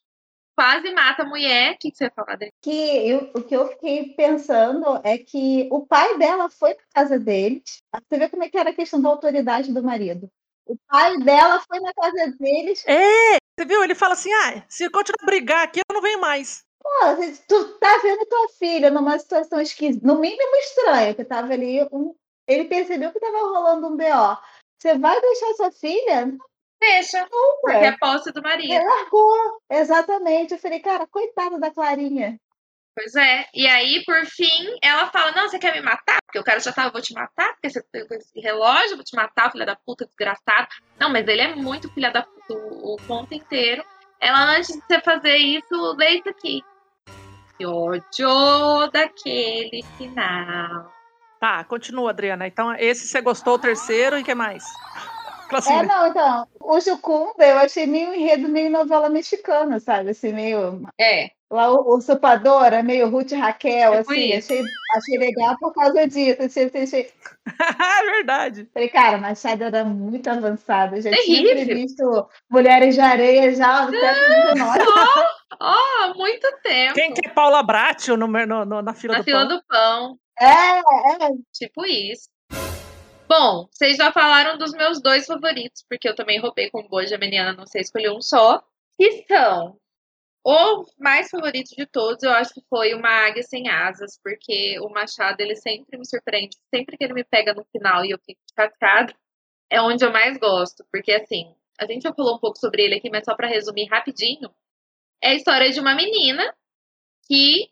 [0.56, 1.74] Quase mata a mulher.
[1.74, 2.52] O que, que você fala dele?
[2.62, 7.20] que eu- o que eu fiquei pensando é que o pai dela foi na casa
[7.20, 7.82] deles.
[8.08, 10.30] Você vê como é que era a questão da autoridade do marido.
[10.68, 12.84] O pai dela foi na casa deles.
[12.88, 13.38] É!
[13.58, 13.84] Você viu?
[13.84, 16.65] Ele fala assim: ah, se eu continuar a brigar aqui, eu não venho mais.
[16.86, 17.16] Pô,
[17.48, 21.82] tu tá vendo tua filha numa situação esquisita, no mínimo estranha, que tava ali.
[21.92, 22.14] um-
[22.48, 24.38] ele percebeu que tava rolando um BO.
[24.80, 26.38] Você vai deixar sua filha?
[26.80, 27.28] Deixa,
[27.62, 27.88] porque Ué.
[27.88, 28.72] é posse do marido.
[28.72, 29.60] Ele largou.
[29.68, 30.54] Exatamente.
[30.54, 32.40] Eu falei, cara, coitada da Clarinha.
[32.96, 33.48] Pois é.
[33.52, 36.20] E aí, por fim, ela fala: Não, você quer me matar?
[36.28, 39.16] Porque o cara já tava, vou te matar, porque você tem esse relógio, vou te
[39.16, 40.68] matar, filha da puta, desgraçado.
[41.00, 43.84] Não, mas ele é muito filha da puta o, o conto inteiro.
[44.22, 46.62] Ela, antes de você fazer isso, isso aqui.
[47.58, 50.92] Que ódio daquele final.
[51.40, 52.48] Tá, continua, Adriana.
[52.48, 54.64] Então, esse você gostou, o terceiro, e o que mais?
[55.48, 60.10] Classe É, não, então, o Jucunda eu achei meio enredo, meio novela mexicana, sabe?
[60.10, 60.82] Assim, meio.
[61.00, 64.34] É, Lá o Usurpadora, meio Ruth e Raquel, Tipo assim.
[64.34, 64.64] Achei,
[64.96, 66.42] achei legal por causa disso.
[66.42, 67.12] Achei, achei...
[68.02, 68.68] é verdade.
[68.74, 71.00] Falei, cara, Machado era muito avançado.
[71.00, 71.66] Já tinha Terrível.
[71.66, 74.88] previsto Mulheres de Areia já no século XIX.
[75.62, 76.96] ó, há muito tempo.
[76.96, 79.58] Quem que é Paula Bracho no, no- no- na fila Na do fila pão?
[79.58, 80.20] do pão.
[80.40, 81.30] É, é.
[81.54, 82.28] Tipo isso.
[83.28, 87.54] Bom, vocês já falaram dos meus dois favoritos, porque eu também roubei com boa geminiana,
[87.54, 88.62] não sei escolher um só.
[88.98, 89.78] Que são
[90.48, 94.90] o mais favorito de todos, eu acho que foi uma águia sem asas, porque o
[94.90, 98.40] Machado ele sempre me surpreende, sempre que ele me pega no final e eu fico
[98.56, 99.12] cascada,
[99.72, 102.94] é onde eu mais gosto, porque assim, a gente já falou um pouco sobre ele
[102.94, 104.54] aqui, mas só para resumir rapidinho,
[105.20, 106.56] é a história de uma menina
[107.28, 107.72] que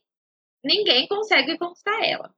[0.64, 2.34] ninguém consegue conquistar ela.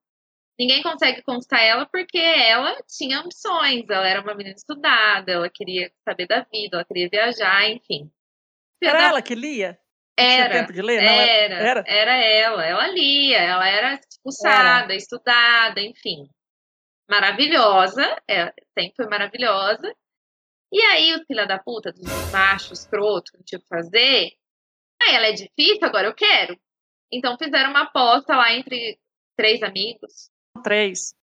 [0.60, 5.90] Ninguém consegue conquistar ela porque ela tinha ambições, ela era uma menina estudada, ela queria
[6.04, 8.12] saber da vida, ela queria viajar, enfim.
[8.82, 9.80] Era ela que lia?
[10.18, 11.02] Tinha era, tempo de ler?
[11.02, 11.84] Não, era, era?
[11.86, 12.66] era ela.
[12.66, 16.30] Ela lia, ela era expulsada, estudada, enfim.
[17.10, 18.46] Maravilhosa, é,
[18.78, 19.94] sempre foi maravilhosa.
[20.72, 24.32] E aí, o filho da puta, dos machos, escroto, que não tinha o que fazer.
[25.02, 26.58] Aí ela é difícil, agora eu quero.
[27.12, 28.98] Então fizeram uma aposta lá entre
[29.38, 30.30] três amigos.
[30.64, 31.14] Três.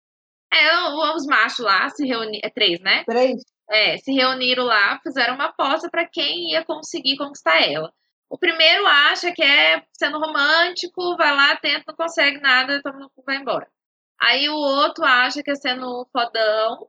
[0.52, 0.76] É,
[1.16, 2.40] os machos lá se reuniram.
[2.44, 3.04] É três, né?
[3.04, 3.42] Três.
[3.70, 7.92] É, se reuniram lá, fizeram uma aposta para quem ia conseguir conquistar ela.
[8.32, 13.12] O primeiro acha que é sendo romântico, vai lá, tenta, não consegue nada, toma no
[13.26, 13.70] vai embora.
[14.18, 16.88] Aí o outro acha que é sendo fodão,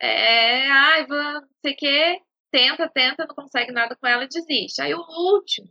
[0.00, 4.28] é, ai, vou, não sei o quê, tenta, tenta, não consegue nada com ela e
[4.28, 4.82] desiste.
[4.82, 5.66] Aí o último,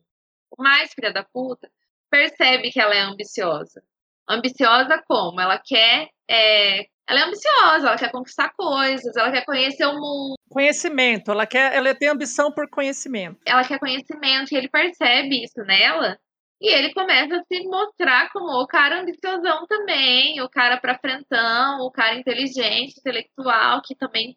[0.58, 1.72] o mais filha da puta,
[2.10, 3.84] percebe que ela é ambiciosa.
[4.28, 5.40] Ambiciosa como?
[5.40, 6.10] Ela quer.
[6.28, 11.32] é, ela é ambiciosa, ela quer conquistar coisas, ela quer conhecer o mundo, Conhecimento.
[11.32, 13.38] Ela, quer, ela tem ambição por conhecimento.
[13.46, 16.18] ela quer conhecimento, e ele percebe isso nela.
[16.62, 21.82] E ele começa a se mostrar como o cara ambiciosão também, o cara pra frentão,
[21.82, 24.34] o cara inteligente, intelectual, que também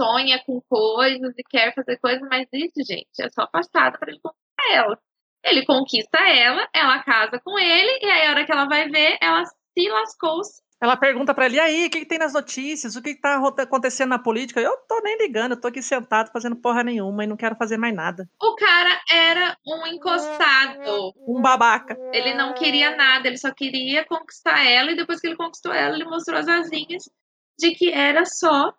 [0.00, 4.20] sonha com coisas e quer fazer coisas, mas isso, gente, é só passada para ele
[4.22, 4.98] conquistar ela.
[5.44, 9.18] Ele conquista ela, ela casa com ele, e aí a hora que ela vai ver,
[9.20, 10.62] ela se lascou-se.
[10.82, 12.96] Ela pergunta pra ele, e aí, o que, que tem nas notícias?
[12.96, 14.60] O que, que tá acontecendo na política?
[14.60, 17.76] Eu tô nem ligando, eu tô aqui sentado fazendo porra nenhuma e não quero fazer
[17.76, 18.26] mais nada.
[18.40, 21.12] O cara era um encostado.
[21.28, 21.98] Um babaca.
[22.14, 25.94] Ele não queria nada, ele só queria conquistar ela, e depois que ele conquistou ela,
[25.94, 27.02] ele mostrou as asinhas
[27.58, 28.74] de que era só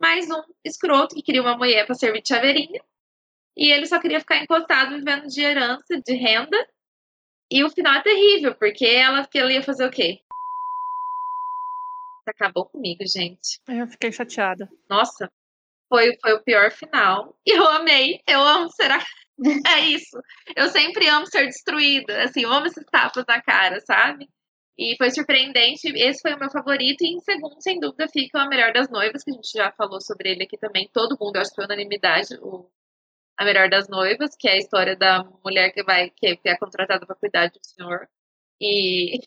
[0.00, 2.82] mais um escroto que queria uma mulher para servir de chaveirinha.
[3.56, 6.56] E ele só queria ficar encostado vivendo de herança, de renda.
[7.48, 10.20] E o final é terrível, porque ela, que ela ia fazer o quê?
[12.26, 13.60] Acabou comigo, gente.
[13.68, 14.68] Eu fiquei chateada.
[14.88, 15.30] Nossa,
[15.88, 17.36] foi, foi o pior final.
[17.44, 18.20] E eu amei.
[18.26, 19.04] Eu amo ser a...
[19.66, 20.20] É isso.
[20.54, 22.24] Eu sempre amo ser destruída.
[22.24, 24.28] Assim, eu amo esses tapas na cara, sabe?
[24.78, 25.88] E foi surpreendente.
[25.96, 27.02] Esse foi o meu favorito.
[27.02, 29.72] E em segundo, sem dúvida, fica o A Melhor das Noivas, que a gente já
[29.72, 30.88] falou sobre ele aqui também.
[30.92, 32.70] Todo mundo, acho que foi unanimidade, o
[33.38, 37.04] A Melhor das Noivas, que é a história da mulher que vai, que é contratada
[37.06, 38.08] para cuidar do senhor.
[38.60, 39.20] E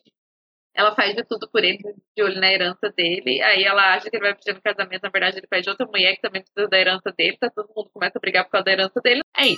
[0.74, 1.78] ela faz de tudo por ele,
[2.16, 3.42] de olho na herança dele.
[3.42, 6.16] Aí ela acha que ele vai pedir no casamento, na verdade ele pede outra mulher
[6.16, 7.38] que também precisa da herança dele.
[7.38, 9.22] Tá todo mundo começa a brigar por causa da herança dele.
[9.38, 9.58] É isso.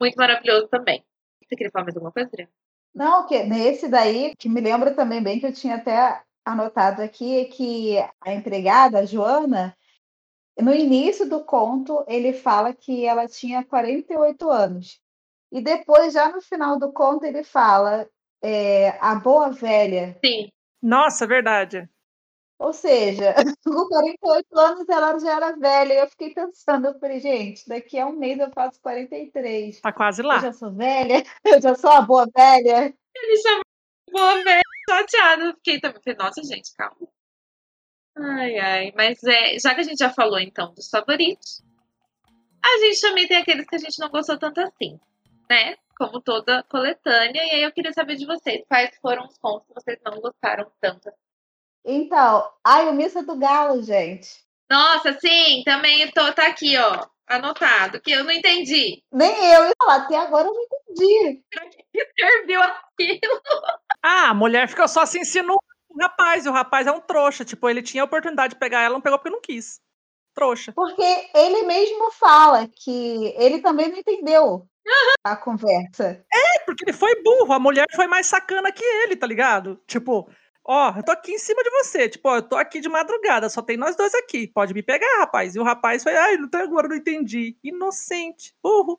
[0.00, 1.04] Muito maravilhoso também.
[1.42, 2.50] Você queria falar mais alguma coisa, Adriana?
[2.94, 7.40] Não, que nesse daí, que me lembra também bem que eu tinha até anotado aqui,
[7.40, 9.76] é que a empregada, a Joana,
[10.58, 15.00] no início do conto, ele fala que ela tinha 48 anos.
[15.50, 18.08] E depois, já no final do conto, ele fala
[18.44, 20.18] é, a boa velha.
[20.22, 20.50] Sim.
[20.82, 21.88] Nossa, verdade.
[22.58, 23.34] Ou seja,
[23.64, 25.94] com 48 anos ela já era velha.
[25.94, 29.80] E eu fiquei pensando, eu falei, gente, daqui a um mês eu faço 43.
[29.80, 30.36] Tá quase lá.
[30.36, 32.94] Eu já sou velha, eu já sou a boa velha.
[33.16, 33.62] Ele chamou
[34.12, 35.54] boa velha, chateada.
[35.54, 37.08] Fiquei também, falei, nossa, gente, calma.
[38.16, 38.92] Ai, ai.
[38.94, 41.62] Mas é, já que a gente já falou então dos favoritos,
[42.62, 45.00] a gente também tem aqueles que a gente não gostou tanto assim,
[45.50, 45.76] né?
[45.96, 47.44] Como toda coletânea.
[47.44, 50.70] E aí eu queria saber de vocês, quais foram os pontos que vocês não gostaram
[50.80, 51.10] tanto
[51.84, 54.42] então, ai, o Missa do Galo, gente.
[54.70, 59.02] Nossa, sim, também tô, tá aqui, ó, anotado, que eu não entendi.
[59.12, 61.42] Nem eu, ia falar, até agora eu não entendi.
[61.50, 61.84] Pra que
[62.18, 63.42] serviu aquilo?
[64.06, 65.56] Ah, a mulher ficou só se ensinou
[65.88, 68.82] o rapaz, e o rapaz é um trouxa, tipo, ele tinha a oportunidade de pegar
[68.82, 69.80] ela, não pegou porque não quis.
[70.34, 70.74] Trouxa.
[70.74, 74.68] Porque ele mesmo fala que ele também não entendeu
[75.24, 76.24] a conversa.
[76.32, 79.80] É, porque ele foi burro, a mulher foi mais sacana que ele, tá ligado?
[79.86, 80.28] Tipo,
[80.66, 82.08] Ó, eu tô aqui em cima de você.
[82.08, 84.46] Tipo, ó, eu tô aqui de madrugada, só tem nós dois aqui.
[84.46, 85.54] Pode me pegar, rapaz.
[85.54, 87.56] E o rapaz foi, ai, não tem agora, não entendi.
[87.62, 88.98] Inocente, burro.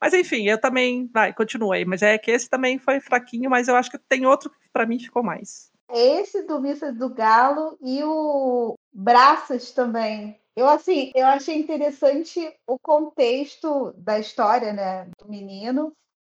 [0.00, 1.84] Mas enfim, eu também, vai, continuei.
[1.84, 4.86] Mas é que esse também foi fraquinho, mas eu acho que tem outro que pra
[4.86, 5.70] mim ficou mais.
[5.90, 10.40] Esse do Missa do Galo e o Braças também.
[10.56, 15.92] Eu, assim, eu achei interessante o contexto da história, né, do menino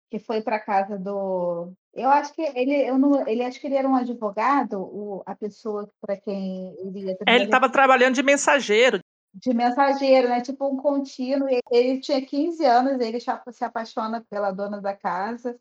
[0.09, 3.75] que foi para casa do eu acho que ele, eu não, ele acho que ele
[3.75, 8.23] era um advogado, o, a pessoa para quem ele ia é, Ele estava trabalhando de
[8.23, 8.99] mensageiro.
[9.33, 10.41] De mensageiro, né?
[10.41, 11.47] Tipo um contínuo.
[11.71, 15.55] Ele tinha 15 anos, ele se apaixona pela dona da casa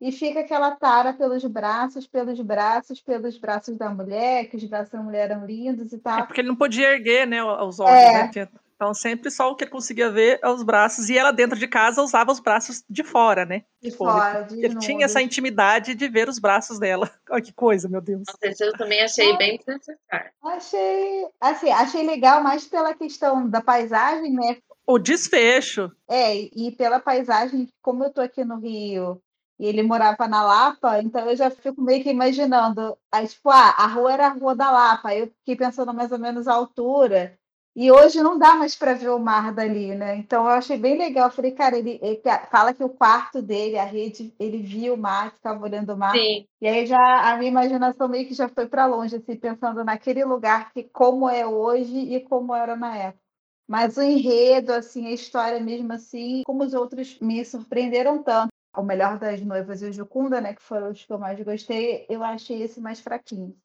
[0.00, 4.90] e fica aquela tara pelos braços, pelos braços, pelos braços da mulher, que os braços
[4.90, 6.20] da mulher eram lindos e tal.
[6.20, 8.30] É porque ele não podia erguer, né, os olhos, é.
[8.32, 8.48] né?
[8.80, 11.68] Então sempre só o que ele conseguia ver é os braços e ela dentro de
[11.68, 13.62] casa usava os braços de fora, né?
[13.78, 17.10] De tipo, fora, de Ele tinha essa intimidade de ver os braços dela.
[17.28, 18.22] Olha que coisa, meu Deus.
[18.42, 20.30] Nossa, eu também achei bem desnecessário.
[20.42, 24.56] Achei, assim, achei legal mais pela questão da paisagem, né?
[24.86, 25.92] O desfecho.
[26.08, 29.20] É, e pela paisagem, como eu tô aqui no Rio
[29.60, 33.74] e ele morava na Lapa, então eu já fico meio que imaginando, aí, tipo, ah,
[33.76, 37.38] a rua era a Rua da Lapa, eu fiquei pensando mais ou menos a altura,
[37.76, 40.16] e hoje não dá mais para ver o mar dali, né?
[40.16, 41.28] Então eu achei bem legal.
[41.28, 42.20] Eu falei, cara, ele, ele,
[42.50, 46.16] fala que o quarto dele, a rede, ele via o mar, ficava olhando o mar.
[46.16, 46.46] Sim.
[46.60, 50.24] E aí já a minha imaginação meio que já foi para longe, assim, pensando naquele
[50.24, 53.22] lugar que como é hoje e como era na época.
[53.68, 58.50] Mas o enredo, assim, a história mesmo assim, como os outros me surpreenderam tanto.
[58.74, 62.06] O melhor das noivas e o Jucunda, né, que foram os que eu mais gostei,
[62.08, 63.56] eu achei esse mais fraquinho.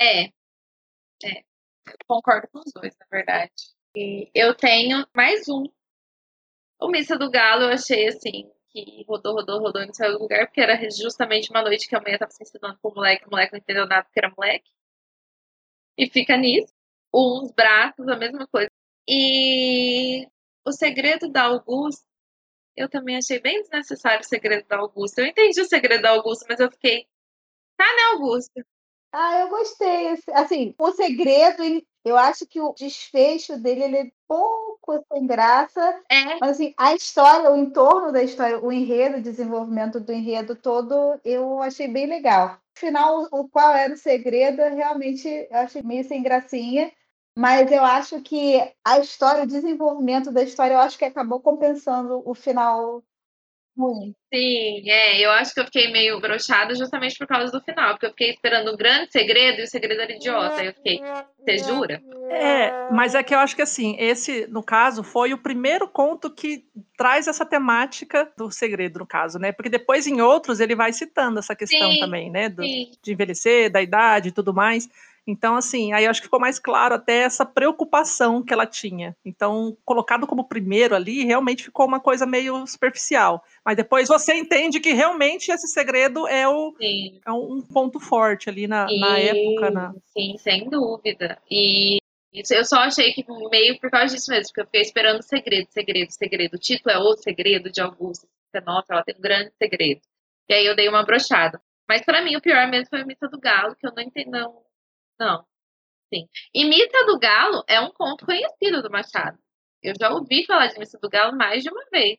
[0.00, 0.26] É.
[1.24, 1.44] É
[2.06, 3.52] concordo com os dois, na verdade.
[3.96, 5.64] E eu tenho mais um.
[6.80, 10.20] O Missa do Galo eu achei assim, que rodou, rodou, rodou e não saiu do
[10.20, 13.30] lugar, porque era justamente uma noite que a mãe estava se ensinando pro moleque, o
[13.30, 14.70] moleque não entendeu nada porque era moleque.
[15.96, 16.72] E fica nisso.
[17.12, 18.70] Uns braços, a mesma coisa.
[19.08, 20.28] E
[20.64, 22.06] o segredo da Augusta,
[22.78, 25.20] eu também achei bem desnecessário o segredo da Augusta.
[25.20, 27.06] Eu entendi o segredo da Augusta, mas eu fiquei.
[27.76, 28.64] Tá, né, Augusta?
[29.12, 30.18] Ah, eu gostei.
[30.34, 31.62] Assim, o segredo,
[32.04, 36.02] eu acho que o desfecho dele ele é pouco sem graça.
[36.10, 36.38] É.
[36.40, 41.18] Mas assim, a história, o entorno da história, o enredo, o desenvolvimento do enredo todo,
[41.24, 42.58] eu achei bem legal.
[42.76, 46.92] Afinal, o qual era o segredo, realmente eu achei meio sem gracinha.
[47.38, 52.20] Mas eu acho que a história, o desenvolvimento da história, eu acho que acabou compensando
[52.28, 53.00] o final
[53.78, 54.12] ruim.
[54.34, 58.06] Sim, é, eu acho que eu fiquei meio broxada justamente por causa do final, porque
[58.06, 60.60] eu fiquei esperando um grande segredo e o segredo era idiota.
[60.60, 61.00] Aí eu fiquei,
[61.38, 62.02] você jura?
[62.28, 66.28] É, mas é que eu acho que assim, esse, no caso, foi o primeiro conto
[66.34, 66.64] que
[66.96, 69.52] traz essa temática do segredo, no caso, né?
[69.52, 72.48] Porque depois em outros ele vai citando essa questão Sim, também, né?
[72.48, 74.88] do- Sim, de envelhecer, da idade e tudo mais.
[75.28, 79.14] Então, assim, aí eu acho que ficou mais claro até essa preocupação que ela tinha.
[79.22, 83.44] Então, colocado como primeiro ali, realmente ficou uma coisa meio superficial.
[83.62, 87.20] Mas depois você entende que realmente esse segredo é, o, sim.
[87.26, 89.70] é um ponto forte ali na, na época.
[89.70, 89.94] Na...
[90.16, 91.38] Sim, sem dúvida.
[91.50, 91.98] E
[92.32, 95.68] isso eu só achei que meio por causa disso mesmo, porque eu fiquei esperando segredo,
[95.70, 96.54] segredo, segredo.
[96.54, 98.26] O título é O Segredo de Augusta.
[98.64, 100.00] Nossa, ela tem um grande segredo.
[100.48, 101.60] E aí eu dei uma brochada.
[101.86, 104.30] Mas pra mim o pior mesmo foi a Missa do Galo, que eu não entendi,
[104.30, 104.67] não.
[105.18, 105.44] Não.
[106.12, 106.26] Sim.
[106.54, 109.38] E Missa do Galo é um conto conhecido do Machado.
[109.82, 112.18] Eu já ouvi falar de Missa do Galo mais de uma vez.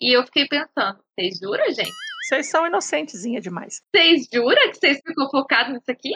[0.00, 1.92] E eu fiquei pensando, vocês juram, gente?
[2.24, 3.82] Vocês são inocentezinha demais.
[3.94, 6.12] Vocês juram que vocês ficam focados nisso aqui?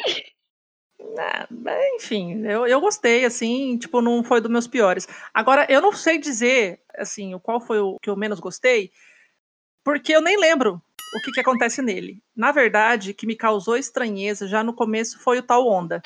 [1.18, 1.48] Ah,
[1.96, 5.08] enfim, eu, eu gostei, assim, tipo, não foi dos meus piores.
[5.34, 8.92] Agora, eu não sei dizer, assim, o qual foi o que eu menos gostei,
[9.82, 10.80] porque eu nem lembro
[11.12, 12.22] o que, que acontece nele.
[12.34, 16.02] Na verdade, o que me causou estranheza já no começo foi o tal Onda.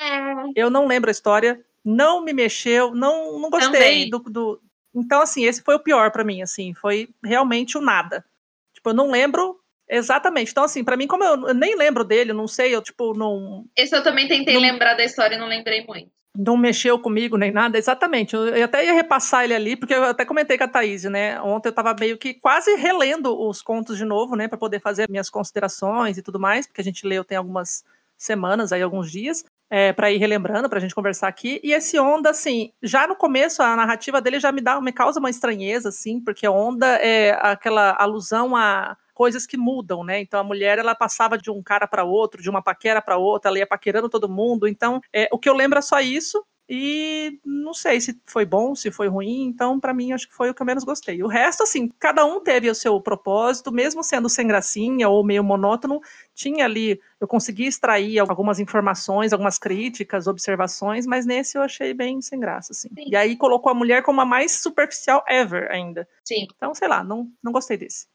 [0.55, 4.61] Eu não lembro a história, não me mexeu, não, não gostei do, do.
[4.93, 8.25] Então, assim, esse foi o pior pra mim, assim, foi realmente o nada.
[8.73, 10.51] Tipo, eu não lembro exatamente.
[10.51, 13.95] Então, assim, pra mim, como eu, nem lembro dele, não sei, eu, tipo, não, Esse
[13.95, 16.11] eu também tentei Não- lembrar da história e não lembrei muito.
[16.37, 18.35] Não mexeu comigo nem nada, exatamente.
[18.35, 21.41] Eu, até ia repassar ele ali, porque eu até comentei com a Thaís, né?
[21.41, 24.47] Ontem eu tava meio que quase relendo os contos de novo, né?
[24.47, 27.83] Pra poder fazer minhas considerações e tudo mais, porque a gente leu tem algumas
[28.15, 29.43] semanas aí, alguns dias.
[29.69, 31.59] É, para ir relembrando, pra gente conversar aqui.
[31.61, 35.19] E esse Onda, assim, já no começo, a narrativa dele já me dá, me causa
[35.19, 40.21] uma estranheza, assim, porque Onda é aquela alusão a coisas que mudam, né?
[40.21, 43.49] Então a mulher ela passava de um cara para outro, de uma paquera para outra,
[43.49, 44.67] ela ia paquerando todo mundo.
[44.67, 46.45] Então é, o que eu lembro é só isso.
[46.69, 50.49] E não sei se foi bom, se foi ruim, então pra mim acho que foi
[50.49, 51.23] o que eu menos gostei.
[51.23, 55.45] O resto, assim, cada um teve o seu propósito, mesmo sendo sem gracinha ou meio
[55.45, 56.01] monótono,
[56.35, 62.21] tinha ali, eu consegui extrair algumas informações, algumas críticas, observações, mas nesse eu achei bem
[62.21, 62.89] sem graça, assim.
[62.89, 63.05] Sim.
[63.07, 66.05] E aí colocou a mulher como a mais superficial ever ainda.
[66.25, 66.47] Sim.
[66.53, 68.07] Então, sei lá, não, não gostei desse.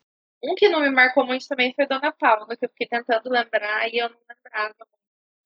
[0.44, 3.88] Um que não me marcou muito também foi Dona Paula, que eu fiquei tentando lembrar
[3.88, 4.74] e eu não lembrava.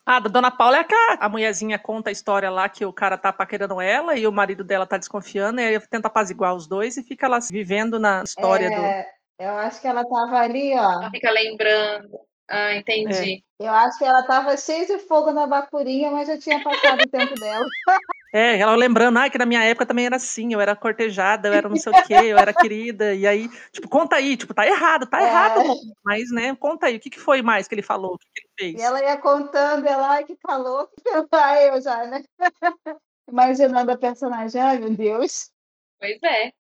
[0.07, 2.93] Ah, da Dona Paula é que a, a mulherzinha conta a história lá que o
[2.93, 6.69] cara tá paquerando ela e o marido dela tá desconfiando, e aí tenta apaziguar os
[6.69, 8.77] dois e fica lá vivendo na história do.
[8.77, 9.07] É,
[9.41, 10.93] eu acho que ela tava ali, ó.
[10.93, 12.21] Ela fica lembrando.
[12.49, 13.43] Ah, entendi.
[13.59, 17.11] Eu acho que ela tava cheia de fogo na bacurinha, mas já tinha passado o
[17.11, 17.67] tempo dela.
[18.37, 21.55] É, ela lembrando, ah, que na minha época também era assim, eu era cortejada, eu
[21.55, 24.67] era não sei o quê, eu era querida, e aí, tipo, conta aí, tipo, tá
[24.67, 25.27] errado, tá É.
[25.27, 25.63] errado,
[26.05, 28.41] mas, né, conta aí, o que, que foi mais que ele falou, o que, que
[28.63, 28.85] ele E fez?
[28.85, 32.23] ela ia contando, ela, ai, que calor, que pensar eu já, né?
[33.27, 35.51] Imaginando a personagem, ai, meu Deus.
[35.99, 36.53] Pois é.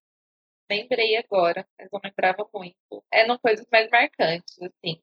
[0.70, 3.04] Lembrei agora, mas não lembrava muito.
[3.12, 5.00] Eram coisas mais marcantes, assim.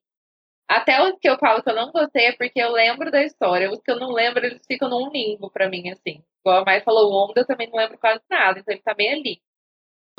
[0.68, 3.70] Até os que eu falo que eu não gostei é porque eu lembro da história.
[3.70, 6.24] Os que eu não lembro, eles ficam num limbo pra mim, assim.
[6.40, 8.94] Igual a Mai falou, o Onda eu também não lembro quase nada, então ele tá
[8.94, 9.42] bem ali.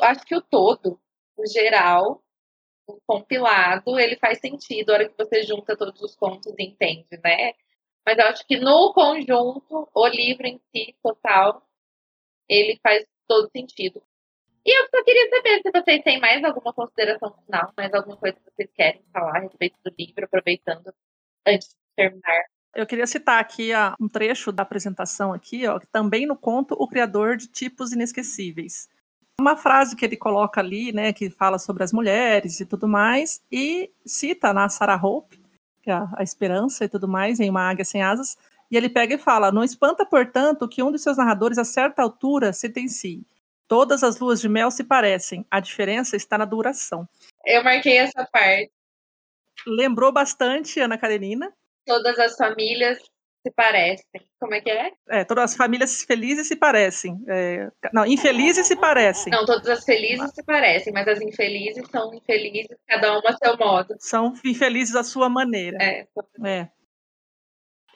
[0.00, 1.00] Acho que o todo,
[1.36, 2.22] o geral,
[2.88, 7.08] o compilado, ele faz sentido a hora que você junta todos os contos e entende,
[7.24, 7.54] né?
[8.06, 11.62] Mas eu acho que no conjunto, o livro em si, total,
[12.48, 14.02] ele faz todo sentido.
[14.66, 18.36] E eu só queria saber se vocês têm mais alguma consideração final, mais alguma coisa
[18.36, 20.92] que vocês querem falar a respeito do livro, aproveitando
[21.46, 22.42] antes de terminar.
[22.74, 26.74] Eu queria citar aqui ah, um trecho da apresentação aqui, ó, que também no conto
[26.74, 28.88] O Criador de Tipos Inesquecíveis.
[29.40, 33.40] Uma frase que ele coloca ali, né, que fala sobre as mulheres e tudo mais,
[33.52, 35.40] e cita na Sarah Hope,
[35.80, 38.36] que é a, esperança e tudo mais, em Uma Águia Sem Asas,
[38.68, 42.02] e ele pega e fala, não espanta, portanto, que um de seus narradores a certa
[42.02, 43.24] altura sentencie.
[43.68, 47.08] Todas as luas de mel se parecem, a diferença está na duração.
[47.44, 48.70] Eu marquei essa parte.
[49.66, 51.52] Lembrou bastante Ana Karenina,
[51.86, 52.98] Todas as famílias
[53.46, 54.20] se parecem.
[54.40, 54.90] Como é que é?
[55.08, 57.16] É, todas as famílias felizes se parecem.
[57.28, 59.32] É, não, infelizes se parecem.
[59.32, 63.56] Não, todas as felizes se parecem, mas as infelizes são infelizes, cada uma a seu
[63.56, 63.94] modo.
[64.00, 65.78] São infelizes à sua maneira.
[65.80, 66.06] É,
[66.44, 66.68] É.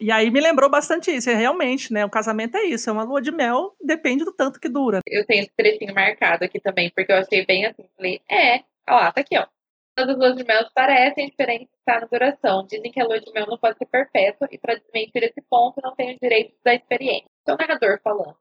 [0.00, 1.28] E aí me lembrou bastante isso.
[1.28, 2.04] É realmente, né?
[2.04, 2.88] O casamento é isso.
[2.88, 5.00] É uma lua de mel, depende do tanto que dura.
[5.06, 7.84] eu tenho esse trechinho marcado aqui também, porque eu achei bem assim.
[7.96, 9.46] Falei, é, ó lá, tá aqui, ó.
[9.94, 12.66] Todas as luas de mel parecem diferentes está na duração.
[12.66, 15.80] Dizem que a lua de mel não pode ser perpétua e para desmentir esse ponto
[15.82, 17.28] não tem o direito da experiência.
[17.42, 18.36] Então, o narrador falando.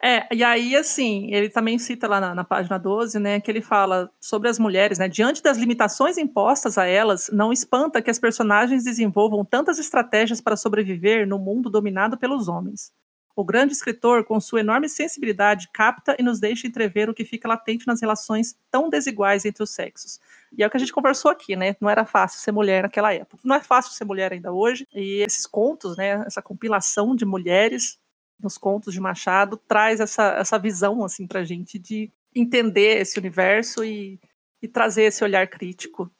[0.00, 3.60] É, e aí, assim, ele também cita lá na, na, página 12, né, que ele
[3.60, 8.18] fala sobre as mulheres, né, diante das limitações impostas a elas, não espanta que as
[8.18, 12.92] personagens desenvolvam tantas estratégias para sobreviver no mundo dominado pelos homens.
[13.34, 17.48] O grande escritor, com sua enorme sensibilidade, capta e nos deixa entrever o que fica
[17.48, 20.18] latente nas relações tão desiguais entre os sexos.
[20.56, 21.76] E é o que a gente conversou aqui, né?
[21.80, 23.40] Não era fácil ser mulher naquela época.
[23.44, 24.88] Não é fácil ser mulher ainda hoje.
[24.92, 26.24] E esses contos, né?
[26.26, 27.96] Essa compilação de mulheres
[28.40, 33.84] nos contos de Machado traz essa, essa visão assim para gente de entender esse universo
[33.84, 34.20] e,
[34.62, 36.10] e trazer esse olhar crítico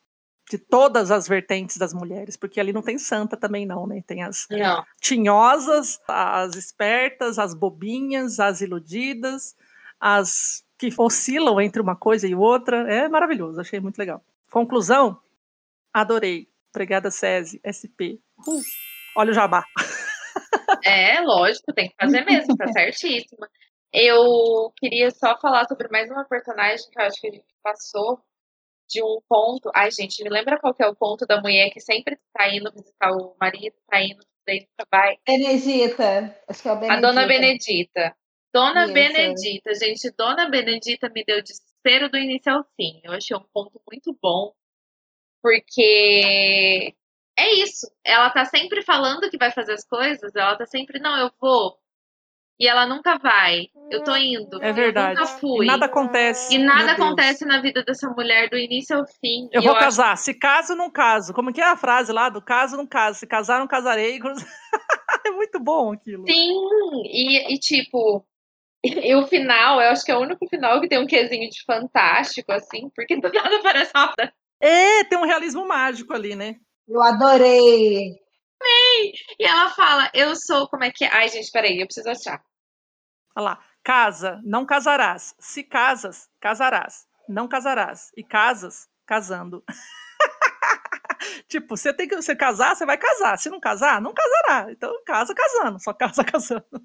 [0.51, 4.03] de todas as vertentes das mulheres, porque ali não tem santa também não, né?
[4.07, 4.83] Tem as não.
[5.01, 9.55] tinhosas, as espertas, as bobinhas, as iludidas,
[10.01, 12.91] as que oscilam entre uma coisa e outra.
[12.91, 14.25] É maravilhoso, achei muito legal.
[14.51, 15.21] Conclusão,
[15.93, 16.49] adorei.
[16.71, 18.21] Obrigada, SESI, SP.
[18.47, 18.63] Uh,
[19.17, 19.65] olha o jabá.
[20.85, 23.49] É, lógico, tem que fazer mesmo, tá certíssima.
[23.93, 28.21] Eu queria só falar sobre mais uma personagem que eu acho que a gente passou
[28.89, 29.71] de um ponto.
[29.75, 32.73] Ai, gente, me lembra qual que é o ponto da mulher que sempre tá indo
[32.73, 35.19] visitar o marido, tá indo daí trabalho?
[35.27, 36.37] Benedita.
[36.49, 36.99] Acho que é o Benedita.
[36.99, 38.17] A dona Benedita.
[38.53, 38.95] Dona Isso.
[38.95, 42.99] Benedita, gente, Dona Benedita me deu desespero do início ao fim.
[43.05, 44.53] Eu achei um ponto muito bom,
[45.43, 46.95] porque
[47.39, 47.87] é isso.
[48.05, 51.79] Ela tá sempre falando que vai fazer as coisas, ela tá sempre, não, eu vou.
[52.61, 53.69] E ela nunca vai.
[53.89, 54.61] Eu tô indo.
[54.61, 55.15] É verdade.
[55.15, 55.65] Eu nunca fui.
[55.65, 56.55] E nada acontece.
[56.55, 59.49] E nada acontece na vida dessa mulher do início ao fim.
[59.53, 60.13] Eu vou eu casar.
[60.13, 60.25] Acho...
[60.25, 61.33] Se caso, não caso.
[61.33, 63.21] Como que é a frase lá do caso, não caso.
[63.21, 64.19] Se casar, não casarei.
[65.25, 66.25] é muito bom aquilo.
[66.27, 66.53] Sim.
[67.05, 68.27] E, e tipo,
[68.85, 71.63] e o final, eu acho que é o único final que tem um quesinho de
[71.65, 74.15] fantástico, assim, porque do nada parece uma.
[74.61, 76.57] É, tem um realismo mágico ali, né?
[76.89, 78.19] Eu adorei.
[78.61, 79.13] Amei!
[79.39, 81.13] E ela fala, eu sou, como é que é?
[81.13, 82.43] Ai, gente, peraí, eu preciso achar.
[83.37, 85.35] Olha lá, casa, não casarás.
[85.39, 87.07] Se casas, casarás.
[87.29, 88.11] Não casarás.
[88.17, 89.63] E casas, casando.
[91.47, 93.39] tipo, você tem que você casar, você vai casar.
[93.39, 94.73] Se não casar, não casará.
[94.73, 96.83] Então, casa casando, só casa casando.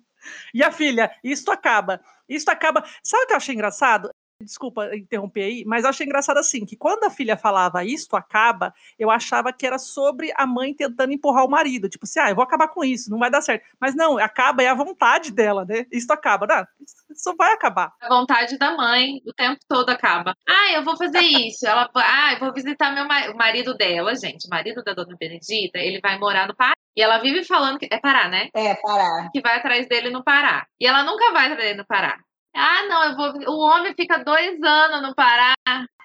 [0.54, 2.02] E a filha, isto acaba.
[2.28, 2.84] Isto acaba.
[3.02, 4.10] Sabe o que eu achei engraçado?
[4.44, 8.74] Desculpa interromper aí, mas eu achei engraçado assim, que quando a filha falava isto acaba,
[8.98, 12.36] eu achava que era sobre a mãe tentando empurrar o marido, tipo assim, ah, eu
[12.36, 13.64] vou acabar com isso, não vai dar certo.
[13.80, 15.86] Mas não, acaba é a vontade dela, né?
[15.92, 16.66] Isto acaba, não,
[17.12, 17.92] isso vai acabar.
[18.02, 20.36] A vontade da mãe o tempo todo acaba.
[20.48, 21.66] Ah, eu vou fazer isso.
[21.66, 25.80] Ela, ah, eu vou visitar meu o marido dela, gente, o marido da dona Benedita,
[25.80, 26.74] ele vai morar no Pará.
[26.96, 28.50] E ela vive falando que é Pará, né?
[28.54, 29.30] É, Pará.
[29.32, 30.68] Que vai atrás dele no Pará.
[30.80, 32.20] E ela nunca vai atrás dele no Pará.
[32.56, 33.54] Ah, não, eu vou.
[33.54, 35.54] O homem fica dois anos no Pará.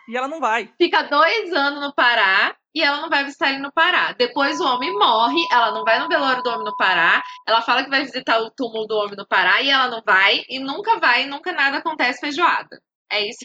[0.09, 0.73] E ela não vai.
[0.79, 4.13] Fica dois anos no Pará e ela não vai visitar ele no Pará.
[4.13, 7.23] Depois o homem morre, ela não vai no velório do homem no Pará.
[7.47, 10.45] Ela fala que vai visitar o túmulo do homem no Pará e ela não vai.
[10.49, 12.81] E nunca vai, e nunca nada acontece feijoada.
[13.11, 13.45] É isso.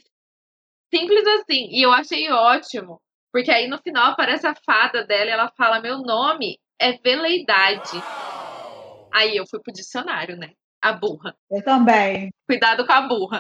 [0.93, 1.67] Simples assim.
[1.71, 3.01] E eu achei ótimo.
[3.31, 8.01] Porque aí no final aparece a fada dela e ela fala: Meu nome é Veleidade.
[9.11, 10.53] Aí eu fui pro dicionário, né?
[10.84, 11.34] A burra.
[11.49, 12.30] Eu também.
[12.45, 13.39] Cuidado com a burra.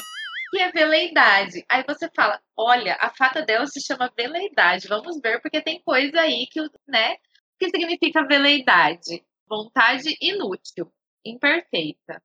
[0.53, 1.65] E é veleidade.
[1.67, 4.87] Aí você fala, olha, a fata dela se chama veleidade.
[4.87, 7.15] Vamos ver, porque tem coisa aí que, né?
[7.15, 7.17] O
[7.59, 9.25] que significa veleidade?
[9.47, 10.89] Vontade inútil,
[11.25, 12.21] imperfeita.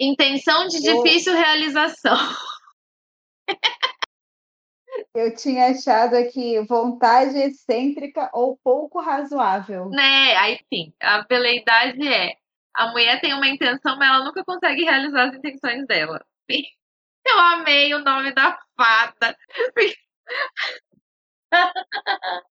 [0.00, 1.38] Intenção de difícil Eu...
[1.38, 2.16] realização.
[5.14, 9.90] Eu tinha achado aqui vontade excêntrica ou pouco razoável.
[9.90, 12.36] Né, aí sim, a veleidade é
[12.76, 16.24] a mulher tem uma intenção, mas ela nunca consegue realizar as intenções dela.
[17.26, 19.36] Eu amei o nome da fada.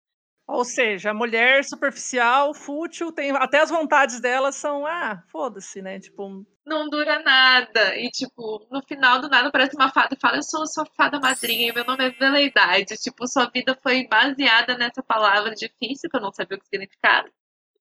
[0.47, 5.99] Ou seja, a mulher superficial, fútil, tem até as vontades dela são, ah, foda-se, né?
[5.99, 7.95] Tipo, não dura nada.
[7.97, 11.19] E tipo, no final do nada parece uma fada e fala: "Eu sou sua fada
[11.19, 12.95] madrinha, e meu nome é Veleidade".
[12.97, 17.30] Tipo, sua vida foi baseada nessa palavra difícil que eu não sabia o que significava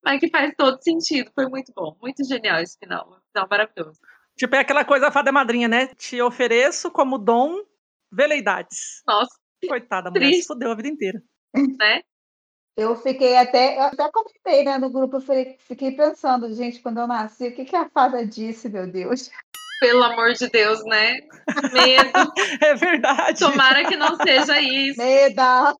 [0.04, 1.30] mas que faz todo sentido.
[1.34, 3.08] Foi muito bom, muito genial esse final.
[3.08, 4.00] Um final maravilhoso.
[4.36, 5.86] Tipo, é aquela coisa fada madrinha, né?
[5.94, 7.62] Te ofereço como dom
[8.12, 9.02] veleidades.
[9.06, 9.34] Nossa.
[9.66, 11.22] Coitada, mulher, se fodeu a vida inteira.
[11.78, 12.02] Né?
[12.76, 17.06] Eu fiquei até, eu até comentei, né, no grupo, eu fiquei pensando, gente, quando eu
[17.06, 19.30] nasci, o que, que a fada disse, meu Deus?
[19.80, 21.14] Pelo amor de Deus, né?
[21.72, 22.32] Medo.
[22.60, 23.38] é verdade.
[23.38, 24.98] Tomara que não seja isso.
[24.98, 25.78] Medo.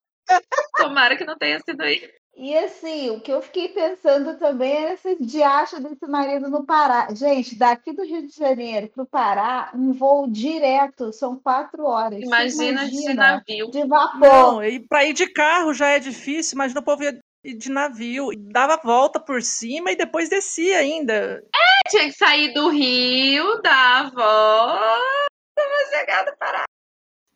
[0.77, 2.24] Tomara que não tenha sido isso.
[2.37, 7.07] E assim, o que eu fiquei pensando também era esse diacho desse marido no Pará.
[7.15, 12.21] Gente, daqui do Rio de Janeiro para o Pará, um voo direto, são quatro horas.
[12.21, 13.71] Imagina, imagina de navio.
[13.71, 14.19] De vapor.
[14.19, 18.31] Não, e para ir de carro já é difícil, imagina o povo ir de navio.
[18.37, 21.41] Dava volta por cima e depois descia ainda.
[21.55, 26.65] É, tinha que sair do Rio, dar a volta, pra chegar do Pará.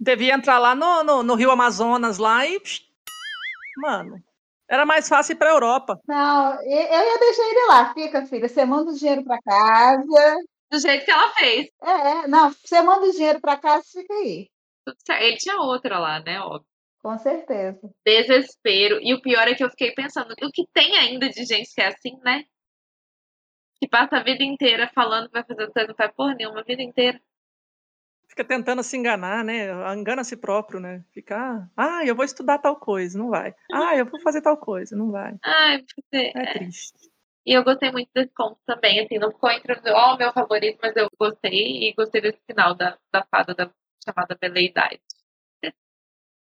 [0.00, 2.60] Devia entrar lá no, no, no Rio Amazonas lá e.
[3.76, 4.20] Mano,
[4.68, 5.98] era mais fácil ir pra Europa.
[6.06, 7.94] Não, eu ia deixar ele lá.
[7.94, 8.48] Fica, filha.
[8.48, 10.36] Você manda o dinheiro pra casa.
[10.70, 11.68] Do jeito que ela fez.
[11.82, 14.48] É, não, você manda o dinheiro pra casa e fica aí.
[15.20, 16.40] Ele tinha outra lá, né?
[16.40, 16.66] Óbvio.
[17.02, 17.80] Com certeza.
[18.04, 18.98] Desespero.
[19.00, 21.80] E o pior é que eu fiquei pensando, o que tem ainda de gente que
[21.80, 22.44] é assim, né?
[23.80, 26.64] Que passa a vida inteira falando que vai fazer coisa, não faz porra nenhuma a
[26.64, 27.18] vida inteira.
[28.38, 29.66] Fica tentando se enganar, né?
[29.96, 31.04] Engana a si próprio, né?
[31.10, 33.52] Fica, ah, eu vou estudar tal coisa, não vai.
[33.72, 35.34] Ah, eu vou fazer tal coisa, não vai.
[35.42, 36.30] Ai, você.
[36.36, 37.10] É triste.
[37.44, 40.32] E eu gostei muito desse conto também, assim, não ficou entre os ó, o meu
[40.32, 43.68] favorito, mas eu gostei e gostei desse final da, da fada da
[44.04, 45.00] chamada Beleidade.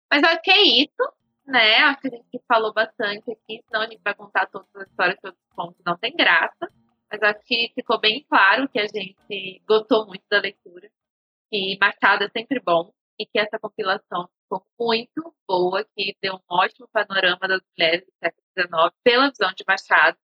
[0.08, 1.12] Mas acho que é isso,
[1.44, 1.78] né?
[1.78, 5.18] Acho que a gente falou bastante aqui, senão a gente vai contar todas as histórias,
[5.20, 6.70] todos os contos, não tem graça.
[7.10, 10.88] Mas acho que ficou bem claro que a gente gostou muito da leitura,
[11.52, 16.40] que Machado é sempre bom e que essa compilação ficou muito boa, que deu um
[16.56, 20.16] ótimo panorama das mulheres do século XIX pela visão de Machado,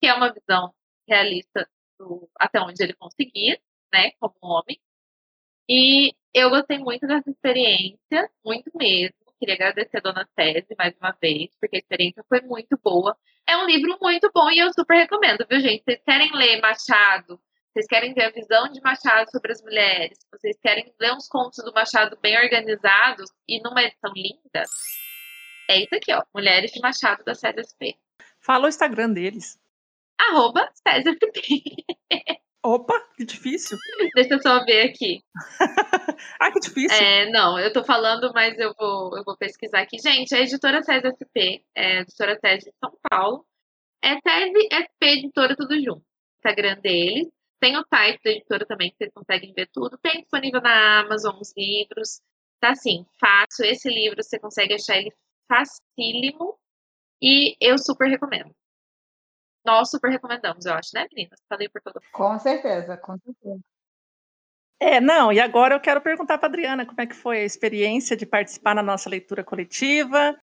[0.00, 0.74] que é uma visão
[1.08, 1.68] realista
[1.98, 3.58] do- até onde ele conseguia,
[3.92, 4.78] né, como homem.
[5.68, 9.16] E eu gostei muito dessa experiência, muito mesmo.
[9.40, 13.16] Queria agradecer a Dona Tese mais uma vez, porque a experiência foi muito boa.
[13.46, 15.82] É um livro muito bom e eu super recomendo, viu, gente?
[15.84, 17.40] Vocês querem ler Machado?
[17.72, 20.18] Vocês querem ver a visão de Machado sobre as mulheres?
[20.32, 24.64] Vocês querem ler uns contos do Machado bem organizados e numa edição linda?
[25.70, 26.22] É isso aqui, ó.
[26.34, 27.96] Mulheres de Machado da CESP.
[28.40, 29.58] Fala o Instagram deles.
[30.18, 31.86] Arroba CESP.
[32.64, 33.78] Opa, que difícil.
[34.16, 35.22] Deixa eu só ver aqui.
[36.40, 36.96] Ah, que difícil.
[36.96, 39.98] É, não, eu tô falando, mas eu vou, eu vou pesquisar aqui.
[39.98, 43.46] Gente, a editora Tese SP, é a editora Tese de São Paulo,
[44.02, 46.02] é Tese SP Editora Tudo Junto.
[46.38, 47.28] Instagram deles.
[47.60, 49.98] Tem o site da editora também, que vocês conseguem ver tudo.
[49.98, 52.20] Tem disponível na Amazon os livros.
[52.60, 53.64] Tá assim, fácil.
[53.64, 55.12] Esse livro você consegue achar ele
[55.48, 56.58] facílimo.
[57.20, 58.54] E eu super recomendo.
[59.64, 61.40] Nós super recomendamos, eu acho, né, meninas?
[61.48, 62.12] Falei por todo mundo.
[62.12, 63.60] Com certeza, com certeza.
[64.80, 68.16] É, não, e agora eu quero perguntar para Adriana como é que foi a experiência
[68.16, 70.38] de participar na nossa leitura coletiva,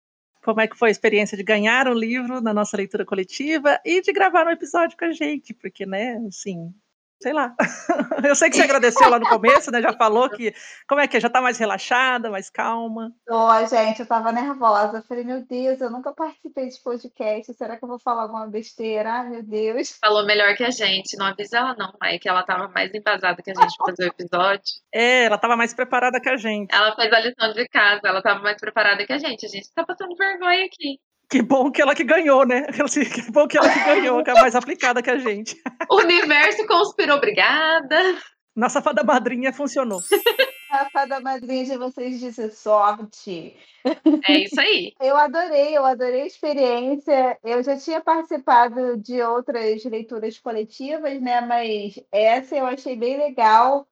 [0.41, 4.01] como é que foi a experiência de ganhar um livro na nossa leitura coletiva e
[4.01, 6.73] de gravar um episódio com a gente, porque, né, assim,
[7.21, 7.55] sei lá.
[8.27, 10.53] Eu sei que você agradeceu lá no começo, né, já falou que,
[10.87, 13.11] como é que é, já tá mais relaxada, mais calma.
[13.29, 14.97] Ó, gente, eu tava nervosa.
[14.97, 17.53] Eu Falei, meu Deus, eu nunca participei de podcast.
[17.53, 19.11] Será que eu vou falar alguma besteira?
[19.11, 19.97] Ai, meu Deus.
[19.99, 21.17] Falou melhor que a gente.
[21.17, 24.05] Não avisa ela, não, Mai, que ela tava mais embasada que a gente pra fazer
[24.05, 24.63] o episódio.
[24.93, 26.73] É, ela tava mais preparada que a gente.
[26.73, 29.45] Ela fez a lição de casa, ela tava mais preparada que a gente.
[29.45, 30.99] A gente tá passando vergonha aqui.
[31.31, 32.65] Que bom que ela que ganhou, né?
[32.83, 35.55] Assim, Que bom que ela que ganhou, que é mais aplicada que a gente.
[35.89, 38.17] O universo conspirou, obrigada.
[38.53, 40.01] Nossa fada madrinha funcionou.
[40.69, 43.57] A fada madrinha de vocês disse sorte.
[44.25, 44.93] É isso aí.
[45.01, 47.37] Eu adorei, eu adorei a experiência.
[47.43, 51.41] Eu já tinha participado de outras leituras coletivas, né?
[51.41, 53.85] Mas essa eu achei bem legal,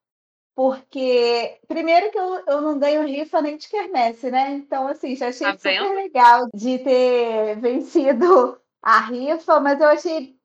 [0.55, 4.51] porque primeiro que eu, eu não ganho rifa nem de quermesse, né?
[4.51, 5.93] Então, assim, já achei Tá super vendo?
[5.95, 10.35] legal de ter vencido a rifa, mas eu achei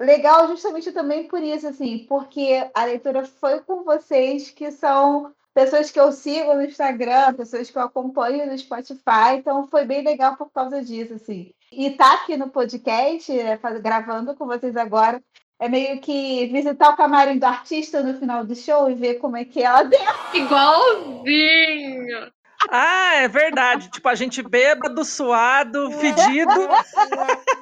[0.00, 5.90] legal justamente também por isso, assim, porque a leitura foi com vocês que são pessoas
[5.90, 10.36] que eu sigo no Instagram, pessoas que eu acompanho no Spotify, então foi bem legal
[10.36, 11.52] por causa disso, assim.
[11.72, 15.20] E tá aqui no podcast, né, gravando com vocês agora,
[15.60, 19.36] é meio que visitar o camarim do artista no final do show e ver como
[19.36, 20.00] é que ela deu.
[20.34, 22.32] Igualzinho.
[22.70, 23.88] Ah, é verdade.
[23.90, 26.50] Tipo, a gente bêbado, suado, fedido.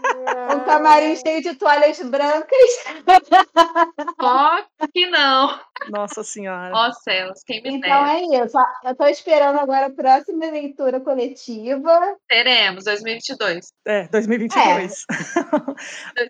[0.56, 2.84] Um camarim cheio de toalhas brancas.
[4.20, 4.62] Ó
[4.92, 5.58] que não.
[5.90, 6.72] Nossa senhora.
[6.74, 8.14] Ó céus, quem me Então dera.
[8.18, 8.56] é isso.
[8.84, 12.16] Eu tô esperando agora a próxima leitura coletiva.
[12.28, 13.66] Teremos 2022.
[13.86, 15.04] É, 2022.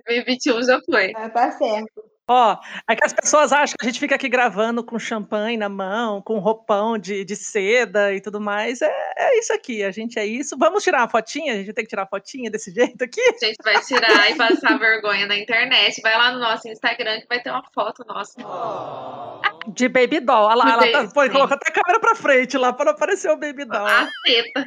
[0.06, 1.12] 2021 já foi.
[1.16, 2.04] Ah, Tá certo.
[2.28, 2.56] Ó,
[2.90, 6.20] é que as pessoas acham que a gente fica aqui gravando com champanhe na mão,
[6.20, 8.82] com roupão de, de seda e tudo mais.
[8.82, 10.56] É, é isso aqui, a gente é isso.
[10.58, 11.52] Vamos tirar uma fotinha?
[11.52, 13.20] A gente tem que tirar uma fotinha desse jeito aqui?
[13.20, 16.00] A gente vai tirar e passar vergonha na internet.
[16.02, 18.34] Vai lá no nosso Instagram que vai ter uma foto nossa.
[19.68, 20.46] De Baby Doll.
[20.46, 23.30] Olha lá, ela tá, foi, colocou até a câmera pra frente lá, para não aparecer
[23.30, 23.86] o Baby Doll.
[23.86, 24.64] A teta.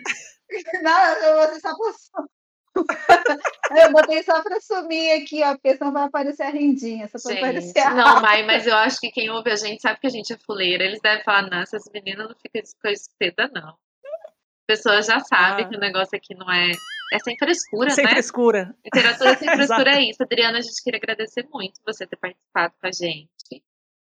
[0.82, 2.39] Não, eu botei só pra.
[2.76, 7.08] Eu botei só pra sumir aqui, ó, porque senão vai aparecer a rendinha.
[7.16, 10.08] Só aparecer a não, mas, mas eu acho que quem ouve a gente sabe que
[10.08, 10.84] a gente é fuleira.
[10.84, 13.70] Eles devem falar, não, essas meninas não ficam com essa teta, não.
[13.70, 13.78] A
[14.68, 15.68] pessoa já sabe Ah.
[15.68, 16.72] que o negócio aqui não é
[17.12, 18.12] É sem frescura, Sem né?
[18.12, 18.76] frescura.
[18.86, 19.48] Literatura sem
[19.84, 20.22] frescura é isso.
[20.22, 23.64] Adriana, a gente queria agradecer muito você ter participado com a gente.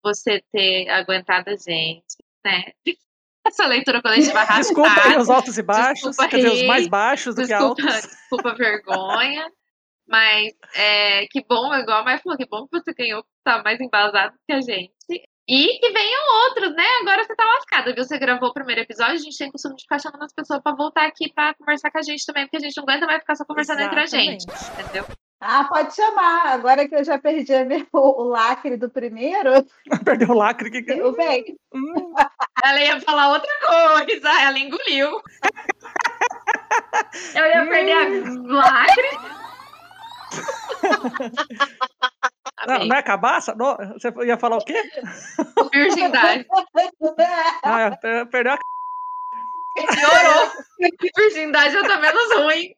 [0.03, 2.73] Você ter aguentado a gente, né?
[3.47, 4.61] Essa leitura coletiva arrastada.
[4.61, 7.85] Desculpa aí os altos e baixos, Desculpa quer dizer, os mais baixos do que altos.
[8.03, 9.51] desculpa a vergonha.
[10.09, 13.63] Mas é, que bom, igual a Mai falou, que bom que você ganhou, que tá
[13.63, 14.95] mais embasado que a gente.
[15.49, 16.85] E que venham outros, né?
[17.01, 18.05] Agora você tá lascada, viu?
[18.05, 20.61] Você gravou o primeiro episódio, a gente tem o costume de ficar chamando as pessoas
[20.61, 23.21] pra voltar aqui pra conversar com a gente também, porque a gente não aguenta mais
[23.21, 24.83] ficar só conversando entre a gente, Exatamente.
[24.83, 25.07] entendeu?
[25.41, 26.47] Ah, pode chamar.
[26.55, 27.53] Agora que eu já perdi
[27.93, 29.51] o, o lacre do primeiro,
[30.05, 30.71] Perdeu o lacre.
[30.71, 30.83] Que...
[30.83, 31.57] que- eu venho.
[31.75, 32.15] Hum,
[32.65, 35.21] Ela ia falar outra coisa, ela engoliu.
[37.35, 39.11] Eu ia perder a lacre.
[42.67, 43.55] não, não é cabaça?
[43.55, 44.83] Não, você ia falar o quê?
[45.73, 46.47] Virgindade.
[47.63, 48.59] Ah, é, per- perdeu a
[49.77, 50.53] Piorou.
[51.17, 52.75] Virgindade já tá menos ruim.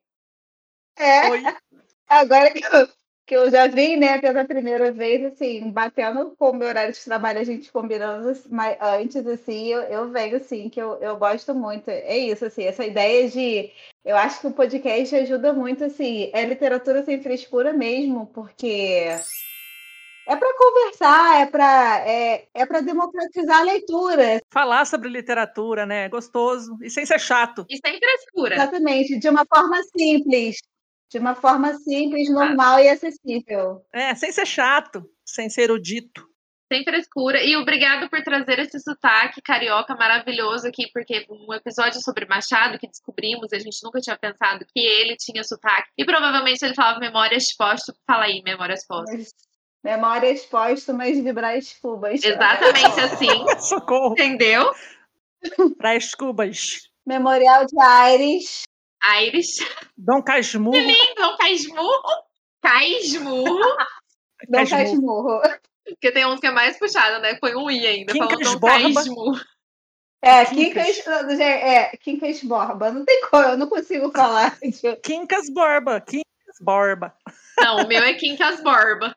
[0.98, 1.42] É, Oi.
[2.08, 2.88] Agora que eu,
[3.28, 7.04] que eu já vi, né, pela primeira vez, assim, batendo com o meu horário de
[7.04, 11.54] trabalho, a gente combinando mas antes, assim, eu, eu venho, assim, que eu, eu gosto
[11.54, 11.88] muito.
[11.90, 13.70] É isso, assim, essa ideia de.
[14.02, 19.08] Eu acho que o podcast ajuda muito, assim, é literatura sem frescura mesmo, porque.
[20.26, 26.04] É para conversar, é para é, é para democratizar a leitura, Falar sobre literatura, né?
[26.04, 26.76] É gostoso.
[26.82, 27.64] E sem ser chato.
[27.68, 28.54] E sem frescura.
[28.54, 30.58] exatamente, de uma forma simples,
[31.10, 33.82] de uma forma simples, normal e acessível.
[33.92, 35.02] É, sem ser chato.
[35.24, 36.26] Sem ser erudito.
[36.70, 37.42] Sem frescura.
[37.42, 42.86] E obrigado por trazer esse sotaque carioca maravilhoso aqui, porque um episódio sobre Machado que
[42.86, 45.88] descobrimos, a gente nunca tinha pensado que ele tinha sotaque.
[45.96, 47.98] E provavelmente ele falava memórias póstumas.
[48.06, 49.28] Fala aí, memórias póstumas.
[49.82, 52.22] Memórias póstumas de Brás Cubas.
[52.22, 53.60] Exatamente assim.
[53.60, 54.12] Socorro.
[54.12, 54.70] Entendeu?
[55.82, 56.90] As cubas.
[57.06, 58.67] Memorial de Aires.
[59.02, 59.56] Aires.
[59.96, 60.72] Dom Casmurro.
[61.38, 62.16] Caismurro.
[62.60, 63.80] Dom Casmurro.
[64.68, 65.40] Casmurro.
[65.84, 67.34] Porque tem uns que é mais puxado, né?
[67.36, 68.12] Põe um I ainda.
[68.12, 68.94] Quincas Falou Dom Borba.
[68.94, 69.40] Caismurro.
[70.20, 70.96] É, Quincas.
[70.96, 72.90] Quincas, é, Quincas Borba.
[72.90, 74.58] Não tem como, eu não consigo falar.
[75.02, 76.00] Quincas Borba.
[76.00, 77.14] Quincas Borba.
[77.58, 79.14] Não, o meu é Quincas Borba.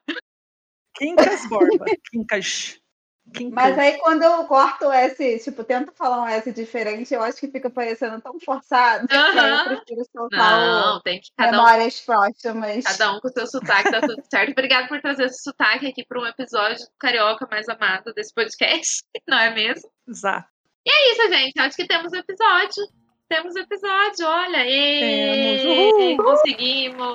[0.95, 1.85] Quincas Borba.
[2.11, 2.80] Quincas.
[3.51, 7.39] Mas aí quando eu corto o S, tipo, tento falar um S diferente, eu acho
[7.39, 9.07] que fica parecendo tão forçado.
[9.11, 9.57] Aham.
[9.57, 12.83] eu prefiro soltar Não, tem que o cada um Memórias Póstumas.
[12.83, 14.51] Cada um com o seu sotaque, tá tudo certo.
[14.51, 19.03] Obrigada por trazer esse sotaque aqui para um episódio do carioca mais amado desse podcast,
[19.27, 19.89] não é mesmo?
[20.07, 20.47] Exato.
[20.87, 21.59] É isso, gente.
[21.59, 22.83] Acho que temos episódio.
[23.29, 24.57] Temos episódio, olha.
[24.57, 25.63] Temos.
[25.63, 26.17] Ê, Uhul.
[26.17, 27.05] conseguimos!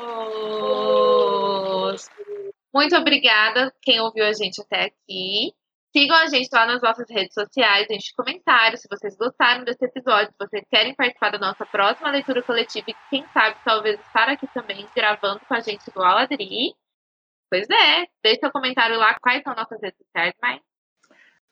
[2.72, 5.52] Muito obrigada quem ouviu a gente até aqui.
[5.96, 10.30] Sigam a gente lá nas nossas redes sociais, deixem comentários se vocês gostaram desse episódio,
[10.30, 14.46] se vocês querem participar da nossa próxima leitura coletiva e quem sabe talvez estar aqui
[14.48, 16.74] também gravando com a gente igual a Adri.
[17.50, 20.60] Pois é, deixe seu comentário lá, quais são nossas redes sociais, mas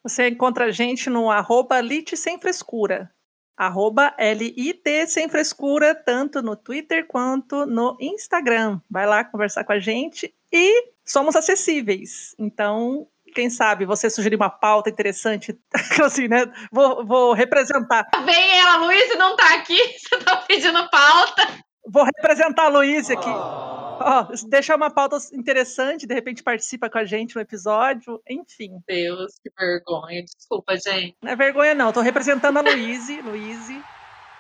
[0.03, 3.11] Você encontra a gente no arroba Lit Sem Frescura.
[3.57, 8.79] Arroba L-I-T Sem Frescura, tanto no Twitter quanto no Instagram.
[8.91, 12.35] Vai lá conversar com a gente e somos acessíveis.
[12.39, 15.59] Então, quem sabe você sugerir uma pauta interessante,
[16.05, 16.45] assim, né?
[16.73, 18.07] Vou, vou representar.
[18.25, 21.47] Vem ela, Luiz, não tá aqui, você tá pedindo pauta.
[21.87, 23.29] Vou representar a Luísa aqui.
[23.29, 28.71] Ó, deixa uma pauta interessante, de repente participa com a gente no episódio, enfim.
[28.89, 30.25] Deus, que vergonha.
[30.25, 31.17] Desculpa, gente.
[31.23, 31.93] Não é vergonha, não.
[31.93, 33.21] Tô representando a Luíse.
[33.21, 33.81] Luíse.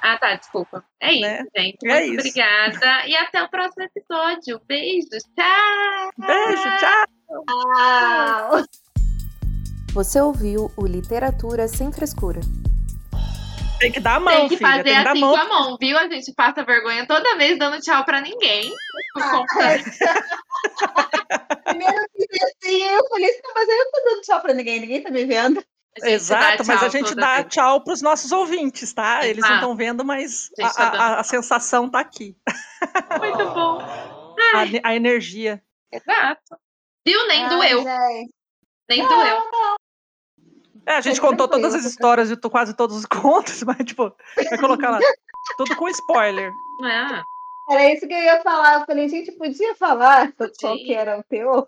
[0.03, 0.85] Ah, tá, desculpa.
[1.01, 1.45] É isso, Né?
[1.57, 1.79] gente.
[1.87, 2.19] É Muito isso.
[2.21, 3.07] obrigada.
[3.07, 4.61] E até o próximo episódio.
[4.67, 5.09] Beijo.
[5.35, 6.11] Tchau.
[6.19, 7.07] Beijo, tchau.
[7.47, 8.84] Tchau!
[9.95, 12.41] Você ouviu o Literatura Sem Frescura.
[13.79, 14.71] Tem que dar a mão, Tem que filha.
[14.71, 15.33] fazer Tem que dar assim mão.
[15.33, 15.97] com a mão, viu?
[15.99, 18.73] A gente passa vergonha toda vez dando tchau pra ninguém.
[19.13, 19.55] Por conta-
[21.65, 24.55] Primeiro eu fiz assim, eu falei assim, "Não, mas eu não tô dando tchau pra
[24.55, 25.63] ninguém, ninguém tá me vendo.
[26.03, 27.47] Exato, dá mas a gente dá vez.
[27.51, 29.25] tchau pros nossos ouvintes, tá?
[29.27, 29.55] Eles não Exato.
[29.63, 32.37] estão vendo, mas A a, tá a- sensação tá aqui.
[33.21, 33.79] Muito bom.
[34.55, 35.63] A, a energia.
[35.93, 36.57] Exato.
[37.07, 37.27] Viu?
[37.29, 37.83] Nem Ai, doeu.
[37.83, 38.31] gente.
[38.89, 39.39] Nem doeu.
[40.87, 43.79] É, a gente Foi contou todas as histórias de to- quase todos os contos, mas,
[43.79, 44.13] tipo,
[44.51, 44.99] vai colocar lá.
[45.57, 46.53] Tudo com spoiler.
[46.83, 47.23] Ah,
[47.71, 48.81] Era isso que eu ia falar.
[48.81, 50.77] Eu falei, gente, podia falar qual Podia.
[50.85, 51.65] que era o teu?